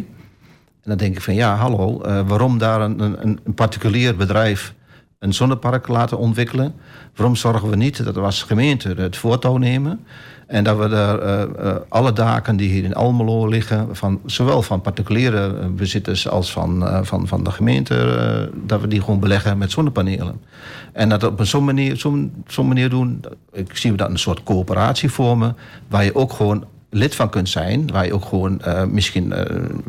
En 0.83 0.95
dan 0.95 0.97
denk 0.97 1.17
ik 1.17 1.23
van 1.23 1.35
ja, 1.35 1.57
hallo, 1.57 1.99
waarom 2.27 2.59
daar 2.59 2.81
een, 2.81 3.01
een, 3.01 3.41
een 3.45 3.55
particulier 3.55 4.17
bedrijf 4.17 4.75
een 5.19 5.35
zonnepark 5.35 5.89
laten 5.89 6.19
ontwikkelen? 6.19 6.75
Waarom 7.15 7.37
zorgen 7.37 7.71
we 7.71 7.77
niet 7.77 8.05
dat 8.05 8.15
we 8.15 8.21
als 8.21 8.43
gemeente 8.43 8.95
het 8.97 9.17
voortouw 9.17 9.57
nemen? 9.57 10.07
En 10.47 10.65
dat 10.65 10.79
we 10.79 10.89
daar 10.89 11.19
eh, 11.19 11.43
eh, 11.43 11.77
alle 11.89 12.13
daken 12.13 12.57
die 12.57 12.71
hier 12.71 12.85
in 12.85 12.95
Almelo 12.95 13.47
liggen, 13.47 13.97
van, 13.97 14.21
zowel 14.27 14.63
van 14.63 14.81
particuliere 14.81 15.59
eh, 15.59 15.67
bezitters 15.67 16.29
als 16.29 16.53
van, 16.53 17.05
van, 17.07 17.27
van 17.27 17.45
de 17.45 17.51
gemeente, 17.51 18.51
dat 18.67 18.81
we 18.81 18.89
die 18.89 19.01
gewoon 19.01 19.21
beleggen 19.21 19.59
met 19.59 19.71
zonnepanelen. 19.71 20.41
En 20.93 21.09
dat 21.09 21.25
op 21.25 21.45
zo'n 21.45 21.65
manier, 21.65 21.97
zo'n 21.97 22.45
zo'n 22.47 22.69
manier 22.69 22.91
doen, 22.91 23.25
ik 23.53 23.77
zie 23.77 23.95
dat 23.95 24.11
een 24.11 24.19
soort 24.19 24.43
coöperatie 24.43 25.11
vormen, 25.11 25.57
waar 25.89 26.05
je 26.05 26.15
ook 26.15 26.33
gewoon 26.33 26.65
lid 26.91 27.15
van 27.15 27.31
kunt 27.31 27.49
zijn, 27.49 27.91
waar 27.93 28.07
je 28.07 28.15
ook 28.15 28.25
gewoon 28.25 28.61
eh, 28.61 28.85
misschien 28.85 29.31
een 29.39 29.83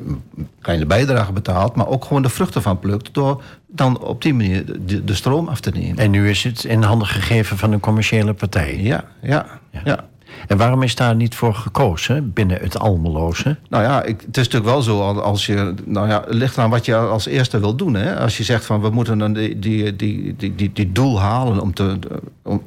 kleine 0.61 0.85
bijdrage 0.85 1.31
betaalt, 1.31 1.75
maar 1.75 1.87
ook 1.87 2.05
gewoon 2.05 2.21
de 2.21 2.29
vruchten 2.29 2.61
van 2.61 2.79
plukt 2.79 3.13
door 3.13 3.43
dan 3.67 3.99
op 4.03 4.21
die 4.21 4.33
manier 4.33 4.65
de, 4.85 5.03
de 5.03 5.13
stroom 5.13 5.47
af 5.47 5.59
te 5.59 5.69
nemen. 5.71 5.97
En 5.97 6.11
nu 6.11 6.29
is 6.29 6.43
het 6.43 6.63
in 6.63 6.81
handen 6.83 7.07
gegeven 7.07 7.57
van 7.57 7.71
een 7.71 7.79
commerciële 7.79 8.33
partij. 8.33 8.77
Ja, 8.81 9.03
ja, 9.21 9.45
Ja. 9.71 9.81
ja. 9.83 10.07
En 10.47 10.57
waarom 10.57 10.81
is 10.83 10.95
daar 10.95 11.15
niet 11.15 11.35
voor 11.35 11.53
gekozen 11.55 12.33
binnen 12.33 12.57
het 12.61 12.79
Almeloze? 12.79 13.57
Nou 13.69 13.83
ja, 13.83 14.03
ik, 14.03 14.21
het 14.25 14.37
is 14.37 14.43
natuurlijk 14.43 14.71
wel 14.71 14.81
zo 14.81 15.01
al- 15.01 15.21
als 15.21 15.45
je. 15.45 15.73
Nou 15.85 16.07
ja, 16.07 16.23
het 16.25 16.33
ligt 16.33 16.57
aan 16.57 16.69
wat 16.69 16.85
je 16.85 16.95
als 16.95 17.25
eerste 17.25 17.59
wil 17.59 17.75
doen. 17.75 17.93
Hè? 17.93 18.19
Als 18.19 18.37
je 18.37 18.43
zegt 18.43 18.65
van 18.65 18.81
we 18.81 18.89
moeten 18.89 19.17
dan 19.17 19.33
die, 19.33 19.59
die, 19.59 19.95
die, 19.95 20.35
die, 20.37 20.55
die, 20.55 20.71
die 20.73 20.91
doel 20.91 21.19
halen 21.21 21.59
om 21.61 21.73
te. 21.73 21.99
Om, 22.43 22.61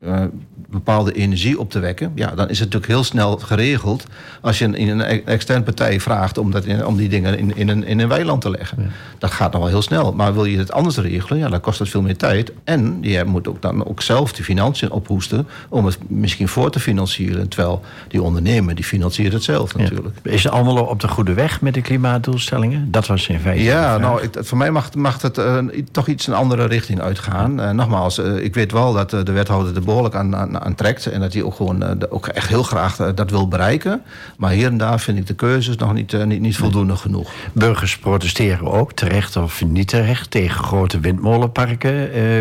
eh, 0.00 0.22
bepaalde 0.68 1.12
energie 1.12 1.58
op 1.58 1.70
te 1.70 1.78
wekken, 1.78 2.12
ja, 2.14 2.26
dan 2.34 2.48
is 2.48 2.58
het 2.58 2.72
natuurlijk 2.72 2.92
heel 2.92 3.04
snel 3.04 3.36
geregeld 3.36 4.06
als 4.40 4.58
je 4.58 4.64
een, 4.64 4.74
in 4.74 4.88
een 4.88 5.00
e- 5.00 5.22
externe 5.24 5.64
partij 5.64 6.00
vraagt 6.00 6.38
om, 6.38 6.50
dat 6.50 6.64
in, 6.64 6.86
om 6.86 6.96
die 6.96 7.08
dingen 7.08 7.38
in, 7.38 7.56
in, 7.56 7.68
een, 7.68 7.84
in 7.84 8.00
een 8.00 8.08
weiland 8.08 8.40
te 8.40 8.50
leggen. 8.50 8.92
Dat 9.18 9.30
gaat 9.30 9.52
nog 9.52 9.60
wel 9.60 9.70
heel 9.70 9.82
snel. 9.82 10.12
Maar 10.12 10.34
wil 10.34 10.44
je 10.44 10.58
het 10.58 10.72
anders 10.72 10.96
regelen, 10.96 11.38
ja, 11.38 11.48
dan 11.48 11.60
kost 11.60 11.78
het 11.78 11.88
veel 11.88 12.02
meer 12.02 12.16
tijd. 12.16 12.52
En 12.64 12.98
je 13.00 13.24
moet 13.24 13.48
ook 13.48 13.62
dan 13.62 13.86
ook 13.86 14.02
zelf 14.02 14.32
de 14.32 14.44
financiën 14.44 14.90
ophoesten 14.90 15.46
om 15.68 15.84
het 15.86 15.98
misschien 16.06 16.48
voor 16.48 16.70
te 16.70 16.80
financieren. 16.80 17.48
Terwijl 17.48 17.82
die 18.08 18.22
ondernemer 18.22 18.74
die 18.74 18.84
financiert 18.84 19.32
het 19.32 19.42
zelf 19.42 19.76
natuurlijk. 19.76 20.16
Ja. 20.22 20.30
Is 20.30 20.48
Almelo 20.48 20.82
op 20.82 21.00
de 21.00 21.08
goede 21.08 21.34
weg 21.34 21.60
met 21.60 21.74
de 21.74 21.82
klimaatdoelstellingen? 21.82 22.90
Dat 22.90 23.06
was 23.06 23.28
in 23.28 23.40
feite. 23.40 23.62
de 23.62 23.68
Ja, 23.68 23.98
nou, 23.98 24.22
ik, 24.22 24.30
voor 24.38 24.58
mij 24.58 24.70
mag, 24.70 24.94
mag 24.94 25.22
het 25.22 25.38
eh, 25.38 25.58
toch 25.90 26.08
iets 26.08 26.26
een 26.26 26.34
andere 26.34 26.66
richting 26.66 27.00
uitgaan. 27.00 27.60
Eh, 27.60 27.70
nogmaals, 27.70 28.18
ik 28.18 28.54
weet 28.54 28.72
wel 28.72 28.92
dat 28.92 29.10
de 29.10 29.32
wethouder 29.32 29.76
er 29.76 29.82
behoorlijk 29.86 30.14
aan, 30.14 30.36
aan, 30.36 30.60
aan 30.60 30.74
trekt. 30.74 31.06
En 31.06 31.20
dat 31.20 31.32
hij 31.32 31.42
ook 31.42 31.54
gewoon 31.54 31.82
eh, 31.82 31.90
ook 32.08 32.26
echt 32.26 32.48
heel 32.48 32.62
graag 32.62 32.98
eh, 32.98 33.08
dat 33.14 33.30
wil 33.30 33.48
bereiken. 33.48 34.02
Maar 34.36 34.50
hier 34.50 34.66
en 34.66 34.78
daar 34.78 35.00
vind 35.00 35.18
ik 35.18 35.26
de 35.26 35.34
keuzes 35.34 35.76
nog 35.76 35.92
niet, 35.92 36.12
eh, 36.12 36.24
niet, 36.24 36.40
niet 36.40 36.56
voldoende 36.56 36.96
genoeg. 36.96 37.32
Burgers 37.52 37.98
protesteren 37.98 38.66
ook, 38.66 38.92
terecht 38.92 39.36
of 39.36 39.64
niet 39.64 39.88
terecht, 39.88 40.30
tegen 40.30 40.64
grote 40.64 41.00
windmolenparken 41.00 41.94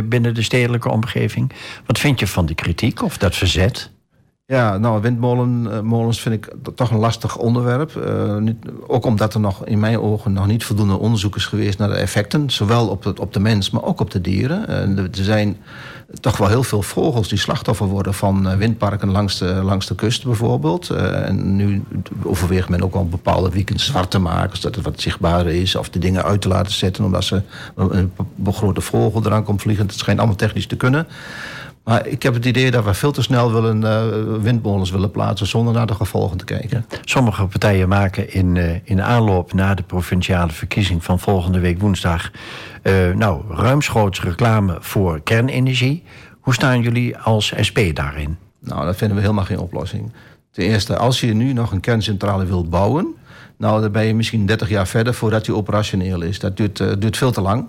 binnen 0.09 0.33
de 0.33 0.41
stedelijke 0.41 0.89
omgeving. 0.89 1.51
Wat 1.85 1.99
vind 1.99 2.19
je 2.19 2.27
van 2.27 2.45
die 2.45 2.55
kritiek 2.55 3.03
of 3.03 3.17
dat 3.17 3.35
verzet? 3.35 3.93
Ja, 4.47 4.77
nou, 4.77 5.01
windmolens 5.01 6.21
vind 6.21 6.35
ik 6.35 6.53
toch 6.75 6.91
een 6.91 6.97
lastig 6.97 7.37
onderwerp. 7.37 7.95
Eh, 7.95 8.37
niet, 8.37 8.55
ook 8.87 9.05
omdat 9.05 9.33
er 9.33 9.39
nog 9.39 9.65
in 9.65 9.79
mijn 9.79 9.99
ogen 9.99 10.33
nog 10.33 10.47
niet 10.47 10.63
voldoende 10.63 10.97
onderzoek 10.97 11.35
is 11.35 11.45
geweest 11.45 11.77
naar 11.77 11.87
de 11.87 11.95
effecten. 11.95 12.49
Zowel 12.49 12.87
op, 12.87 13.19
op 13.19 13.33
de 13.33 13.39
mens, 13.39 13.69
maar 13.69 13.83
ook 13.83 13.99
op 13.99 14.11
de 14.11 14.21
dieren. 14.21 14.67
Eh, 14.67 14.97
er 14.97 15.09
zijn 15.11 15.57
toch 16.19 16.37
wel 16.37 16.47
heel 16.47 16.63
veel 16.63 16.81
vogels 16.81 17.27
die 17.27 17.37
slachtoffer 17.37 17.87
worden 17.87 18.13
van 18.13 18.49
eh, 18.49 18.57
windparken 18.57 19.11
langs 19.11 19.37
de, 19.37 19.45
langs 19.45 19.85
de 19.85 19.95
kust 19.95 20.25
bijvoorbeeld. 20.25 20.89
Eh, 20.89 21.27
en 21.27 21.55
nu 21.55 21.83
overweegt 22.23 22.69
men 22.69 22.83
ook 22.83 22.93
wel 22.93 23.07
bepaalde 23.07 23.49
weekends 23.49 23.85
zwart 23.85 24.11
te 24.11 24.19
maken, 24.19 24.57
zodat 24.57 24.75
het 24.75 24.85
wat 24.85 25.01
zichtbaarder 25.01 25.53
is. 25.53 25.75
Of 25.75 25.89
de 25.89 25.99
dingen 25.99 26.23
uit 26.23 26.41
te 26.41 26.47
laten 26.47 26.73
zetten 26.73 27.03
omdat 27.03 27.23
ze 27.23 27.41
een 27.75 28.11
grote 28.45 28.81
vogel 28.81 29.25
eraan 29.25 29.43
komt 29.43 29.61
vliegen. 29.61 29.85
Het 29.85 29.95
schijnt 29.95 30.19
allemaal 30.19 30.37
technisch 30.37 30.67
te 30.67 30.75
kunnen. 30.75 31.07
Maar 31.85 32.07
ik 32.07 32.23
heb 32.23 32.33
het 32.33 32.45
idee 32.45 32.71
dat 32.71 32.83
we 32.83 32.93
veel 32.93 33.11
te 33.11 33.21
snel 33.21 33.53
willen, 33.53 33.83
eh, 33.83 34.03
windmolens 34.41 34.91
willen 34.91 35.11
plaatsen 35.11 35.47
zonder 35.47 35.73
naar 35.73 35.87
de 35.87 35.93
gevolgen 35.93 36.37
te 36.37 36.45
kijken. 36.45 36.85
Sommige 37.03 37.45
partijen 37.45 37.87
maken 37.87 38.33
in, 38.33 38.57
eh, 38.57 38.75
in 38.83 39.01
aanloop 39.01 39.53
naar 39.53 39.75
de 39.75 39.83
provinciale 39.83 40.51
verkiezing 40.51 41.03
van 41.03 41.19
volgende 41.19 41.59
week 41.59 41.79
woensdag. 41.79 42.31
eh, 42.81 43.11
nou, 43.15 43.41
ruimschoots 43.49 44.21
reclame 44.21 44.77
voor 44.79 45.21
kernenergie. 45.21 46.03
Hoe 46.39 46.53
staan 46.53 46.81
jullie 46.81 47.17
als 47.17 47.53
SP 47.67 47.79
daarin? 47.93 48.37
Nou, 48.59 48.85
dat 48.85 48.95
vinden 48.95 49.17
we 49.17 49.23
helemaal 49.23 49.45
geen 49.45 49.59
oplossing. 49.59 50.11
Ten 50.51 50.63
eerste, 50.63 50.97
als 50.97 51.19
je 51.19 51.33
nu 51.33 51.53
nog 51.53 51.71
een 51.71 51.79
kerncentrale 51.79 52.45
wilt 52.45 52.69
bouwen, 52.69 53.15
nou, 53.57 53.81
dan 53.81 53.91
ben 53.91 54.05
je 54.05 54.15
misschien 54.15 54.45
30 54.45 54.69
jaar 54.69 54.87
verder 54.87 55.13
voordat 55.13 55.45
die 55.45 55.55
operationeel 55.55 56.21
is. 56.21 56.39
Dat 56.39 56.57
duurt, 56.57 57.01
duurt 57.01 57.17
veel 57.17 57.31
te 57.31 57.41
lang. 57.41 57.65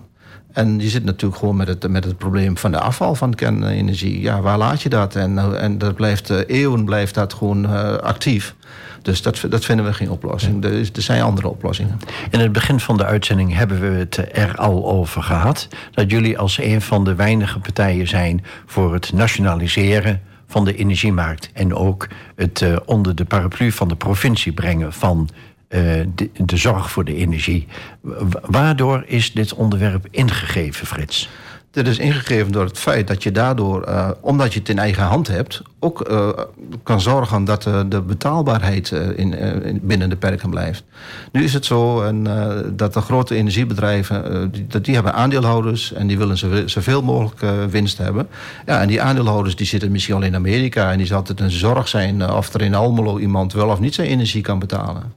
En 0.53 0.80
je 0.80 0.88
zit 0.88 1.05
natuurlijk 1.05 1.40
gewoon 1.40 1.57
met 1.57 1.68
het, 1.68 1.88
met 1.88 2.05
het 2.05 2.18
probleem 2.18 2.57
van 2.59 2.70
de 2.70 2.80
afval 2.80 3.14
van 3.14 3.34
kernenergie. 3.34 4.20
Ja, 4.20 4.40
waar 4.40 4.59
laat 4.59 4.82
je 4.82 4.88
dat? 4.88 5.14
En, 5.14 5.38
eh, 5.38 5.62
en 5.62 5.78
dat 5.78 5.94
blijft, 5.94 6.30
eh, 6.30 6.38
eeuwen 6.47 6.84
blijft 6.84 7.14
dat 7.14 7.34
gewoon 7.34 7.64
eh, 7.64 7.97
actief. 7.97 8.55
Dus 9.03 9.22
dat, 9.22 9.44
dat 9.49 9.64
vinden 9.64 9.84
we 9.84 9.92
geen 9.92 10.11
oplossing. 10.11 10.64
Er, 10.64 10.72
er 10.72 11.03
zijn 11.03 11.22
andere 11.22 11.49
oplossingen. 11.49 11.99
In 12.30 12.40
het 12.40 12.53
begin 12.53 12.80
van 12.80 12.97
de 12.97 13.05
uitzending 13.05 13.55
hebben 13.55 13.80
we 13.80 13.86
het 13.86 14.28
er 14.32 14.57
al 14.57 14.86
over 14.86 15.22
gehad. 15.22 15.68
Dat 15.90 16.11
jullie 16.11 16.38
als 16.38 16.59
een 16.59 16.82
van 16.82 17.05
de 17.05 17.14
weinige 17.14 17.59
partijen 17.59 18.09
zijn 18.09 18.44
voor 18.66 18.92
het 18.92 19.12
nationaliseren 19.12 20.20
van 20.47 20.64
de 20.64 20.74
energiemarkt. 20.74 21.51
En 21.53 21.74
ook 21.74 22.09
het 22.34 22.62
eh, 22.62 22.76
onder 22.84 23.14
de 23.14 23.24
paraplu 23.24 23.72
van 23.72 23.88
de 23.88 23.97
provincie 23.97 24.53
brengen 24.53 24.92
van 24.92 25.28
de, 25.68 26.30
de 26.44 26.56
zorg 26.56 26.90
voor 26.90 27.04
de 27.04 27.14
energie. 27.14 27.66
Wa- 28.00 28.40
Waardoor 28.42 29.04
is 29.06 29.32
dit 29.32 29.54
onderwerp 29.54 30.06
ingegeven, 30.10 30.86
Frits? 30.86 31.28
Dit 31.70 31.86
is 31.88 31.98
ingegeven 31.98 32.52
door 32.52 32.64
het 32.64 32.78
feit 32.78 33.06
dat 33.08 33.22
je 33.22 33.32
daardoor, 33.32 33.82
eh, 33.82 34.10
omdat 34.20 34.52
je 34.52 34.58
het 34.58 34.68
in 34.68 34.78
eigen 34.78 35.02
hand 35.02 35.28
hebt, 35.28 35.62
ook 35.80 36.00
eh, 36.00 36.28
kan 36.82 37.00
zorgen 37.00 37.44
dat 37.44 37.66
eh, 37.66 37.80
de 37.88 38.00
betaalbaarheid 38.00 38.92
eh, 38.92 39.18
in, 39.18 39.34
eh, 39.34 39.66
in- 39.70 39.80
binnen 39.82 40.08
de 40.08 40.16
perken 40.16 40.50
blijft. 40.50 40.84
Nu 41.32 41.44
is 41.44 41.52
het 41.54 41.64
zo 41.64 42.02
en, 42.02 42.26
eh, 42.26 42.56
dat 42.72 42.94
de 42.94 43.00
grote 43.00 43.34
energiebedrijven, 43.34 44.32
eh, 44.32 44.46
die, 44.50 44.66
dat 44.66 44.84
die 44.84 44.94
hebben 44.94 45.14
aandeelhouders 45.14 45.92
en 45.92 46.06
die 46.06 46.18
willen 46.18 46.68
zoveel, 46.70 47.02
mogelijk 47.02 47.42
eh, 47.42 47.50
winst 47.70 47.98
hebben. 47.98 48.28
Ja, 48.66 48.80
en 48.80 48.88
die 48.88 49.02
aandeelhouders 49.02 49.56
die 49.56 49.66
zitten 49.66 49.90
misschien 49.90 50.14
al 50.14 50.22
in 50.22 50.34
Amerika 50.34 50.90
en 50.92 50.98
die 50.98 51.06
zal 51.06 51.22
het 51.26 51.40
een 51.40 51.50
zorg 51.50 51.88
zijn 51.88 52.22
eh, 52.22 52.36
of 52.36 52.54
er 52.54 52.62
in 52.62 52.74
Almelo 52.74 53.18
iemand 53.18 53.52
wel 53.52 53.68
of 53.68 53.80
niet 53.80 53.94
zijn 53.94 54.08
energie 54.08 54.42
kan 54.42 54.58
betalen. 54.58 55.12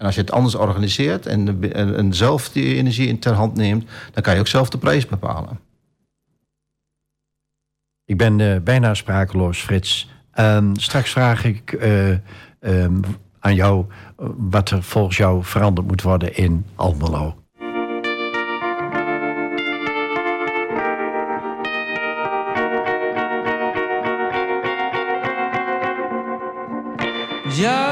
En 0.00 0.06
als 0.06 0.14
je 0.14 0.20
het 0.20 0.32
anders 0.32 0.54
organiseert 0.54 1.26
en, 1.26 1.72
en, 1.72 1.96
en 1.96 2.14
zelf 2.14 2.48
die 2.48 2.74
energie 2.74 3.08
in 3.08 3.18
ter 3.18 3.32
hand 3.32 3.56
neemt, 3.56 3.90
dan 4.12 4.22
kan 4.22 4.34
je 4.34 4.40
ook 4.40 4.46
zelf 4.46 4.68
de 4.68 4.78
prijs 4.78 5.06
bepalen. 5.06 5.60
Ik 8.04 8.16
ben 8.16 8.40
eh, 8.40 8.60
bijna 8.60 8.94
sprakeloos, 8.94 9.60
Frits. 9.60 10.10
Ehm, 10.32 10.74
straks 10.74 11.10
vraag 11.10 11.44
ik 11.44 11.72
eh, 11.72 12.10
ehm, 12.60 13.00
aan 13.40 13.54
jou 13.54 13.86
eh, 13.88 14.26
wat 14.36 14.70
er 14.70 14.82
volgens 14.82 15.16
jou 15.16 15.44
veranderd 15.44 15.86
moet 15.86 16.02
worden 16.02 16.36
in 16.36 16.66
Almelo. 16.74 17.40
Georgia, 27.60 27.89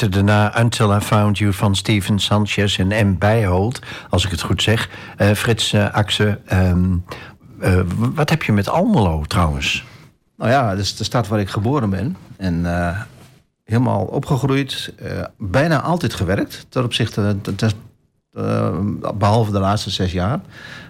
luisterde 0.00 0.32
naar 0.32 0.60
Until 0.62 0.96
I 0.96 1.00
Found 1.00 1.38
You 1.38 1.52
van 1.52 1.76
Steven 1.76 2.18
Sanchez 2.18 2.78
en 2.78 3.08
M. 3.08 3.18
Bijholt, 3.18 3.78
als 4.10 4.24
ik 4.24 4.30
het 4.30 4.40
goed 4.40 4.62
zeg. 4.62 4.88
Eh, 5.16 5.30
Frits 5.30 5.72
uh, 5.72 5.96
wat 7.96 8.30
heb 8.30 8.42
je 8.42 8.52
met 8.52 8.68
Almelo 8.68 9.24
trouwens? 9.26 9.84
Nou 10.36 10.50
ja, 10.50 10.70
dat 10.70 10.78
is 10.78 10.96
de 10.96 11.04
stad 11.04 11.28
waar 11.28 11.40
ik 11.40 11.48
geboren 11.48 11.90
ben. 11.90 12.16
En 12.36 12.66
helemaal 13.64 14.04
opgegroeid. 14.04 14.92
bijna 15.38 15.80
altijd 15.80 16.14
gewerkt. 16.14 16.66
Ten 16.68 16.84
opzichte, 16.84 17.36
ten- 17.42 17.70
eh, 18.36 18.78
behalve 19.14 19.52
de 19.52 19.58
laatste 19.58 19.90
zes 19.90 20.12
jaar. 20.12 20.40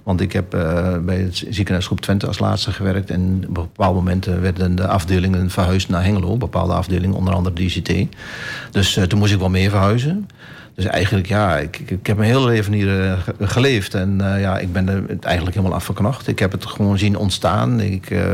Want 0.02 0.20
ik 0.20 0.32
heb 0.32 0.54
eh, 0.54 0.98
bij 0.98 1.16
het 1.16 1.44
ziekenhuisgroep 1.48 2.00
Twente 2.00 2.26
als 2.26 2.38
laatste 2.38 2.72
gewerkt. 2.72 3.10
En 3.10 3.44
op 3.48 3.54
bepaalde 3.54 3.94
momenten 3.94 4.40
werden 4.40 4.74
de 4.74 4.86
afdelingen 4.86 5.50
verhuisd 5.50 5.88
naar 5.88 6.04
Hengelo. 6.04 6.36
Bepaalde 6.36 6.72
afdelingen, 6.72 7.16
onder 7.16 7.34
andere 7.34 7.54
de 7.54 7.62
ICT. 7.62 8.16
Dus 8.70 8.96
eh, 8.96 9.04
toen 9.04 9.18
moest 9.18 9.32
ik 9.32 9.38
wel 9.38 9.48
meer 9.48 9.70
verhuizen. 9.70 10.28
Dus 10.76 10.84
eigenlijk, 10.84 11.26
ja, 11.26 11.56
ik, 11.56 11.78
ik, 11.78 12.06
heb 12.06 12.16
mijn 12.16 12.30
hele 12.30 12.44
leven 12.46 12.72
hier 12.72 13.04
eh, 13.04 13.18
ge- 13.18 13.34
geleefd. 13.46 13.94
En 13.94 14.20
eh, 14.34 14.40
ja, 14.40 14.58
ik 14.58 14.72
ben 14.72 14.88
er 14.88 15.04
eigenlijk 15.20 15.56
helemaal 15.56 15.76
afgeknacht. 15.76 16.28
Ik 16.28 16.38
heb 16.38 16.52
het 16.52 16.66
gewoon 16.66 16.98
zien 16.98 17.16
ontstaan. 17.16 17.80
Ik 17.80 18.10
eh, 18.10 18.24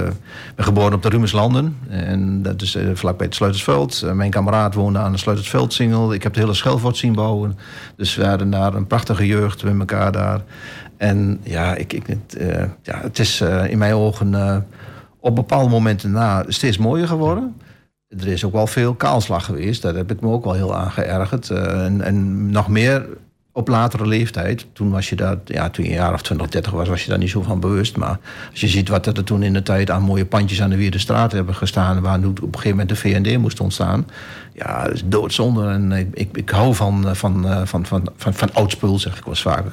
ben 0.55 0.65
geboren 0.65 0.93
op 0.93 1.03
de 1.03 1.09
Rumerslanden. 1.09 1.77
En 1.89 2.43
dat 2.43 2.63
is 2.63 2.77
vlakbij 2.95 3.27
het 3.27 3.35
Sleutersveld. 3.35 4.03
Eh, 4.03 4.13
mijn 4.13 4.31
kameraad 4.31 4.75
woonde 4.75 4.99
aan 4.99 5.13
de 5.13 5.19
Sleutersveldsingel. 5.19 6.13
Ik 6.13 6.23
heb 6.23 6.35
de 6.35 6.41
hele 6.41 6.55
Schelvoort 6.55 6.97
zien 6.97 7.13
bouwen. 7.13 7.59
Dus 7.97 8.15
we 8.15 8.27
hadden 8.27 8.51
daar 8.51 8.75
een 8.75 8.87
prachtige 8.87 9.27
jeugd 9.27 9.65
met 9.65 9.79
elkaar 9.79 10.13
daar. 10.13 10.41
En 10.97 11.41
ja, 11.43 11.75
ik, 11.75 11.93
ik, 11.93 12.07
het, 12.07 12.37
ja 12.83 12.99
het 13.03 13.19
is 13.19 13.41
in 13.69 13.79
mijn 13.79 13.95
ogen 13.95 14.65
op 15.21 15.35
bepaalde 15.35 15.71
momenten 15.71 16.11
na 16.11 16.45
steeds 16.49 16.79
mooier 16.79 17.09
geworden. 17.09 17.55
Er 18.21 18.27
is 18.27 18.45
ook 18.45 18.53
wel 18.53 18.67
veel 18.67 18.95
kaalslag 18.95 19.45
geweest. 19.45 19.83
Daar 19.83 19.95
heb 19.95 20.11
ik 20.11 20.21
me 20.21 20.29
ook 20.29 20.45
wel 20.45 20.53
heel 20.53 20.77
aan. 20.77 20.93
Eh, 20.97 21.85
en, 21.85 22.01
en 22.01 22.51
nog 22.51 22.69
meer 22.69 23.07
op 23.53 23.69
latere 23.69 24.07
leeftijd. 24.07 24.67
Toen 24.73 24.91
was 24.91 25.09
je 25.09 25.17
daar, 25.17 25.37
ja, 25.45 25.71
toen 25.71 25.85
je 25.85 25.91
een 25.91 25.97
jaar 25.97 26.13
of 26.13 26.23
20, 26.23 26.49
30 26.49 26.73
was, 26.73 26.89
was 26.89 27.03
je 27.03 27.09
daar 27.09 27.19
niet 27.19 27.31
zo 27.31 27.43
van 27.43 27.61
bewust. 27.61 27.97
Maar 27.97 28.19
als 28.51 28.61
je 28.61 28.69
ziet 28.69 28.89
wat 28.89 29.07
er 29.07 29.25
toen 29.25 29.43
in 29.43 29.53
de 29.53 29.63
tijd 29.63 29.91
aan 29.91 30.03
mooie 30.03 30.27
pandjes 30.27 30.63
aan 30.63 30.71
de 30.71 30.77
Wierdestraat 30.77 31.33
hebben 31.33 31.55
gestaan. 31.55 32.01
Waar 32.01 32.19
nu 32.19 32.27
op 32.27 32.39
een 32.43 32.49
gegeven 32.55 32.71
moment 32.71 32.89
de 32.89 32.97
VND 32.97 33.39
moest 33.39 33.61
ontstaan. 33.61 34.07
Ja, 34.53 34.85
dat 34.85 34.95
is 34.95 35.03
doodzonde. 35.05 35.69
En 35.69 35.93
ik, 36.13 36.37
ik, 36.37 36.51
hou 36.51 36.75
van, 36.75 37.09
eh, 37.09 37.15
van, 37.15 37.49
eh, 37.49 37.61
van, 37.65 37.87
van, 37.87 38.09
van, 38.17 38.35
van 38.35 38.53
oud 38.53 38.71
spul, 38.71 38.99
zeg 38.99 39.19
ik 39.19 39.27
eens 39.27 39.43
vaak. 39.43 39.65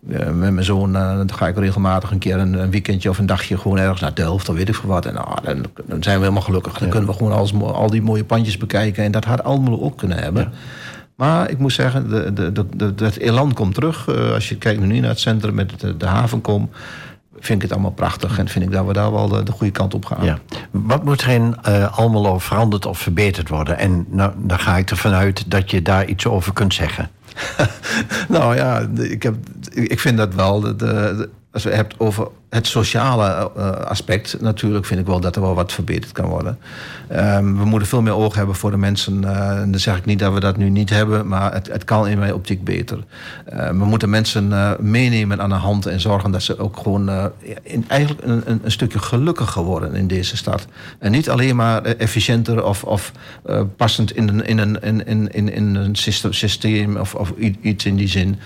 Met 0.00 0.52
mijn 0.52 0.64
zoon 0.64 0.96
eh, 0.96 1.16
dan 1.16 1.32
ga 1.32 1.48
ik 1.48 1.56
regelmatig 1.56 2.10
een 2.10 2.18
keer 2.18 2.36
een, 2.36 2.52
een 2.52 2.70
weekendje 2.70 3.08
of 3.08 3.18
een 3.18 3.26
dagje 3.26 3.58
gewoon 3.58 3.78
ergens 3.78 4.00
naar 4.00 4.14
Delft 4.14 4.48
of 4.48 4.56
weet 4.56 4.68
ik 4.68 4.74
veel 4.74 4.88
wat. 4.88 5.06
En 5.06 5.16
ah, 5.16 5.44
dan, 5.44 5.64
dan 5.86 6.02
zijn 6.02 6.16
we 6.16 6.22
helemaal 6.22 6.42
gelukkig. 6.42 6.78
Dan 6.78 6.88
kunnen 6.88 7.08
we 7.08 7.16
gewoon 7.16 7.32
alles, 7.32 7.54
al 7.54 7.90
die 7.90 8.02
mooie 8.02 8.24
pandjes 8.24 8.56
bekijken. 8.56 9.04
En 9.04 9.12
dat 9.12 9.24
had 9.24 9.44
Almelo 9.44 9.80
ook 9.80 9.98
kunnen 9.98 10.18
hebben. 10.18 10.52
Maar 11.16 11.50
ik 11.50 11.58
moet 11.58 11.72
zeggen, 11.72 12.08
de, 12.08 12.32
de, 12.32 12.52
de, 12.52 12.66
de, 12.76 12.94
dat 12.94 13.16
elan 13.16 13.52
komt 13.52 13.74
terug. 13.74 14.08
Eh, 14.08 14.32
als 14.32 14.48
je 14.48 14.56
kijkt 14.56 14.80
nu 14.80 15.00
naar 15.00 15.10
het 15.10 15.20
centrum 15.20 15.54
met 15.54 15.80
de, 15.80 15.96
de 15.96 16.06
havenkom... 16.06 16.70
vind 17.38 17.56
ik 17.56 17.62
het 17.62 17.72
allemaal 17.72 17.90
prachtig. 17.90 18.38
En 18.38 18.48
vind 18.48 18.64
ik 18.64 18.70
dat 18.70 18.86
we 18.86 18.92
daar 18.92 19.12
wel 19.12 19.28
de, 19.28 19.42
de 19.42 19.52
goede 19.52 19.72
kant 19.72 19.94
op 19.94 20.04
gaan. 20.04 20.24
Ja. 20.24 20.38
Wat 20.70 21.04
moet 21.04 21.20
er 21.20 21.28
in 21.28 21.56
eh, 21.62 21.98
Almelo 21.98 22.38
veranderd 22.38 22.86
of 22.86 22.98
verbeterd 22.98 23.48
worden? 23.48 23.78
En 23.78 24.06
nou, 24.10 24.32
dan 24.36 24.58
ga 24.58 24.76
ik 24.76 24.90
ervan 24.90 25.12
uit 25.12 25.50
dat 25.50 25.70
je 25.70 25.82
daar 25.82 26.06
iets 26.06 26.26
over 26.26 26.52
kunt 26.52 26.74
zeggen. 26.74 27.10
nou 28.28 28.56
ja, 28.56 28.88
ik, 28.98 29.22
heb, 29.22 29.34
ik 29.72 30.00
vind 30.00 30.16
dat 30.16 30.34
wel. 30.34 30.60
De- 30.76 31.28
als 31.52 31.64
we 31.64 31.68
het 31.68 31.78
hebt 31.78 32.00
over 32.00 32.28
het 32.50 32.66
sociale 32.66 33.50
eh, 33.56 33.70
aspect, 33.70 34.40
natuurlijk 34.40 34.84
vind 34.86 35.00
ik 35.00 35.06
wel 35.06 35.20
dat 35.20 35.36
er 35.36 35.42
wel 35.42 35.54
wat 35.54 35.72
verbeterd 35.72 36.12
kan 36.12 36.24
worden. 36.28 36.58
Ehm, 37.08 37.56
we 37.56 37.64
moeten 37.64 37.88
veel 37.88 38.02
meer 38.02 38.14
oog 38.14 38.34
hebben 38.34 38.54
voor 38.54 38.70
de 38.70 38.76
mensen. 38.76 39.24
eh, 39.24 39.60
en 39.60 39.70
dan 39.70 39.80
zeg 39.80 39.96
ik 39.96 40.04
niet 40.04 40.18
dat 40.18 40.32
we 40.32 40.40
dat 40.40 40.56
nu 40.56 40.68
niet 40.70 40.90
hebben, 40.90 41.26
maar 41.28 41.52
het, 41.52 41.68
het 41.72 41.84
kan 41.84 42.08
in 42.08 42.18
mijn 42.18 42.34
optiek 42.34 42.64
beter. 42.64 42.98
Eh, 43.44 43.68
we 43.68 43.84
moeten 43.84 44.10
mensen 44.10 44.52
eh, 44.52 44.70
meenemen 44.78 45.40
aan 45.40 45.48
de 45.48 45.54
hand 45.54 45.86
en 45.86 46.00
zorgen 46.00 46.30
dat 46.30 46.42
ze 46.42 46.58
ook 46.58 46.76
gewoon 46.76 47.08
eh, 47.08 47.24
eigenlijk 47.86 48.22
een, 48.24 48.42
een, 48.44 48.60
een 48.64 48.70
stukje 48.70 48.98
gelukkiger 48.98 49.62
worden 49.62 49.94
in 49.94 50.06
deze 50.06 50.36
stad. 50.36 50.66
En 50.98 51.10
niet 51.10 51.30
alleen 51.30 51.56
maar 51.56 51.82
eh, 51.82 52.00
efficiënter 52.00 52.64
of, 52.64 52.84
of 52.84 53.12
eh, 53.44 53.62
passend 53.76 54.16
in 54.16 54.28
een, 54.28 54.46
in 54.46 54.58
een, 54.58 54.82
in, 54.82 55.28
in, 55.32 55.52
in, 55.52 55.74
een 55.74 55.96
syste- 55.96 56.32
systeem 56.32 56.96
of, 56.96 57.14
of 57.14 57.32
iets 57.60 57.84
in 57.84 57.96
die 57.96 58.08
zin. 58.08 58.36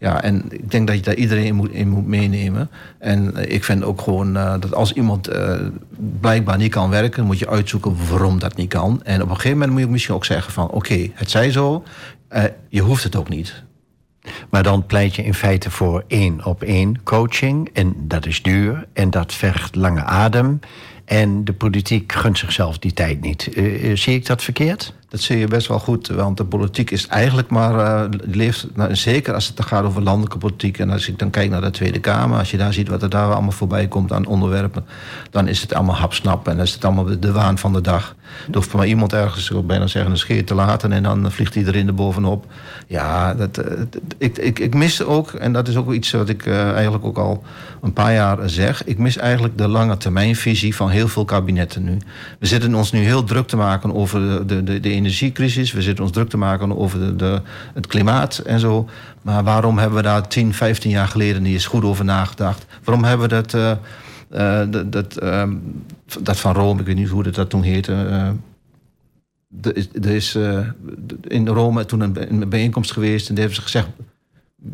Ja, 0.00 0.22
en 0.22 0.44
ik 0.50 0.70
denk 0.70 0.86
dat 0.86 0.96
je 0.96 1.02
daar 1.02 1.14
iedereen 1.14 1.44
in 1.44 1.54
moet, 1.54 1.84
moet 1.86 2.06
meenemen. 2.06 2.70
En 2.98 3.36
eh, 3.36 3.47
ik 3.48 3.64
vind 3.64 3.84
ook 3.84 4.00
gewoon 4.00 4.36
eh, 4.36 4.54
dat 4.60 4.74
als 4.74 4.92
iemand 4.92 5.28
eh, 5.28 5.56
blijkbaar 6.20 6.56
niet 6.56 6.70
kan 6.70 6.90
werken, 6.90 7.24
moet 7.24 7.38
je 7.38 7.48
uitzoeken 7.48 7.96
waarom 8.08 8.38
dat 8.38 8.56
niet 8.56 8.68
kan. 8.68 9.00
En 9.02 9.22
op 9.22 9.28
een 9.28 9.34
gegeven 9.34 9.58
moment 9.58 9.70
moet 9.72 9.80
je 9.80 9.88
misschien 9.88 10.14
ook 10.14 10.24
zeggen 10.24 10.52
van 10.52 10.70
oké, 10.70 11.10
het 11.14 11.30
zij 11.30 11.50
zo, 11.50 11.82
eh, 12.28 12.44
je 12.68 12.80
hoeft 12.80 13.02
het 13.02 13.16
ook 13.16 13.28
niet. 13.28 13.62
Maar 14.50 14.62
dan 14.62 14.86
pleit 14.86 15.14
je 15.14 15.24
in 15.24 15.34
feite 15.34 15.70
voor 15.70 16.04
één 16.06 16.44
op 16.44 16.62
één 16.62 17.02
coaching. 17.02 17.70
En 17.72 17.94
dat 17.98 18.26
is 18.26 18.42
duur 18.42 18.86
en 18.92 19.10
dat 19.10 19.34
vergt 19.34 19.74
lange 19.74 20.04
adem. 20.04 20.60
En 21.04 21.44
de 21.44 21.52
politiek 21.52 22.12
gunt 22.12 22.38
zichzelf 22.38 22.78
die 22.78 22.92
tijd 22.92 23.20
niet. 23.20 23.48
Eh, 23.54 23.90
eh, 23.90 23.96
zie 23.96 24.14
ik 24.14 24.26
dat 24.26 24.42
verkeerd? 24.42 24.94
Dat 25.10 25.20
zie 25.20 25.38
je 25.38 25.46
best 25.46 25.66
wel 25.66 25.78
goed, 25.78 26.08
want 26.08 26.36
de 26.36 26.44
politiek 26.44 26.90
is 26.90 27.06
eigenlijk 27.06 27.48
maar, 27.50 27.78
eh, 27.78 28.08
leeft, 28.20 28.66
nou, 28.74 28.96
zeker 28.96 29.34
als 29.34 29.46
het 29.46 29.64
gaat 29.64 29.84
over 29.84 30.02
landelijke 30.02 30.38
politiek. 30.38 30.78
En 30.78 30.90
als 30.90 31.08
ik 31.08 31.18
dan 31.18 31.30
kijk 31.30 31.50
naar 31.50 31.60
de 31.60 31.70
Tweede 31.70 32.00
Kamer, 32.00 32.38
als 32.38 32.50
je 32.50 32.56
daar 32.56 32.72
ziet 32.72 32.88
wat 32.88 33.02
er 33.02 33.10
daar 33.10 33.32
allemaal 33.32 33.50
voorbij 33.50 33.88
komt 33.88 34.12
aan 34.12 34.26
onderwerpen, 34.26 34.84
dan 35.30 35.48
is 35.48 35.60
het 35.60 35.74
allemaal 35.74 35.94
hapsnap 35.94 36.48
en 36.48 36.56
dan 36.56 36.64
is 36.64 36.72
het 36.72 36.84
allemaal 36.84 37.20
de, 37.20 37.32
waan 37.32 37.58
van 37.58 37.72
de 37.72 37.80
dag. 37.80 38.16
Er 38.48 38.54
hoeft 38.54 38.72
maar 38.72 38.86
iemand 38.86 39.12
ergens, 39.12 39.50
ik 39.50 39.66
bijna 39.66 39.86
zeggen, 39.86 40.10
een 40.10 40.18
scheer 40.18 40.44
te 40.44 40.54
laten 40.54 40.92
en 40.92 41.02
dan 41.02 41.32
vliegt 41.32 41.56
iedereen 41.56 41.86
er 41.86 41.94
bovenop. 41.94 42.46
Ja, 42.86 43.34
dat, 43.34 43.58
eh, 43.58 43.80
ik, 44.18 44.38
ik, 44.38 44.58
ik 44.58 44.74
mis 44.74 45.02
ook, 45.02 45.30
en 45.32 45.52
dat 45.52 45.68
is 45.68 45.76
ook 45.76 45.92
iets 45.92 46.10
wat 46.10 46.28
ik 46.28 46.46
eh, 46.46 46.72
eigenlijk 46.72 47.04
ook 47.04 47.18
al 47.18 47.42
een 47.82 47.92
paar 47.92 48.12
jaar 48.12 48.48
zeg, 48.48 48.84
ik 48.84 48.98
mis 48.98 49.16
eigenlijk 49.16 49.58
de 49.58 49.68
lange 49.68 49.96
termijnvisie 49.96 50.74
van 50.74 50.88
heel 50.90 51.08
veel 51.08 51.24
kabinetten 51.24 51.84
nu. 51.84 51.96
We 52.38 52.46
zitten 52.46 52.74
ons 52.74 52.92
nu 52.92 53.00
heel 53.00 53.24
druk 53.24 53.46
te 53.46 53.56
maken 53.56 53.94
over 53.94 54.46
de, 54.46 54.64
de, 54.64 54.80
de 54.80 54.90
energiecrisis. 54.98 55.72
We 55.72 55.82
zitten 55.82 56.04
ons 56.04 56.12
druk 56.12 56.28
te 56.28 56.36
maken 56.36 56.78
over 56.78 56.98
de, 56.98 57.16
de, 57.16 57.40
het 57.74 57.86
klimaat 57.86 58.38
en 58.38 58.60
zo. 58.60 58.88
Maar 59.22 59.44
waarom 59.44 59.78
hebben 59.78 59.96
we 59.96 60.02
daar 60.04 60.28
10, 60.28 60.54
15 60.54 60.90
jaar 60.90 61.08
geleden 61.08 61.42
niet 61.42 61.52
eens 61.52 61.66
goed 61.66 61.84
over 61.84 62.04
nagedacht? 62.04 62.66
Waarom 62.84 63.04
hebben 63.04 63.28
we 63.28 63.34
dat, 63.34 63.54
eh, 63.54 63.70
eh, 64.60 64.68
dat, 64.86 65.16
ehm, 65.16 65.54
dat 66.20 66.40
van 66.40 66.54
Rome, 66.54 66.80
ik 66.80 66.86
weet 66.86 66.96
niet 66.96 67.08
hoe 67.08 67.22
dat, 67.22 67.34
dat 67.34 67.50
toen 67.50 67.62
heette... 67.62 67.92
eh, 67.92 68.28
er 69.62 69.76
is, 69.76 69.88
er 69.92 70.10
is 70.10 70.34
eh, 70.34 70.66
in 71.22 71.48
Rome 71.48 71.84
toen 71.84 72.00
een, 72.00 72.32
een 72.32 72.48
bijeenkomst 72.48 72.92
geweest 72.92 73.28
en 73.28 73.34
daar 73.34 73.44
hebben 73.44 73.62
ze 73.62 73.70
gezegd... 73.70 73.88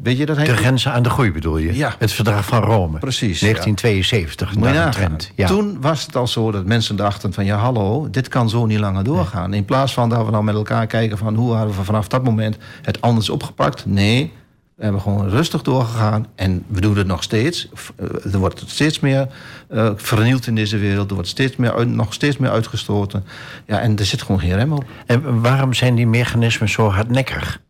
Weet 0.03 0.19
je 0.19 0.27
dat? 0.27 0.37
De 0.37 0.57
grenzen 0.57 0.93
aan 0.93 1.03
de 1.03 1.11
groei 1.11 1.33
bedoel 1.33 1.57
je? 1.59 1.75
Ja. 1.77 1.95
Het 1.99 2.13
verdrag 2.13 2.45
van 2.45 2.63
Rome. 2.63 2.99
Precies, 2.99 3.41
ja. 3.41 3.47
1972, 3.47 4.55
Moet 4.55 4.57
je 4.57 4.61
daar 4.63 4.71
een 4.75 4.85
nagaan. 4.85 4.93
trend. 5.17 5.33
Ja. 5.35 5.47
Toen 5.47 5.81
was 5.81 6.07
het 6.07 6.17
al 6.17 6.27
zo 6.27 6.51
dat 6.51 6.65
mensen 6.67 6.97
dachten 6.97 7.33
van 7.33 7.45
ja 7.45 7.57
hallo, 7.57 8.11
dit 8.11 8.29
kan 8.29 8.49
zo 8.49 8.67
niet 8.67 8.79
langer 8.79 9.05
doorgaan. 9.05 9.55
In 9.55 9.65
plaats 9.65 9.93
van 9.93 10.09
dat 10.09 10.25
we 10.25 10.31
nou 10.31 10.45
met 10.45 10.55
elkaar 10.55 10.87
kijken 10.87 11.19
van 11.19 11.35
hoe 11.35 11.55
hadden 11.55 11.77
we 11.77 11.85
vanaf 11.85 12.09
dat 12.09 12.25
moment 12.25 12.57
het 12.83 13.01
anders 13.01 13.31
opgepakt. 13.31 13.87
Nee, 13.87 14.33
we 14.77 14.83
hebben 14.83 15.01
gewoon 15.01 15.29
rustig 15.29 15.63
doorgegaan 15.63 16.27
en 16.35 16.65
we 16.67 16.81
doen 16.81 16.97
het 16.97 17.07
nog 17.07 17.23
steeds. 17.23 17.69
Eh, 17.97 18.33
Er 18.33 18.39
wordt 18.39 18.63
steeds 18.67 19.01
meer 19.01 19.29
eh, 19.69 19.91
vernield 19.97 20.47
in 20.47 20.55
deze 20.55 20.79
wereld. 20.79 21.09
Er 21.09 21.15
wordt 21.15 21.29
steeds 21.31 21.57
meer 21.57 21.87
nog 21.87 22.13
steeds 22.15 22.37
meer 22.37 22.51
uitgestoten. 22.51 23.25
Ja, 23.67 23.81
en 23.81 23.99
er 23.99 24.07
zit 24.07 24.23
gewoon 24.23 24.41
geen 24.41 24.55
rem 24.57 24.73
op. 24.73 24.85
En 25.07 25.41
waarom 25.41 25.73
zijn 25.75 25.95
die 25.95 26.07
mechanismen 26.07 26.69
zo 26.69 26.89
hardnekkig? 26.91 27.61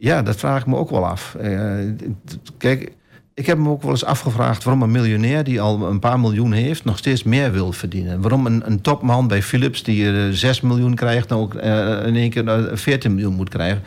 Ja, 0.00 0.22
dat 0.22 0.36
vraag 0.36 0.60
ik 0.60 0.66
me 0.66 0.76
ook 0.76 0.90
wel 0.90 1.06
af. 1.06 1.34
Eh, 1.34 1.78
kijk, 2.58 2.92
ik 3.38 3.46
heb 3.46 3.58
me 3.58 3.68
ook 3.68 3.82
wel 3.82 3.90
eens 3.90 4.04
afgevraagd 4.04 4.64
waarom 4.64 4.82
een 4.82 4.90
miljonair 4.90 5.44
die 5.44 5.60
al 5.60 5.82
een 5.90 5.98
paar 5.98 6.20
miljoen 6.20 6.52
heeft, 6.52 6.84
nog 6.84 6.98
steeds 6.98 7.22
meer 7.22 7.52
wil 7.52 7.72
verdienen. 7.72 8.20
Waarom 8.20 8.46
een, 8.46 8.62
een 8.66 8.80
topman 8.80 9.28
bij 9.28 9.42
Philips 9.42 9.82
die 9.82 10.12
eh 10.12 10.28
6 10.30 10.60
miljoen 10.60 10.94
krijgt, 10.94 11.28
nou 11.28 11.42
ook 11.42 11.54
eh, 11.54 12.06
in 12.06 12.16
één 12.16 12.30
keer 12.30 12.48
eh, 12.48 12.76
14 12.76 13.14
miljoen 13.14 13.34
moet 13.34 13.48
krijgen. 13.48 13.82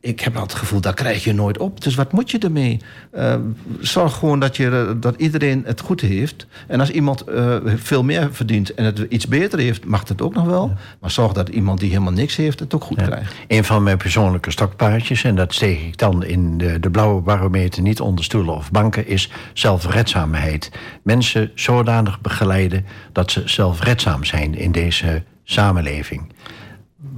Ik 0.00 0.20
heb 0.20 0.32
altijd 0.32 0.52
het 0.52 0.60
gevoel, 0.60 0.80
dat 0.80 0.94
krijg 0.94 1.24
je 1.24 1.32
nooit 1.32 1.58
op. 1.58 1.82
Dus 1.82 1.94
wat 1.94 2.12
moet 2.12 2.30
je 2.30 2.38
ermee? 2.38 2.80
Eh, 3.10 3.34
zorg 3.80 4.14
gewoon 4.14 4.40
dat, 4.40 4.56
je, 4.56 4.68
eh, 4.68 5.00
dat 5.00 5.14
iedereen 5.16 5.62
het 5.66 5.80
goed 5.80 6.00
heeft. 6.00 6.46
En 6.66 6.80
als 6.80 6.90
iemand 6.90 7.20
eh, 7.20 7.56
veel 7.64 8.04
meer 8.04 8.28
verdient 8.32 8.74
en 8.74 8.84
het 8.84 8.98
iets 9.08 9.26
beter 9.26 9.58
heeft, 9.58 9.84
mag 9.84 10.04
dat 10.04 10.22
ook 10.22 10.34
nog 10.34 10.44
wel. 10.46 10.72
Maar 11.00 11.10
zorg 11.10 11.32
dat 11.32 11.48
iemand 11.48 11.80
die 11.80 11.90
helemaal 11.90 12.12
niks 12.12 12.36
heeft, 12.36 12.60
het 12.60 12.74
ook 12.74 12.84
goed 12.84 13.02
krijgt. 13.02 13.34
Een 13.48 13.64
van 13.64 13.82
mijn 13.82 13.96
persoonlijke 13.96 14.50
stokpaardjes, 14.50 15.24
en 15.24 15.34
dat 15.34 15.54
steeg 15.54 15.80
ik 15.80 15.98
dan 15.98 16.24
in 16.24 16.58
de, 16.58 16.80
de 16.80 16.90
blauwe 16.90 17.20
barometer 17.20 17.82
niet 17.82 18.00
onder 18.00 18.24
stoelen 18.24 18.54
of 18.54 18.70
banken, 18.70 19.06
is 19.06 19.30
zelfredzaamheid. 19.52 20.70
Mensen 21.02 21.50
zodanig 21.54 22.20
begeleiden 22.20 22.84
dat 23.12 23.30
ze 23.30 23.42
zelfredzaam 23.44 24.24
zijn 24.24 24.54
in 24.54 24.72
deze 24.72 25.22
samenleving. 25.44 26.32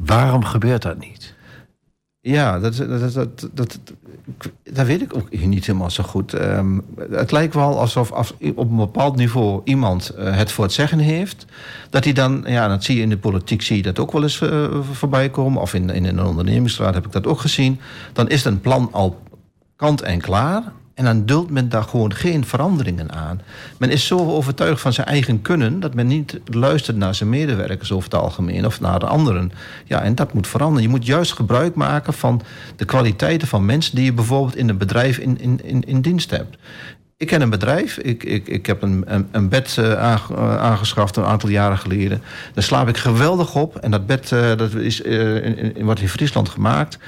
Waarom 0.05 0.45
gebeurt 0.45 0.83
dat 0.83 0.99
niet? 0.99 1.18
Ja, 2.29 2.59
dat, 2.59 2.77
dat, 2.77 3.13
dat, 3.13 3.49
dat, 3.53 3.79
dat 4.71 4.87
weet 4.87 5.03
ik 5.03 5.17
ook 5.17 5.31
niet 5.31 5.67
helemaal 5.67 5.91
zo 5.91 6.03
goed. 6.03 6.33
Ehm, 6.33 6.79
het 7.11 7.31
lijkt 7.31 7.55
wel 7.55 7.81
alsof 7.81 8.13
als 8.13 8.35
op 8.55 8.71
een 8.71 8.77
bepaald 8.77 9.17
niveau 9.17 9.61
iemand 9.65 10.09
eh, 10.09 10.37
het 10.37 10.53
voor 10.53 10.65
het 10.65 10.73
zeggen 10.73 10.99
heeft, 10.99 11.47
dat 11.91 12.05
hij 12.05 12.13
dan, 12.13 12.45
ja, 12.47 12.69
dat 12.69 12.85
zie 12.85 12.97
je 12.97 13.03
in 13.03 13.09
de 13.09 13.19
politiek, 13.19 13.63
zie 13.63 13.77
je 13.77 13.83
dat 13.83 13.99
ook 13.99 14.13
wel 14.13 14.23
eens 14.23 14.41
uh, 14.41 14.67
voorbij 14.93 15.31
komen, 15.31 15.63
of 15.63 15.75
in, 15.75 15.91
in 15.91 16.05
een 16.05 16.23
ondernemingsraad 16.23 16.95
heb 16.95 17.07
ik 17.07 17.13
dat 17.13 17.27
ook 17.27 17.41
gezien. 17.41 17.81
Dan 18.13 18.29
is 18.29 18.45
een 18.45 18.61
plan 18.61 18.89
al 18.93 19.23
kant 19.77 20.03
en 20.03 20.21
klaar. 20.21 20.63
En 20.99 21.05
dan 21.05 21.27
duldt 21.27 21.51
men 21.51 21.69
daar 21.69 21.83
gewoon 21.83 22.15
geen 22.15 22.45
veranderingen 22.45 23.13
aan. 23.13 23.41
Men 23.77 23.91
is 23.91 24.07
zo 24.07 24.17
overtuigd 24.17 24.81
van 24.81 24.93
zijn 24.93 25.07
eigen 25.07 25.43
kunnen 25.43 25.81
dat 25.81 25.95
men 25.95 26.07
niet 26.07 26.41
luistert 26.45 26.97
naar 26.97 27.15
zijn 27.15 27.29
medewerkers 27.29 27.93
over 27.93 28.11
het 28.11 28.21
algemeen 28.21 28.67
of 28.67 28.81
naar 28.81 28.99
de 28.99 29.07
anderen. 29.07 29.53
Ja, 29.85 30.03
en 30.03 30.15
dat 30.15 30.33
moet 30.33 30.47
veranderen. 30.47 30.83
Je 30.83 30.89
moet 30.89 31.07
juist 31.07 31.33
gebruik 31.33 31.75
maken 31.75 32.13
van 32.13 32.43
de 32.77 32.85
kwaliteiten 32.85 33.49
van 33.49 33.65
mensen 33.65 33.95
die 33.95 34.05
je 34.05 34.13
bijvoorbeeld 34.13 34.57
in 34.57 34.69
een 34.69 34.79
bedrijf 34.79 35.19
in, 35.19 35.41
in, 35.63 35.85
in, 35.87 36.01
dienst 36.01 36.31
hebt. 36.31 36.57
Ik 37.17 37.27
ken 37.27 37.41
een 37.41 37.51
bedrijf. 37.51 37.99
Ik, 37.99 38.25
ik, 38.25 38.49
ik 38.49 38.67
heb 38.67 38.83
een, 38.83 39.05
een, 39.31 39.49
bed 39.49 39.77
uh, 39.81 39.93
aangeschaft 40.61 41.17
een 41.17 41.25
aantal 41.25 41.49
jaren 41.49 41.79
geleden. 41.79 42.23
Daar 42.55 42.65
slaap 42.65 42.89
ik 42.89 42.97
geweldig 42.97 43.55
op. 43.55 43.77
En 43.77 43.91
dat 43.91 44.07
bed 44.07 44.31
uh, 44.31 44.57
dat 44.57 44.75
is, 44.75 45.01
in, 45.01 45.77
in, 45.77 45.85
wordt 45.85 46.01
in 46.01 46.09
Friesland 46.09 46.49
gemaakt. 46.49 46.99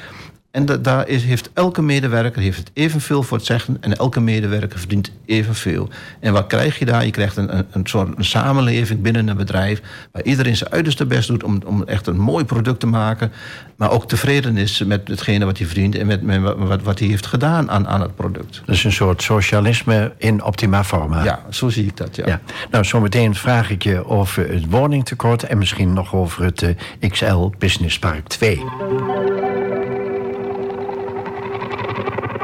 En 0.51 0.67
da 0.67 0.77
daar 0.77 1.09
is, 1.09 1.25
heeft 1.25 1.51
elke 1.55 1.83
medewerker 1.83 2.43
heeft 2.43 2.59
het 2.59 2.71
evenveel 2.73 3.23
voor 3.23 3.37
het 3.37 3.47
zeggen 3.47 3.77
en 3.81 3.97
elke 3.97 4.21
medewerker 4.21 4.79
verdient 4.79 5.13
evenveel. 5.25 5.89
En 6.21 6.33
wat 6.33 6.47
krijg 6.47 6.79
je 6.79 6.85
daar? 6.85 7.05
Je 7.05 7.11
krijgt 7.11 7.37
een, 7.37 7.57
een, 7.57 7.67
een 7.71 7.87
soort 7.87 8.19
een 8.19 8.25
samenleving 8.25 9.01
binnen 9.01 9.29
een 9.29 9.37
bedrijf 9.37 9.83
waar 10.13 10.23
iedereen 10.23 10.57
zijn 10.57 10.71
uiterste 10.71 11.07
best 11.07 11.29
doet 11.29 11.45
om, 11.45 11.61
om 11.67 11.85
echt 11.85 12.07
een 12.07 12.19
mooi 12.19 12.45
product 12.45 12.81
te 12.81 12.87
maken, 12.87 13.33
maar 13.77 13.91
ook 13.91 14.09
tevreden 14.09 14.57
is 14.57 14.83
met 14.85 15.09
hetgene 15.09 15.45
wat 15.45 15.59
hij 15.59 15.67
verdient 15.67 15.95
en 15.95 16.07
met, 16.07 16.23
met 16.23 16.41
wat, 16.43 16.83
wat 16.83 16.99
hij 16.99 17.09
heeft 17.09 17.27
gedaan 17.27 17.71
aan, 17.71 17.89
aan 17.89 18.01
het 18.01 18.15
product. 18.15 18.63
Dus 18.65 18.85
een 18.85 18.93
soort 18.93 19.23
socialisme 19.23 20.13
in 20.19 20.43
optima 20.43 20.85
forma. 20.85 21.25
Ja, 21.25 21.43
zo 21.51 21.69
zie 21.69 21.87
ik 21.87 21.97
dat, 21.97 22.17
ja. 22.17 22.27
ja. 22.27 22.41
Nou, 22.71 22.85
zometeen 22.85 23.35
vraag 23.35 23.71
ik 23.71 23.83
je 23.83 24.07
over 24.07 24.53
het 24.53 24.65
woningtekort 24.71 25.43
en 25.43 25.59
misschien 25.59 25.93
nog 25.93 26.15
over 26.15 26.45
het 26.45 26.63
uh, 26.63 26.71
XL 27.09 27.51
Business 27.59 27.99
Park 27.99 28.29
2. 28.29 28.63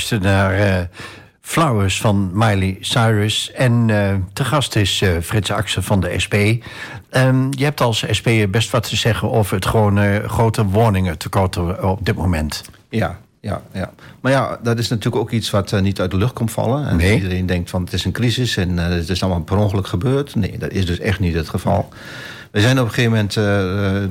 luistert 0.00 0.22
naar 0.22 0.54
eh, 0.54 0.84
Flowers 1.50 2.00
van 2.00 2.30
Miley 2.32 2.76
Cyrus. 2.80 3.52
En 3.52 3.90
eh, 3.90 4.14
te 4.32 4.44
gast 4.44 4.76
is 4.76 5.02
eh, 5.02 5.10
Frits 5.22 5.50
Axel 5.50 5.82
van 5.82 6.00
de 6.00 6.14
SP. 6.24 6.34
Ehm, 6.34 7.46
je 7.50 7.64
hebt 7.64 7.80
als 7.80 8.04
SP 8.18 8.28
best 8.50 8.70
wat 8.70 8.88
te 8.88 8.96
zeggen 8.96 9.30
over 9.30 9.54
het 9.54 9.66
gewoon 9.66 9.98
eh, 9.98 10.24
grote 10.28 10.64
woningentekort 10.64 11.80
op 11.80 12.06
dit 12.06 12.14
moment. 12.16 12.62
Ja, 12.88 13.18
ja, 13.40 13.62
ja. 13.72 13.92
Maar 14.20 14.32
ja, 14.32 14.58
dat 14.62 14.78
is 14.78 14.88
natuurlijk 14.88 15.22
ook 15.22 15.30
iets 15.30 15.50
wat 15.50 15.80
niet 15.80 16.00
uit 16.00 16.10
de 16.10 16.16
lucht 16.16 16.32
komt 16.32 16.50
vallen. 16.50 16.88
En 16.88 16.96
Nee. 16.96 17.14
iedereen 17.14 17.46
denkt 17.46 17.70
van 17.70 17.84
het 17.84 17.92
is 17.92 18.04
een 18.04 18.12
crisis 18.12 18.56
en 18.56 18.76
het 18.76 19.08
is 19.08 19.22
allemaal 19.22 19.42
per 19.42 19.56
ongeluk 19.56 19.86
gebeurd. 19.86 20.34
Nee, 20.34 20.58
dat 20.58 20.70
is 20.70 20.86
dus 20.86 20.98
echt 20.98 21.20
niet 21.20 21.34
het 21.34 21.48
geval. 21.48 21.88
We 22.50 22.60
zijn 22.60 22.78
op 22.78 22.84
een 22.84 22.92
gegeven 22.92 23.10
moment, 23.10 23.32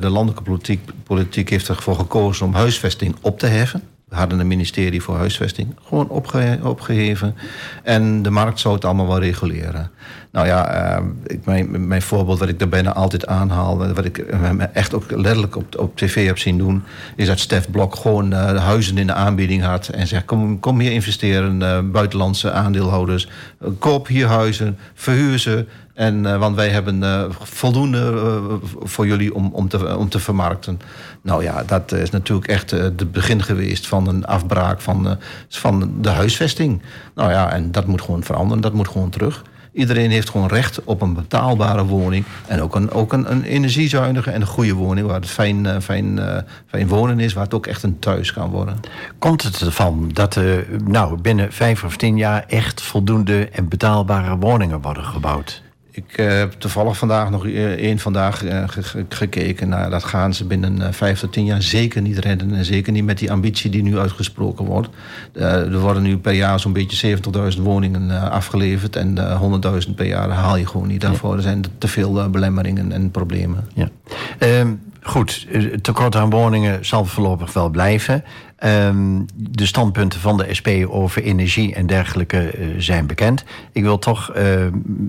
de 0.02 0.10
landelijke 0.10 0.44
politiek, 0.44 0.90
politiek 1.04 1.50
heeft 1.50 1.68
ervoor 1.68 1.96
gekozen 1.96 2.46
om 2.46 2.54
huisvesting 2.54 3.16
op 3.22 3.40
te 3.40 3.46
heffen. 3.48 3.84
Hadden 4.10 4.39
een 4.39 4.47
ministerie 4.47 5.01
voor 5.01 5.16
huisvesting 5.16 5.76
gewoon 5.88 6.10
opge- 6.10 6.60
opgeheven. 6.64 7.36
En 7.84 8.22
de 8.22 8.30
markt 8.30 8.60
zou 8.60 8.76
het 8.76 8.86
allemaal 8.86 9.07
wel 9.07 9.20
reguleren. 9.20 9.91
Nou 10.32 10.47
ja, 10.47 10.68
eh, 10.68 11.03
ik, 11.26 11.45
mijn, 11.45 11.88
mijn 11.88 12.01
voorbeeld 12.01 12.39
wat 12.39 12.49
ik 12.49 12.60
daar 12.60 12.70
bijna 12.70 12.93
altijd 12.93 13.28
aanhaal... 13.28 13.93
wat 13.93 14.05
ik 14.05 14.18
eh, 14.18 14.49
echt 14.74 14.93
ook 14.93 15.12
letterlijk 15.12 15.55
op, 15.55 15.80
op 15.80 15.97
tv 15.97 16.26
heb 16.26 16.38
zien 16.38 16.57
doen... 16.57 16.84
is 17.16 17.28
dat 17.28 17.39
Stef 17.39 17.72
Blok 17.72 17.95
gewoon 17.95 18.34
eh, 18.34 18.66
huizen 18.66 18.97
in 18.97 19.07
de 19.07 19.14
aanbieding 19.14 19.64
had... 19.64 19.88
en 19.88 20.07
zegt, 20.07 20.26
kom, 20.26 20.60
kom 20.60 20.80
hier 20.80 20.91
investeren, 20.91 21.62
eh, 21.62 21.80
buitenlandse 21.91 22.51
aandeelhouders. 22.51 23.28
Eh, 23.60 23.68
koop 23.80 24.07
hier 24.07 24.28
huizen, 24.28 24.78
verhuur 24.93 25.39
ze... 25.39 25.66
En, 26.00 26.26
eh, 26.26 26.38
want 26.38 26.56
wij 26.56 26.70
hebben 26.70 27.04
eh, 27.04 27.24
voldoende 27.30 28.00
eh, 28.00 28.70
voor 28.84 29.08
jullie 29.08 29.36
om, 29.36 29.50
om, 29.54 29.68
te, 29.68 29.97
om 29.97 30.10
te 30.10 30.20
vermarkten. 30.20 30.80
Nou 31.22 31.43
ja, 31.43 31.64
dat 31.64 31.91
is 31.91 32.10
natuurlijk 32.10 32.47
echt 32.47 32.72
het 32.72 33.12
begin 33.12 33.43
geweest 33.43 33.88
van 33.88 34.08
een 34.08 34.26
afbraak 34.26 34.82
van, 34.82 35.18
van 35.47 35.91
de 36.02 36.10
huisvesting. 36.10 36.82
Nou 37.16 37.32
ja, 37.32 37.52
en 37.52 37.72
dat 37.72 37.88
moet 37.88 38.02
gewoon 38.02 38.24
veranderen, 38.24 38.62
dat 38.62 38.74
moet 38.74 38.88
gewoon 38.88 39.10
terug. 39.10 39.43
Iedereen 39.74 40.12
heeft 40.12 40.30
gewoon 40.30 40.47
recht 40.47 40.84
op 40.84 41.02
een 41.02 41.14
betaalbare 41.14 41.86
woning. 41.86 42.26
En 42.47 42.62
ook 42.62 42.76
een, 42.76 42.91
ook 42.91 43.14
een, 43.14 43.32
een 43.32 43.43
energiezuinige 43.43 44.32
en 44.32 44.41
een 44.41 44.47
goede 44.47 44.74
woning. 44.74 45.08
Waar 45.08 45.20
het 45.20 45.30
fijn, 45.30 45.82
fijn, 45.82 46.20
fijn 46.68 46.88
wonen 46.88 47.20
is. 47.20 47.34
Waar 47.34 47.43
het 47.43 47.54
ook 47.54 47.68
echt 47.68 47.84
een 47.84 48.00
thuis 48.00 48.34
kan 48.34 48.50
worden. 48.50 48.80
Komt 49.18 49.43
het 49.43 49.62
ervan 49.62 50.10
dat 50.14 50.36
er 50.36 50.66
nou, 50.86 51.22
binnen 51.22 51.52
vijf 51.52 51.84
of 51.84 51.97
tien 51.97 52.18
jaar 52.18 52.43
echt 52.47 52.82
voldoende 52.82 53.50
en 53.50 53.68
betaalbare 53.68 54.38
woningen 54.38 54.82
worden 54.82 55.04
gebouwd? 55.04 55.68
Ik 56.08 56.18
eh, 56.18 56.28
heb 56.28 56.52
toevallig 56.58 56.97
vandaag 56.97 57.30
nog 57.30 57.45
eh, 57.45 57.66
één 57.66 58.00
vandaag 58.00 58.45
eh, 58.45 58.64
ge- 58.68 58.84
ge- 58.84 59.06
gekeken. 59.10 59.70
Nou, 59.70 59.89
dat 59.89 60.04
gaan 60.04 60.34
ze 60.34 60.45
binnen 60.45 60.93
vijf 60.93 61.20
tot 61.20 61.34
tien 61.34 61.45
jaar 61.45 61.62
zeker 61.62 62.02
niet 62.02 62.18
redden. 62.18 62.54
En 62.56 62.66
zeker 62.66 62.91
niet 62.91 63.06
met 63.06 63.18
die 63.18 63.32
ambitie 63.32 63.70
die 63.70 63.84
nu 63.84 63.97
uitgesproken 64.00 64.66
wordt. 64.66 64.89
Er 65.34 65.80
worden 65.80 66.04
nu 66.04 66.18
per 66.18 66.34
jaar 66.34 66.60
zo'n 66.60 66.74
beetje 66.74 67.18
70.000 67.56 67.62
woningen 67.62 68.32
afgeleverd. 68.32 68.95
En 68.95 69.18
eh 69.18 69.41
100.000 69.88 69.95
per 69.95 70.06
jaar 70.06 70.30
haal 70.30 70.58
je 70.58 70.68
gewoon 70.68 70.88
niet 70.88 71.02
daarvoor. 71.02 71.36
Er 71.36 71.41
zijn 71.41 71.64
te 71.78 71.88
veel 71.88 72.30
belemmeringen 72.30 72.91
en 72.91 73.12
problemen. 73.12 73.68
Ja. 73.74 73.89
Ehm, 74.38 74.74
goed, 75.02 75.47
het 75.50 75.84
tekort 75.84 76.16
aan 76.16 76.30
woningen 76.30 76.86
zal 76.86 77.06
voorlopig 77.06 77.54
wel 77.54 77.70
blijven. 77.70 78.24
Ehm, 78.60 79.22
de 79.36 79.66
standpunten 79.66 80.20
van 80.20 80.38
de 80.38 80.53
SP 80.57 80.70
over 80.89 81.24
energie 81.24 81.74
en 81.76 81.88
dergelijke 81.88 82.38
eh, 82.38 82.68
zijn 82.78 83.07
bekend. 83.07 83.43
Ik 83.72 83.84
wil 83.84 83.99
toch 83.99 84.32
eh, 84.32 84.43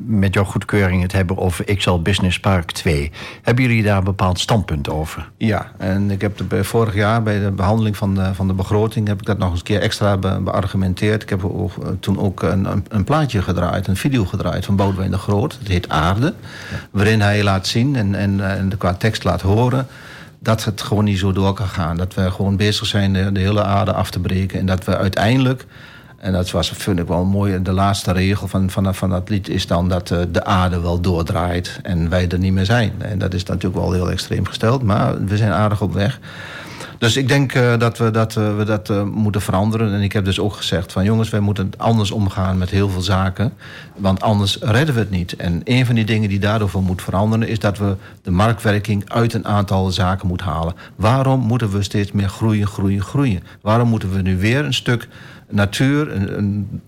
met 0.06 0.34
jouw 0.34 0.44
goedkeuring 0.44 1.02
het 1.02 1.12
hebben 1.12 1.38
over 1.38 1.76
XL 1.76 1.98
Business 1.98 2.40
Park 2.40 2.70
2. 2.72 3.10
Hebben 3.42 3.64
jullie 3.64 3.82
daar 3.82 3.98
een 3.98 4.04
bepaald 4.04 4.38
standpunt 4.38 4.90
over? 4.90 5.30
Ja, 5.36 5.72
en 5.78 6.10
ik 6.10 6.20
heb 6.20 6.42
de, 6.48 6.64
vorig 6.64 6.94
jaar 6.94 7.22
bij 7.22 7.40
de 7.40 7.50
behandeling 7.50 7.96
van 7.96 8.14
de, 8.14 8.34
van 8.34 8.46
de 8.46 8.54
begroting... 8.54 9.08
heb 9.08 9.20
ik 9.20 9.26
dat 9.26 9.38
nog 9.38 9.50
eens 9.50 9.58
een 9.58 9.64
keer 9.64 9.80
extra 9.80 10.16
be- 10.16 10.40
beargumenteerd. 10.40 11.22
Ik 11.22 11.28
heb 11.28 11.44
ook, 11.44 11.72
eh, 11.76 11.88
toen 12.00 12.18
ook 12.18 12.42
een, 12.42 12.64
een, 12.64 12.84
een 12.88 13.04
plaatje 13.04 13.42
gedraaid, 13.42 13.86
een 13.86 13.96
video 13.96 14.24
gedraaid 14.24 14.64
van 14.64 14.76
Boudewijn 14.76 15.10
de 15.10 15.18
Groot. 15.18 15.56
Het 15.58 15.68
heet 15.68 15.88
Aarde. 15.88 16.34
Waarin 16.90 17.20
hij 17.20 17.42
laat 17.42 17.66
zien 17.66 17.96
en, 17.96 18.14
en, 18.14 18.58
en 18.58 18.78
qua 18.78 18.94
tekst 18.94 19.24
laat 19.24 19.40
horen... 19.40 19.86
dat 20.42 20.64
het 20.64 20.82
gewoon 20.82 21.04
niet 21.04 21.18
zo 21.18 21.32
door 21.32 21.52
kan 21.52 21.68
gaan. 21.68 21.96
Dat 21.96 22.14
we 22.14 22.30
gewoon 22.30 22.56
bezig 22.56 22.86
zijn 22.86 23.12
de, 23.12 23.40
hele 23.40 23.62
aarde 23.62 23.92
af 23.92 24.10
te 24.10 24.20
breken. 24.20 24.58
En 24.58 24.66
dat 24.66 24.84
we 24.84 24.96
uiteindelijk... 24.96 25.66
En 26.18 26.32
dat 26.32 26.50
was, 26.50 26.70
vind 26.70 26.98
ik 26.98 27.06
wel 27.06 27.24
mooi. 27.24 27.62
De 27.62 27.72
laatste 27.72 28.12
regel 28.12 28.48
van, 28.48 28.70
van, 28.70 28.94
van 28.94 29.10
dat 29.10 29.28
lied 29.28 29.48
is 29.48 29.66
dan 29.66 29.88
dat 29.88 30.10
eh, 30.10 30.18
de 30.32 30.44
aarde 30.44 30.80
wel 30.80 31.00
doordraait 31.00 31.78
en 31.82 32.08
wij 32.08 32.28
er 32.28 32.38
niet 32.38 32.52
meer 32.52 32.64
zijn. 32.64 32.92
En 32.98 33.18
dat 33.18 33.34
is 33.34 33.44
natuurlijk 33.44 33.82
wel 33.82 33.92
heel 33.92 34.10
extreem 34.10 34.46
gesteld, 34.46 34.82
maar 34.82 35.24
we 35.24 35.36
zijn 35.36 35.52
aardig 35.52 35.80
op 35.80 35.92
weg. 35.92 36.20
Dus 37.00 37.16
ik 37.16 37.28
denk 37.28 37.52
eh, 37.52 37.78
dat 37.78 37.98
we 37.98 38.10
dat, 38.10 38.36
eh, 38.36 38.56
we 38.56 38.64
dat 38.64 38.90
eh, 38.90 39.02
moeten 39.02 39.40
veranderen. 39.40 39.94
En 39.94 40.00
ik 40.00 40.12
heb 40.12 40.24
dus 40.24 40.40
ook 40.40 40.52
gezegd 40.52 40.92
van 40.92 41.04
jongens, 41.04 41.30
wij 41.30 41.40
moeten 41.40 41.70
anders 41.76 42.10
omgaan 42.10 42.58
met 42.58 42.70
heel 42.70 42.88
veel 42.88 43.00
zaken. 43.00 43.52
Want 43.96 44.20
anders 44.20 44.58
redden 44.60 44.94
we 44.94 45.00
het 45.00 45.10
niet. 45.10 45.36
En 45.36 45.60
een 45.64 45.86
van 45.86 45.94
die 45.94 46.04
dingen 46.04 46.28
die 46.28 46.38
daardoor 46.38 46.82
moet 46.82 47.02
veranderen... 47.02 47.48
is 47.48 47.58
dat 47.58 47.78
we 47.78 47.96
de 48.22 48.30
marktwerking 48.30 49.10
uit 49.10 49.34
een 49.34 49.46
aantal 49.46 49.90
zaken 49.90 50.28
moeten 50.28 50.46
halen. 50.46 50.74
Waarom 50.96 51.40
moeten 51.40 51.70
we 51.70 51.82
steeds 51.82 52.12
meer 52.12 52.28
groeien, 52.28 52.66
groeien, 52.66 53.02
groeien? 53.02 53.42
Waarom 53.60 53.88
moeten 53.88 54.12
we 54.12 54.22
nu 54.22 54.38
weer 54.38 54.64
een 54.64 54.74
stuk 54.74 55.08
natuur... 55.50 56.12
Een, 56.12 56.80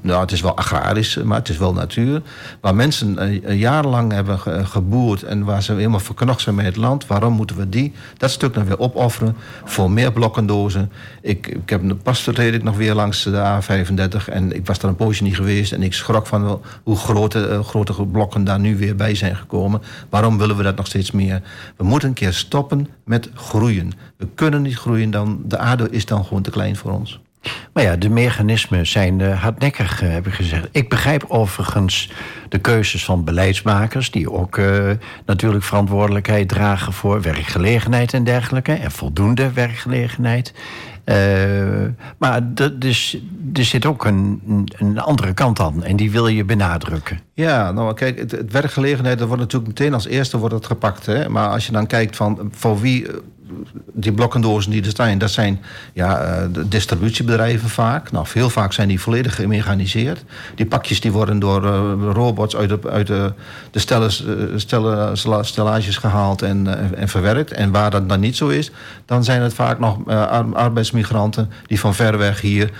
nou, 0.00 0.20
het 0.20 0.32
is 0.32 0.40
wel 0.40 0.56
agrarisch, 0.56 1.16
maar 1.16 1.38
het 1.38 1.48
is 1.48 1.58
wel 1.58 1.72
natuur... 1.72 2.22
waar 2.60 2.74
mensen 2.74 3.18
eh, 3.18 3.60
jarenlang 3.60 4.12
hebben 4.12 4.38
ge- 4.38 4.66
geboerd... 4.66 5.22
en 5.22 5.44
waar 5.44 5.62
ze 5.62 5.72
helemaal 5.72 6.00
verknocht 6.00 6.40
zijn 6.40 6.54
met 6.54 6.64
het 6.64 6.76
land... 6.76 7.06
waarom 7.06 7.32
moeten 7.32 7.56
we 7.56 7.68
die, 7.68 7.92
dat 8.16 8.30
stuk 8.30 8.54
dan 8.54 8.64
weer 8.64 8.78
opofferen... 8.78 9.36
voor 9.64 9.90
meer 9.90 10.12
blokkendozen? 10.12 10.90
Ik, 11.20 11.46
ik 11.46 11.70
heb, 11.70 11.82
pas 12.02 12.26
reed 12.26 12.54
ik 12.54 12.62
nog 12.62 12.76
weer 12.76 12.94
langs 12.94 13.22
de 13.22 13.60
A35... 13.60 14.28
en 14.28 14.52
ik 14.52 14.66
was 14.66 14.78
daar 14.78 14.90
een 14.90 14.96
poosje 14.96 15.22
niet 15.22 15.36
geweest... 15.36 15.72
en 15.72 15.82
ik 15.82 15.92
schrok 15.92 16.26
van 16.26 16.60
hoe 16.82 16.96
grote, 16.96 17.46
eh, 17.46 17.64
grote 17.64 18.06
blokken 18.06 18.44
daar 18.44 18.60
nu 18.60 18.76
weer 18.76 18.96
bij 18.96 19.14
zijn 19.14 19.36
gekomen. 19.36 19.82
Waarom 20.08 20.38
willen 20.38 20.56
we 20.56 20.62
dat 20.62 20.76
nog 20.76 20.86
steeds 20.86 21.10
meer? 21.10 21.42
We 21.76 21.84
moeten 21.84 22.08
een 22.08 22.14
keer 22.14 22.32
stoppen 22.32 22.88
met 23.04 23.28
groeien. 23.34 23.92
We 24.16 24.26
kunnen 24.34 24.62
niet 24.62 24.76
groeien, 24.76 25.10
dan, 25.10 25.42
de 25.46 25.58
aarde 25.58 25.90
is 25.90 26.06
dan 26.06 26.24
gewoon 26.24 26.42
te 26.42 26.50
klein 26.50 26.76
voor 26.76 26.92
ons. 26.92 27.20
Maar 27.72 27.82
ja, 27.82 27.96
de 27.96 28.08
mechanismen 28.08 28.86
zijn 28.86 29.20
eh, 29.20 29.42
hardnekkig, 29.42 30.02
eh, 30.02 30.10
heb 30.10 30.26
ik 30.26 30.32
gezegd. 30.32 30.68
Ik 30.72 30.88
begrijp 30.88 31.24
overigens 31.28 32.10
de 32.48 32.58
keuzes 32.58 33.04
van 33.04 33.24
beleidsmakers... 33.24 34.10
die 34.10 34.32
ook 34.32 34.58
eh, 34.58 34.90
natuurlijk 35.26 35.64
verantwoordelijkheid 35.64 36.48
dragen 36.48 36.92
voor 36.92 37.22
werkgelegenheid 37.22 38.14
en 38.14 38.24
dergelijke... 38.24 38.72
en 38.72 38.90
voldoende 38.90 39.52
werkgelegenheid. 39.52 40.54
Maar 42.18 42.40
dus, 42.78 43.18
er 43.52 43.64
zit 43.64 43.86
ook 43.86 44.04
een, 44.04 44.40
een 44.78 44.98
andere 44.98 45.34
kant 45.34 45.60
aan 45.60 45.84
en 45.84 45.96
die 45.96 46.10
wil 46.10 46.26
je 46.26 46.44
benadrukken. 46.44 47.20
Ja, 47.34 47.72
nou 47.72 47.94
kijk, 47.94 48.18
het, 48.18 48.50
werkgelegenheid, 48.50 49.20
wordt 49.20 49.42
natuurlijk 49.42 49.66
meteen 49.66 49.94
als 49.94 50.06
eerste 50.06 50.38
wordt 50.38 50.54
het 50.54 50.66
gepakt. 50.66 51.06
Hè? 51.06 51.28
Maar 51.28 51.48
als 51.48 51.66
je 51.66 51.72
dan 51.72 51.86
kijkt 51.86 52.16
van 52.16 52.50
voor 52.52 52.80
wie 52.80 53.06
die 53.92 54.12
blokkendozen 54.12 54.70
die 54.70 54.84
er 54.84 54.92
zijn, 54.94 55.18
dat 55.18 55.30
zijn 55.30 55.60
ja, 55.92 56.46
de 56.52 56.68
distributiebedrijven 56.68 57.68
vaak. 57.68 58.12
Nou, 58.12 58.26
heel 58.32 58.50
vaak 58.50 58.72
zijn 58.72 58.88
die 58.88 59.00
volledig 59.00 59.34
gemechaniseerd. 59.34 60.24
Die 60.54 60.66
pakjes 60.66 61.00
die 61.00 61.12
worden 61.12 61.38
door 61.38 61.64
eh, 61.64 61.92
robots 62.12 62.56
uit 62.56 62.68
de, 62.68 62.90
uit 62.90 63.06
de, 63.06 63.32
de 63.70 63.78
stelles, 63.78 64.24
eh, 64.26 64.34
stellen, 64.56 65.16
stella- 65.16 65.42
stellages 65.42 65.96
gehaald 65.96 66.42
en, 66.42 66.94
en 66.96 67.08
verwerkt. 67.08 67.52
En 67.52 67.70
waar 67.70 67.90
dat 67.90 68.08
dan 68.08 68.20
niet 68.20 68.36
zo 68.36 68.48
is, 68.48 68.70
dan 69.04 69.24
zijn 69.24 69.42
het 69.42 69.54
vaak 69.54 69.78
nog 69.78 70.08
ar- 70.08 70.54
arbeidsmigranten 70.54 71.50
die 71.66 71.80
van 71.80 71.94
ver 71.94 72.18
weg 72.18 72.40
hier 72.40 72.70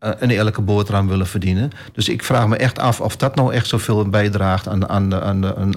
een 0.00 0.30
eerlijke 0.30 0.60
boterham 0.60 1.08
willen 1.08 1.26
verdienen. 1.26 1.70
Dus 1.92 2.08
ik 2.08 2.24
vraag 2.24 2.46
me 2.46 2.56
echt 2.56 2.78
af 2.78 3.00
of 3.00 3.16
dat 3.16 3.34
nou 3.34 3.52
echt 3.52 3.66
zoveel 3.66 4.08
bijdraagt 4.08 4.68
aan, 4.68 4.88
aan, 4.88 5.10
de, 5.10 5.22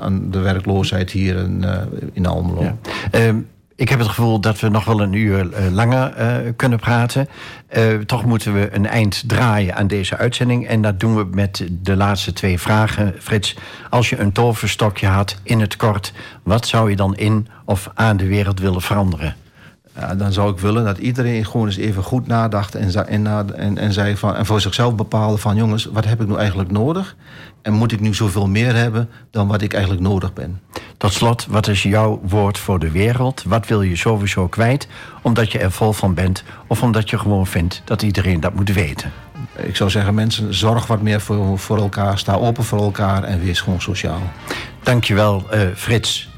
aan, 0.01 0.31
de, 0.31 0.39
werkloosheid 0.39 1.11
hier 1.11 1.35
in, 1.35 1.63
eh, 1.63 1.77
in 2.13 2.25
Almelo. 2.25 2.77
Ehm, 3.11 3.37
ik 3.75 3.89
heb 3.89 3.99
het 3.99 4.07
gevoel 4.07 4.39
dat 4.39 4.59
we 4.59 4.69
nog 4.69 4.85
wel 4.85 5.01
een 5.01 5.13
uur 5.13 5.53
eh, 5.53 5.71
langer 5.71 6.13
eh, 6.13 6.35
kunnen 6.55 6.79
praten. 6.79 7.27
Eh, 7.67 7.97
toch 7.97 8.25
moeten 8.25 8.53
we 8.53 8.75
een 8.75 8.87
eind 8.87 9.23
draaien 9.27 9.75
aan 9.75 9.87
deze 9.87 10.17
uitzending. 10.17 10.67
En 10.67 10.81
dat 10.81 10.99
doen 10.99 11.15
we 11.15 11.27
met 11.31 11.67
de 11.71 11.95
laatste 11.95 12.33
twee 12.33 12.59
vragen. 12.59 13.15
Frits, 13.19 13.55
als 13.89 14.09
je 14.09 14.19
een 14.19 14.31
toverstokje 14.31 15.07
had 15.07 15.37
in 15.43 15.59
het 15.59 15.75
kort... 15.75 16.13
wat 16.43 16.67
zou 16.67 16.89
je 16.89 16.95
dan 16.95 17.15
in 17.15 17.47
of 17.65 17.89
aan 17.93 18.17
de 18.17 18.27
wereld 18.27 18.59
willen 18.59 18.81
veranderen? 18.81 19.35
Ja, 19.95 20.15
dan 20.15 20.31
zou 20.31 20.51
ik 20.51 20.59
willen 20.59 20.85
dat 20.85 20.97
iedereen 20.97 21.45
gewoon 21.45 21.65
eens 21.65 21.77
even 21.77 22.03
goed 22.03 22.27
nadacht 22.27 22.75
en, 22.75 23.07
en, 23.07 23.55
en, 23.55 23.77
en, 23.77 23.93
zei 23.93 24.17
van, 24.17 24.35
en 24.35 24.45
voor 24.45 24.61
zichzelf 24.61 24.95
bepaalde 24.95 25.37
van 25.37 25.55
jongens, 25.55 25.85
wat 25.85 26.05
heb 26.05 26.21
ik 26.21 26.27
nu 26.27 26.35
eigenlijk 26.35 26.71
nodig? 26.71 27.15
En 27.63 27.73
moet 27.73 27.91
ik 27.91 27.99
nu 27.99 28.13
zoveel 28.13 28.47
meer 28.47 28.75
hebben 28.75 29.09
dan 29.31 29.47
wat 29.47 29.61
ik 29.61 29.73
eigenlijk 29.73 30.03
nodig 30.03 30.33
ben? 30.33 30.61
Tot 30.97 31.13
slot, 31.13 31.45
wat 31.49 31.67
is 31.67 31.83
jouw 31.83 32.21
woord 32.23 32.57
voor 32.57 32.79
de 32.79 32.91
wereld? 32.91 33.43
Wat 33.47 33.67
wil 33.67 33.81
je 33.81 33.95
sowieso 33.95 34.47
kwijt? 34.47 34.87
Omdat 35.21 35.51
je 35.51 35.59
er 35.59 35.71
vol 35.71 35.93
van 35.93 36.13
bent 36.13 36.43
of 36.67 36.81
omdat 36.83 37.09
je 37.09 37.17
gewoon 37.17 37.47
vindt 37.47 37.81
dat 37.85 38.01
iedereen 38.01 38.39
dat 38.39 38.53
moet 38.53 38.73
weten? 38.73 39.11
Ik 39.55 39.75
zou 39.75 39.89
zeggen, 39.89 40.13
mensen, 40.13 40.53
zorg 40.53 40.87
wat 40.87 41.01
meer 41.01 41.21
voor, 41.21 41.59
voor 41.59 41.77
elkaar, 41.77 42.17
sta 42.17 42.33
open 42.33 42.63
voor 42.63 42.81
elkaar 42.81 43.23
en 43.23 43.43
wees 43.43 43.61
gewoon 43.61 43.81
sociaal. 43.81 44.21
Dankjewel, 44.83 45.51
eh 45.51 45.61
Frits. 45.75 46.32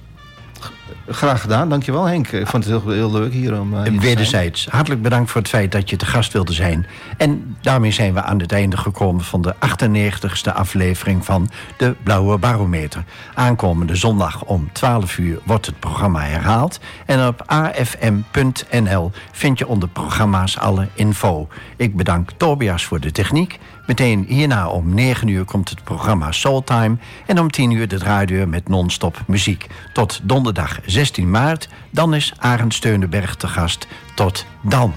Graag 1.08 1.42
gedaan, 1.42 1.70
dankjewel 1.70 2.06
Henk. 2.06 2.28
Ik 2.28 2.48
vond 2.48 2.66
het 2.66 2.84
heel, 2.84 2.92
heel 2.92 3.12
leuk 3.12 3.34
hier 3.34 3.60
om... 3.60 3.72
zijn. 3.74 4.00
Wederzijds. 4.00 4.68
Hartelijk 4.70 5.02
bedankt 5.02 5.32
voor 5.32 5.42
het 5.42 5.50
feit 5.50 5.72
dat 5.72 5.90
je 5.90 5.96
te 5.96 6.06
gast 6.06 6.34
wilde 6.34 6.54
zijn. 6.54 6.88
En 7.18 7.58
daarmee 7.62 7.92
zijn 7.92 8.14
we 8.14 8.22
aan 8.22 8.40
het 8.40 8.52
einde 8.52 8.78
gekomen 8.78 9.24
van 9.24 9.42
de 9.42 9.56
98ste 9.56 10.54
aflevering 10.54 11.26
van 11.26 11.50
de 11.78 11.96
Blauwe 12.04 12.38
Barometer. 12.38 13.04
Aankomende 13.34 13.96
zondag 13.96 14.44
om 14.44 14.70
12 14.72 15.18
uur 15.18 15.40
wordt 15.44 15.66
het 15.66 15.80
programma 15.80 16.22
herhaald. 16.22 16.80
En 17.06 17.28
op 17.28 17.44
afm.nl 17.46 19.12
vind 19.32 19.60
je 19.60 19.68
onder 19.68 19.90
programma's 19.90 20.58
alle 20.58 20.88
info. 20.94 21.48
Ik 21.76 21.96
bedank 21.96 22.30
Tobias 22.38 22.86
voor 22.86 23.00
de 23.00 23.12
techniek. 23.12 23.60
Meteen 23.88 24.26
hierna 24.28 24.68
om 24.68 24.94
9 24.94 25.28
uur 25.28 25.46
komt 25.46 25.70
het 25.70 25.84
programma 25.84 26.32
Soultime. 26.32 26.98
En 27.26 27.40
om 27.40 27.52
10 27.52 27.72
uur 27.72 27.88
de 27.88 27.98
draaideur 27.98 28.48
met 28.48 28.70
non-stop 28.70 29.24
muziek. 29.28 29.68
Tot 29.94 30.20
donderdag 30.24 30.80
16 30.86 31.32
maart. 31.32 31.70
Dan 31.90 32.14
is 32.14 32.34
Arend 32.38 32.74
Steunenberg 32.74 33.36
te 33.36 33.48
gast. 33.48 33.88
Tot 34.16 34.46
dan. 34.62 34.94